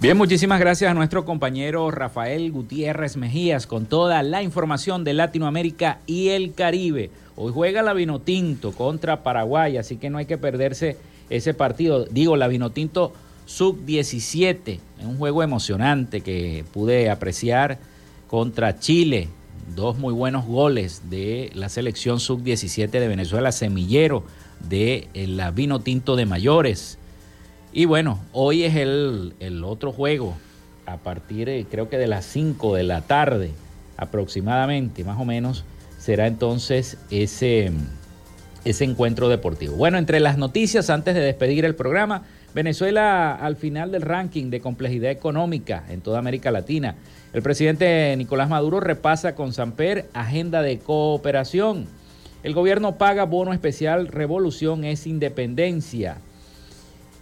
Bien, 0.00 0.16
muchísimas 0.16 0.58
gracias 0.60 0.90
a 0.90 0.94
nuestro 0.94 1.26
compañero 1.26 1.90
Rafael 1.90 2.50
Gutiérrez 2.52 3.18
Mejías 3.18 3.66
con 3.66 3.84
toda 3.84 4.22
la 4.22 4.42
información 4.42 5.04
de 5.04 5.12
Latinoamérica 5.12 5.98
y 6.06 6.30
el 6.30 6.54
Caribe. 6.54 7.10
Hoy 7.36 7.52
juega 7.52 7.82
la 7.82 7.92
Vinotinto 7.92 8.72
contra 8.72 9.22
Paraguay, 9.22 9.76
así 9.76 9.98
que 9.98 10.08
no 10.08 10.16
hay 10.16 10.24
que 10.24 10.38
perderse 10.38 10.96
ese 11.28 11.52
partido. 11.52 12.06
Digo, 12.06 12.38
la 12.38 12.48
Vinotinto 12.48 13.12
sub-17, 13.44 14.78
un 15.02 15.18
juego 15.18 15.42
emocionante 15.42 16.22
que 16.22 16.64
pude 16.72 17.10
apreciar 17.10 17.76
contra 18.26 18.78
Chile. 18.78 19.28
Dos 19.76 19.98
muy 19.98 20.14
buenos 20.14 20.46
goles 20.46 21.10
de 21.10 21.50
la 21.52 21.68
selección 21.68 22.20
sub-17 22.20 22.88
de 22.88 23.06
Venezuela, 23.06 23.52
semillero 23.52 24.24
de 24.66 25.08
la 25.14 25.50
Vinotinto 25.50 26.16
de 26.16 26.24
mayores. 26.24 26.96
Y 27.72 27.84
bueno, 27.84 28.18
hoy 28.32 28.64
es 28.64 28.74
el, 28.74 29.62
otro 29.64 29.92
juego 29.92 30.34
a 30.86 30.96
partir 30.96 31.48
eh, 31.48 31.66
creo 31.70 31.88
que 31.88 31.98
de 31.98 32.08
las 32.08 32.24
5 32.24 32.74
de 32.74 32.82
la 32.82 33.02
tarde 33.02 33.52
aproximadamente, 33.96 35.04
más 35.04 35.20
o 35.20 35.24
menos, 35.24 35.64
será 35.98 36.26
entonces 36.26 36.96
ese, 37.10 37.70
ese 38.64 38.84
encuentro 38.84 39.28
deportivo. 39.28 39.76
Bueno, 39.76 39.98
entre 39.98 40.18
las 40.18 40.36
noticias, 40.36 40.90
antes 40.90 41.14
de 41.14 41.20
despedir 41.20 41.64
el 41.64 41.76
programa, 41.76 42.22
Venezuela 42.54 43.36
al 43.36 43.54
final 43.54 43.92
del 43.92 44.02
ranking 44.02 44.50
de 44.50 44.60
complejidad 44.60 45.12
económica 45.12 45.84
en 45.90 46.00
toda 46.00 46.18
América 46.18 46.50
Latina. 46.50 46.96
El 47.32 47.42
presidente 47.42 48.12
Nicolás 48.16 48.48
Maduro 48.48 48.80
repasa 48.80 49.36
con 49.36 49.52
Samper 49.52 50.08
agenda 50.12 50.62
de 50.62 50.80
cooperación. 50.80 51.86
El 52.42 52.54
gobierno 52.54 52.96
paga 52.96 53.24
bono 53.24 53.52
especial 53.52 54.08
Revolución 54.08 54.84
es 54.84 55.06
Independencia. 55.06 56.16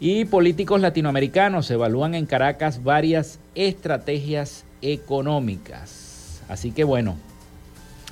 Y 0.01 0.27
políticos 0.27 0.81
latinoamericanos 0.81 1.71
evalúan 1.71 2.15
en 2.15 2.27
Caracas 2.27 2.85
varias 2.85 3.41
estrategias 3.55 4.65
económicas. 4.81 6.41
Así 6.49 6.71
que 6.71 6.85
bueno, 6.85 7.17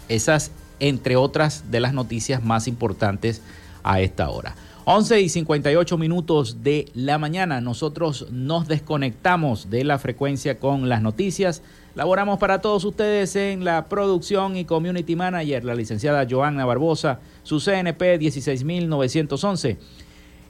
esas 0.08 0.50
entre 0.80 1.16
otras 1.16 1.70
de 1.70 1.80
las 1.80 1.94
noticias 1.94 2.42
más 2.42 2.68
importantes 2.68 3.40
a 3.82 4.00
esta 4.00 4.28
hora. 4.30 4.56
11 4.88 5.20
y 5.20 5.28
58 5.28 5.98
minutos 5.98 6.62
de 6.62 6.88
la 6.94 7.18
mañana, 7.18 7.60
nosotros 7.60 8.28
nos 8.30 8.68
desconectamos 8.68 9.68
de 9.68 9.82
la 9.82 9.98
frecuencia 9.98 10.60
con 10.60 10.88
las 10.88 11.02
noticias. 11.02 11.62
Laboramos 11.96 12.38
para 12.38 12.60
todos 12.60 12.84
ustedes 12.84 13.34
en 13.34 13.64
la 13.64 13.88
producción 13.88 14.56
y 14.56 14.64
community 14.64 15.16
manager, 15.16 15.64
la 15.64 15.74
licenciada 15.74 16.26
Joanna 16.28 16.64
Barbosa, 16.64 17.18
su 17.42 17.58
CNP 17.58 18.18
16911. 18.18 19.78